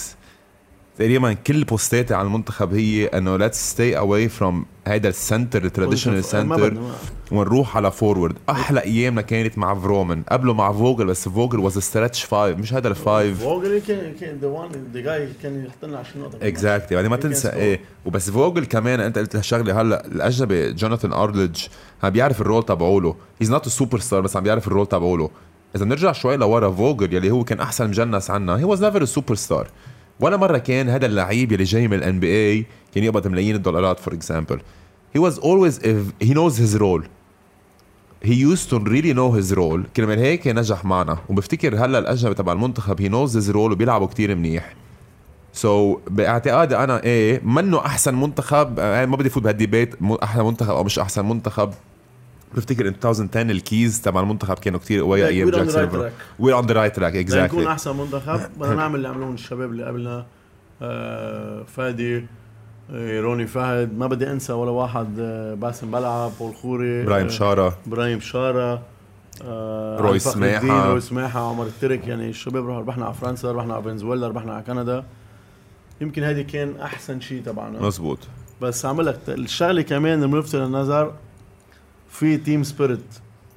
تقريبا 0.97 1.33
كل 1.33 1.63
post 1.63 1.97
اتي 1.97 2.13
على 2.13 2.25
المنتخب 2.25 2.73
هي 2.73 3.05
إنه 3.05 3.37
let's 3.37 3.71
stay 3.71 3.97
away 3.97 4.29
from 4.29 4.65
هيدا 4.87 5.09
ال 5.09 5.17
center 5.17 5.65
ال 5.65 5.70
traditional 5.70 6.23
center 6.23 6.77
ونروح 7.31 7.77
على 7.77 7.91
forward 7.91 8.35
أحلى 8.49 8.83
ايامنا 8.83 9.21
كانت 9.21 9.57
مع 9.57 9.75
فرومن 9.75 10.23
قبله 10.23 10.53
مع 10.53 10.71
فوجل 10.71 11.05
بس 11.05 11.29
فوجل 11.29 11.59
was 11.59 11.77
straight 11.77 12.23
five 12.23 12.57
مش 12.57 12.73
هذا 12.73 12.87
ال 12.87 12.99
five 12.99 13.43
فوجل 13.43 13.81
كان 13.87 14.13
كان 14.21 14.37
the 14.37 14.47
one 14.47 14.69
the 14.93 14.99
guy 14.99 15.29
كان 15.43 15.65
يحط 15.65 15.85
لنا 15.85 15.97
20 15.97 16.25
نقطة. 16.25 16.47
exactly 16.47 16.95
بعدين 16.95 17.11
ما 17.11 17.17
تنسى. 17.17 17.49
إيه. 17.49 17.79
وبس 18.05 18.29
فوجل 18.29 18.65
كمان 18.65 18.99
أنت 18.99 19.17
قلت 19.17 19.35
هالشغلة 19.35 19.81
هلأ 19.81 20.07
الأجنبي 20.07 20.73
جوناثان 20.73 21.13
ارلج 21.13 21.65
عم 22.03 22.09
بيعرف 22.09 22.41
ال 22.41 22.46
role 22.46 22.63
تبعوله. 22.63 23.15
he's 23.41 23.51
not 23.51 23.69
superstar 23.69 24.21
بس 24.21 24.37
عم 24.37 24.43
بيعرف 24.43 24.67
ال 24.67 24.71
role 24.71 24.87
تبعوله. 24.87 25.29
إذا 25.75 25.85
بنرجع 25.85 26.11
شوي 26.11 26.37
لورا 26.37 26.71
فوجل 26.71 27.13
يلي 27.13 27.31
هو 27.31 27.43
كان 27.43 27.59
أحسن 27.59 27.87
مجنس 27.87 28.31
عنا 28.31 28.57
he 28.57 28.63
was 28.63 28.83
never 28.83 29.05
superstar 29.05 29.67
ولا 30.19 30.37
مرة 30.37 30.57
كان 30.57 30.89
هذا 30.89 31.05
اللعيب 31.05 31.51
يلي 31.51 31.63
جاي 31.63 31.87
من 31.87 31.93
ال 31.93 32.19
NBA 32.19 32.65
كان 32.95 33.03
يقبض 33.03 33.27
ملايين 33.27 33.55
الدولارات 33.55 33.99
for 33.99 34.13
example 34.13 34.59
was 35.17 35.37
always 35.39 35.77
if 35.83 36.11
he 36.19 36.33
knows 36.33 36.57
his 36.57 36.77
role. 36.77 37.03
He 38.21 38.33
used 38.33 38.69
to 38.69 38.79
really 38.79 39.13
know 39.13 39.31
his 39.31 39.53
role. 39.55 39.81
كرمال 39.95 40.19
هيك 40.19 40.47
نجح 40.47 40.85
معنا. 40.85 41.17
وبفتكر 41.29 41.85
هلا 41.85 41.99
الأجنبي 41.99 42.35
تبع 42.35 42.51
المنتخب 42.51 43.01
he 43.01 43.11
knows 43.11 43.33
his 43.33 43.53
role 43.53 43.55
وبيلعبوا 43.55 44.07
كتير 44.07 44.35
منيح. 44.35 44.75
so 45.53 45.95
so, 45.95 46.11
باعتقادي 46.11 46.77
أنا 46.77 47.03
إيه 47.03 47.41
منه 47.43 47.79
أحسن 47.79 48.15
منتخب 48.15 48.79
آه، 48.79 49.05
ما 49.05 49.15
بدي 49.15 49.29
فوت 49.29 49.43
بهال 49.43 49.61
debate 49.61 49.95
أحسن 50.23 50.45
منتخب 50.45 50.69
أو 50.69 50.83
مش 50.83 50.99
أحسن 50.99 51.25
منتخب. 51.25 51.73
بفتكر 52.55 52.87
ان 52.87 52.93
2010 53.05 53.41
الكيز 53.41 54.01
تبع 54.01 54.21
المنتخب 54.21 54.59
كانوا 54.59 54.79
كتير 54.79 55.01
قوية 55.01 55.27
أيام 55.27 55.51
right 55.51 55.71
track. 55.73 56.11
we're 56.39 56.55
on 56.55 56.65
the 56.65 56.73
right 56.73 56.95
track 56.95 57.15
exactly 57.15 57.67
أحسن 57.67 57.97
منتخب 57.97 58.39
بدنا 58.59 58.75
نعمل 58.75 58.95
اللي 58.95 59.07
عملوه 59.07 59.33
الشباب 59.33 59.71
اللي 59.71 59.83
قبلنا. 59.85 60.25
آه 60.81 61.63
فادي 61.63 62.25
آه 62.91 63.19
روني 63.21 63.47
فهد 63.47 63.97
ما 63.97 64.07
بدي 64.07 64.31
أنسى 64.31 64.53
ولا 64.53 64.71
واحد 64.71 65.19
آه 65.19 65.53
باسم 65.53 65.91
بلعة 65.91 66.31
بول 66.39 66.55
خوري 66.55 67.03
إبراهيم 67.03 67.29
شارة. 67.29 67.77
إبراهيم 67.87 68.19
شارة 68.19 68.81
آه 69.45 69.97
روي. 69.99 70.17
الدين، 70.35 70.71
روي 70.71 71.01
سماحة 71.01 71.49
عمر 71.49 71.65
الترك 71.65 72.07
يعني 72.07 72.29
الشباب 72.29 72.69
ربحنا 72.69 73.05
على 73.05 73.13
فرنسا 73.13 73.51
ربحنا 73.51 73.73
على 73.73 73.83
فنزويلا 73.83 74.27
ربحنا 74.27 74.53
على 74.53 74.63
كندا. 74.63 75.03
يمكن 76.01 76.23
هيدي 76.23 76.43
كان 76.43 76.73
أحسن 76.81 77.19
شيء 77.19 77.41
تبعنا. 77.43 77.81
مزبوط 77.81 78.19
بس 78.61 78.85
عم 78.85 79.01
لك 79.01 79.19
الشغلة 79.27 79.81
كمان 79.81 80.23
الملفتة 80.23 80.57
للنظر 80.59 81.13
في 82.13 82.37
team 82.37 82.63
spirit 82.63 82.99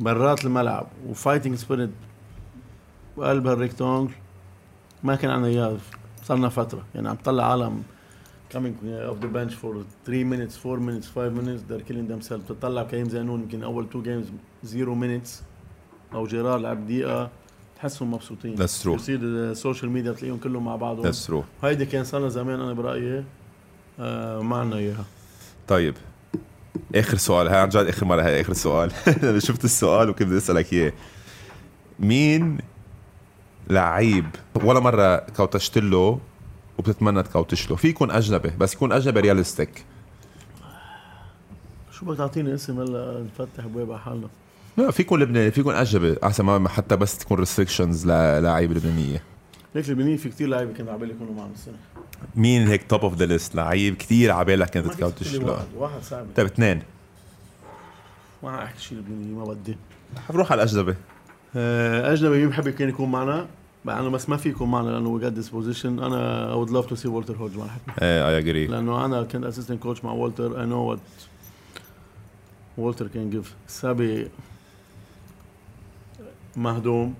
برات 0.00 0.44
الملعب 0.44 0.86
و 1.08 1.13
fighting 1.13 1.54
spirit 1.54 1.90
بقلب 3.18 3.46
هال 3.46 3.58
rectangle 3.58 4.12
ما 5.02 5.14
كان 5.14 5.30
عندنا 5.30 5.48
إياه. 5.48 5.76
صرنا 6.24 6.48
فترة. 6.48 6.84
يعني 6.94 7.08
عم 7.08 7.16
تطلع 7.16 7.50
عالم 7.50 7.82
coming 8.54 8.74
off 9.10 9.20
the 9.20 9.28
bench 9.36 9.52
for 9.52 9.84
3 10.06 10.24
minutes 10.24 10.56
4 10.66 10.80
minutes 10.80 11.06
5 11.06 11.32
minutes. 11.32 11.62
They're 11.68 11.88
killing 11.88 12.08
themselves. 12.08 12.52
بتطلع 12.52 12.82
كريم 12.82 13.08
زينون 13.08 13.40
يمكن 13.40 13.62
أول 13.62 13.84
2 13.84 14.02
games 14.02 14.26
0 14.64 14.94
minutes. 14.94 15.30
أو 16.14 16.26
جيرار 16.26 16.58
لعب 16.58 16.86
دقيقة. 16.86 17.30
تحسهم 17.76 18.10
مبسوطين. 18.10 18.56
That's 18.56 18.82
true. 18.82 18.88
يصير 18.88 19.20
ال 19.22 19.32
social 19.32 19.90
media 19.90 20.12
تلاقيهم 20.12 20.38
كلهم 20.38 20.64
مع 20.64 20.76
بعضهم. 20.76 21.04
that's 21.04 21.26
true 21.26 21.44
هيدي 21.62 21.86
كان 21.86 22.04
صار 22.04 22.20
لنا 22.20 22.28
زمان 22.28 22.60
أنا 22.60 22.72
برأيي 22.72 23.24
آه 24.00 24.40
ما 24.40 24.56
عنا 24.56 24.76
إياها. 24.76 25.04
طيب. 25.68 25.94
آخر 26.94 27.16
سؤال 27.16 27.48
هاي 27.48 27.60
عن 27.60 27.68
جد 27.68 27.86
آخر 27.86 28.06
مرة 28.06 28.22
هاي 28.22 28.40
آخر 28.40 28.52
سؤال. 28.52 28.92
أنا 29.22 29.38
شفت 29.38 29.64
السؤال 29.64 30.10
وكنت 30.10 30.28
بدي 30.28 30.36
أسألك 30.36 30.72
إياه. 30.72 30.92
مين 31.98 32.58
لعيب 33.70 34.26
ولا 34.54 34.80
مرة 34.80 35.16
coach 35.16 35.68
ت 35.68 35.78
له 35.78 36.20
وبتتمنى 36.78 37.22
ت 37.22 37.30
coach 37.30 37.70
له؟ 37.70 37.76
في 37.76 37.88
يكون 37.88 38.10
أجنبي 38.10 38.50
بس 38.58 38.74
يكون 38.74 38.92
أجنبي 38.92 39.20
realistic 39.20 39.84
شو 41.92 42.06
بدك 42.06 42.18
تعطيني 42.18 42.54
اسم 42.54 42.80
هلا 42.80 43.24
نفتح 43.24 43.64
ابواب 43.64 43.90
على 43.92 44.00
حالنا؟ 44.00 44.28
لا 44.76 44.90
في 44.90 45.02
يكون 45.02 45.20
لبناني 45.20 45.50
في 45.50 45.60
يكون 45.60 45.74
أجنبي 45.74 46.16
أحسن 46.24 46.44
ما 46.44 46.68
حتى 46.68 46.96
بس 46.96 47.18
تكون 47.18 47.38
restrictions 47.38 48.06
للاعيبه 48.06 48.74
لبنانية. 48.74 49.22
هيك 49.76 49.88
لبنانيين 49.90 50.16
في 50.16 50.28
كتير 50.28 50.48
لعيبة 50.48 50.72
كانوا 50.72 50.92
عبالي 50.92 51.12
يكونوا 51.12 51.34
معنا 51.34 51.52
السنة 51.54 51.76
مين 52.36 52.68
هيك 52.68 52.90
top 52.90 53.00
of 53.00 53.14
the 53.14 53.26
list 53.26 53.54
لعيب 53.54 53.96
كثير 53.96 54.32
كنت 54.44 54.76
ما 54.76 54.82
فيك 54.82 54.98
ت 54.98 55.04
coach 55.04 55.34
له 55.34 55.52
واحد 55.52 55.66
واحد 55.76 56.02
صعب. 56.02 56.26
طيب 56.36 56.46
اثنين. 56.46 56.82
ما 58.42 58.64
أحكي 58.64 58.80
شيء 58.80 58.98
لبناني 58.98 59.34
ما 59.34 59.44
بدي. 59.44 59.76
بروح 60.30 60.52
على 60.52 60.62
الأجنبي. 60.62 60.94
آه، 61.56 62.12
أجنبي 62.12 62.38
مين 62.38 62.48
بحب 62.48 62.68
كان 62.68 62.88
يكون 62.88 63.10
معنا؟ 63.10 63.46
أنا 63.88 64.08
بس 64.08 64.28
ما 64.28 64.36
في 64.36 64.48
يكون 64.48 64.70
معنا 64.70 64.90
لأنه 64.90 65.08
we 65.08 65.20
got 65.20 65.34
this 65.34 65.48
position 65.48 65.98
أنا 65.98 66.48
I 66.48 66.54
would 66.54 66.70
love 66.70 66.86
to 66.86 66.94
see 66.94 67.08
والتر 67.08 67.36
هوج 67.36 67.56
مع 67.56 67.64
الحكمة 67.64 67.92
إيه 68.02 68.28
I 68.28 68.38
agree 68.38 68.66
لأنه 68.66 69.04
أنا 69.04 69.22
كنت 69.22 69.44
assistant 69.44 69.82
coach 69.82 70.04
مع 70.04 70.12
والتر 70.12 70.60
I 70.60 70.66
know 70.66 70.78
what 70.78 70.98
والتر 72.78 73.06
كان 73.08 73.30
جيف 73.30 73.54
سابي 73.66 74.28
مهضوم. 76.56 77.14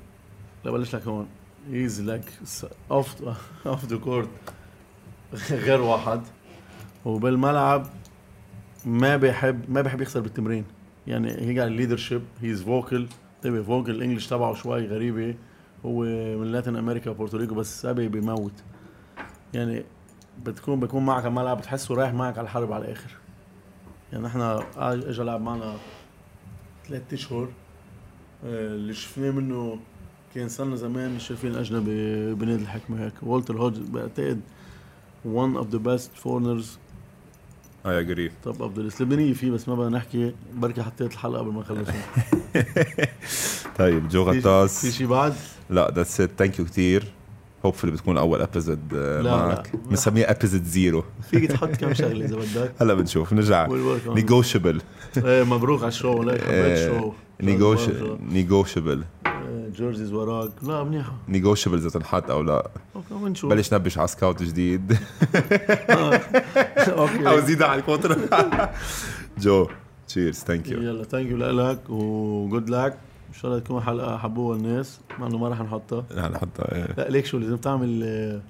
لبلش 0.64 0.94
لك 0.96 1.08
هون. 1.08 1.26
هيز 1.70 2.00
لايك 2.00 2.24
اوف 2.90 3.22
اوف 3.66 3.84
ذا 3.84 3.96
كورت 3.96 4.28
غير 5.50 5.80
واحد. 5.80 6.20
وبالملعب 7.04 7.86
ما 8.84 9.16
بيحب 9.16 9.70
ما 9.70 9.80
بيحب 9.80 10.00
يخسر 10.00 10.20
بالتمرين. 10.20 10.64
يعني 11.06 11.30
هي 11.30 11.58
قاعد 11.58 11.70
ليدرشيب 11.70 12.22
هيز 12.42 12.62
فوكل 12.62 13.06
انتبه 13.36 13.62
فوكل 13.62 13.90
الانجليش 13.90 14.26
تبعه 14.26 14.54
شوي 14.54 14.86
غريبة. 14.86 15.34
هو 15.86 16.02
من 16.38 16.52
لاتين 16.52 16.76
أمريكا 16.76 17.10
وبورتوريكو 17.10 17.54
بس 17.54 17.82
سابي 17.82 18.08
بيموت. 18.08 18.52
يعني 19.54 19.84
بتكون 20.42 20.80
بكون 20.80 21.06
معك 21.06 21.20
على 21.20 21.28
الملعب 21.28 21.58
بتحسه 21.58 21.94
رايح 21.94 22.14
معك 22.14 22.38
على 22.38 22.44
الحرب 22.44 22.72
على 22.72 22.84
الآخر. 22.84 23.10
يعني 24.12 24.26
إحنا 24.26 24.66
اجى 24.76 25.22
لعب 25.22 25.40
معنا 25.40 25.76
ثلاث 26.88 27.12
أشهر. 27.12 27.48
آه، 28.44 28.66
اللي 28.66 28.94
شفناه 28.94 29.30
منه 29.30 29.78
كان 30.36 30.48
صرنا 30.48 30.76
زمان 30.76 31.14
مش 31.14 31.26
شايفين 31.26 31.50
الأجنبي 31.50 32.34
بنادي 32.34 32.62
الحكمة 32.62 33.04
هيك. 33.04 33.12
والتر 33.22 33.56
هوج 33.56 33.78
بعتقد 33.78 34.40
one 35.24 35.56
of 35.62 35.74
the 35.74 35.78
best 35.78 36.22
foreigners. 36.24 36.66
I 37.86 38.00
agree 38.00 38.30
the 38.46 38.82
list 38.82 39.02
لبنانية 39.02 39.32
فيه 39.32 39.50
بس 39.50 39.68
ما 39.68 39.74
بدنا 39.74 39.96
نحكي. 39.96 40.34
بركي 40.54 40.82
حطيت 40.82 41.12
الحلقة 41.12 41.38
قبل 41.38 41.52
ما 41.52 41.60
نخلص. 41.60 41.88
طيب 43.78 44.08
جو 44.08 44.32
في 44.32 44.38
غطاس 44.38 44.86
شيء 44.86 45.06
بعد؟ 45.06 45.34
لا 45.70 45.90
that's 45.94 46.20
it 46.20 46.30
thank 46.38 46.58
you 46.58 46.64
كثير 46.64 47.04
hopefully 47.66 47.90
بتكون 47.90 48.18
أول 48.18 48.42
episode 48.42 48.94
لا. 48.94 49.36
معك. 49.36 49.72
بنسميها 49.90 50.30
episode 50.30 50.64
zero 50.64 51.04
فيك 51.30 51.52
تحط 51.52 51.68
كم 51.76 51.94
شغلة 51.94 52.24
إذا 52.24 52.36
بدك. 52.36 52.72
هلا 52.80 52.94
بنشوف 52.94 53.32
نرجع. 53.32 53.68
نيغوشبل 54.06 54.80
إيه 55.16 55.42
مبروك 55.44 55.80
على 55.80 55.88
ال 55.88 55.95
show 55.95 56.22
ليك 56.22 56.40
حبيت 56.40 56.50
إيه، 56.50 56.88
الشو 56.88 57.12
نيغوشبل 58.20 59.04
آه، 59.26 59.68
jerseys 59.76 60.12
وراك. 60.12 60.50
لا 60.62 60.84
منيحه 60.84 61.12
negotiables 61.28 61.86
إذا 61.86 61.90
تنحط 61.90 62.30
أو 62.30 62.42
لا. 62.42 62.70
okay 62.96 63.14
ونشوف 63.14 63.50
بلش 63.50 63.74
نبش 63.74 63.98
على 63.98 64.08
scout 64.08 64.42
جديد. 64.42 64.92
أو 65.90 66.12
okay 66.88 67.46
زيد 67.46 67.62
على 67.62 67.80
ال 67.80 67.85
counter 67.85 68.18
جو 69.42 69.68
cheers 70.08 70.34
thank 70.36 70.68
you 70.68 70.82
يلا 70.82 71.04
thank 71.04 71.30
you 71.30 71.36
لك 71.36 71.90
وجود 71.90 72.70
لك 72.70 72.98
شاء 73.40 73.50
الله 73.50 73.62
تكون 73.62 73.82
حلقة 73.82 74.16
حبوها 74.18 74.56
الناس 74.56 75.00
مع 75.18 75.26
إنه 75.26 75.38
ما 75.38 75.48
راح 75.48 75.60
نحطها. 75.60 76.04
نحن 76.16 76.36
حتى 76.38 76.84
لا 76.98 77.08
ليك 77.08 77.26
شو 77.26 77.38
لازم 77.38 77.56
تعمل 77.56 78.40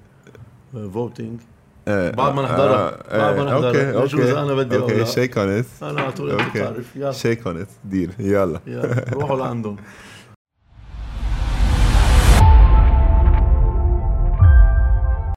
voting 0.93 1.39
آه، 1.87 2.11
بعد 2.11 2.33
ما 2.33 2.41
نحضرها. 2.41 3.17
بعد 3.17 3.37
ما 3.37 3.43
نحضرها. 3.45 4.05
نشوف 4.05 4.21
إذا 4.21 4.41
أنا 4.43 4.53
بدي 4.53 4.77
أو 4.77 4.81
okay 4.81 4.93
لا. 4.97 5.03
check 5.03 5.37
on 5.37 5.49
it 5.49 5.65
أنا 5.81 6.01
على 6.01 6.11
طول 6.11 6.31
okay 6.31 6.49
بتعرف. 6.59 6.95
يلا. 6.95 7.11
شيك 7.11 7.47
اون 7.47 7.57
ات 7.61 7.67
دير 7.85 8.09
يلا 8.19 8.59
روحوا 9.13 9.37
لعندهم. 9.37 9.75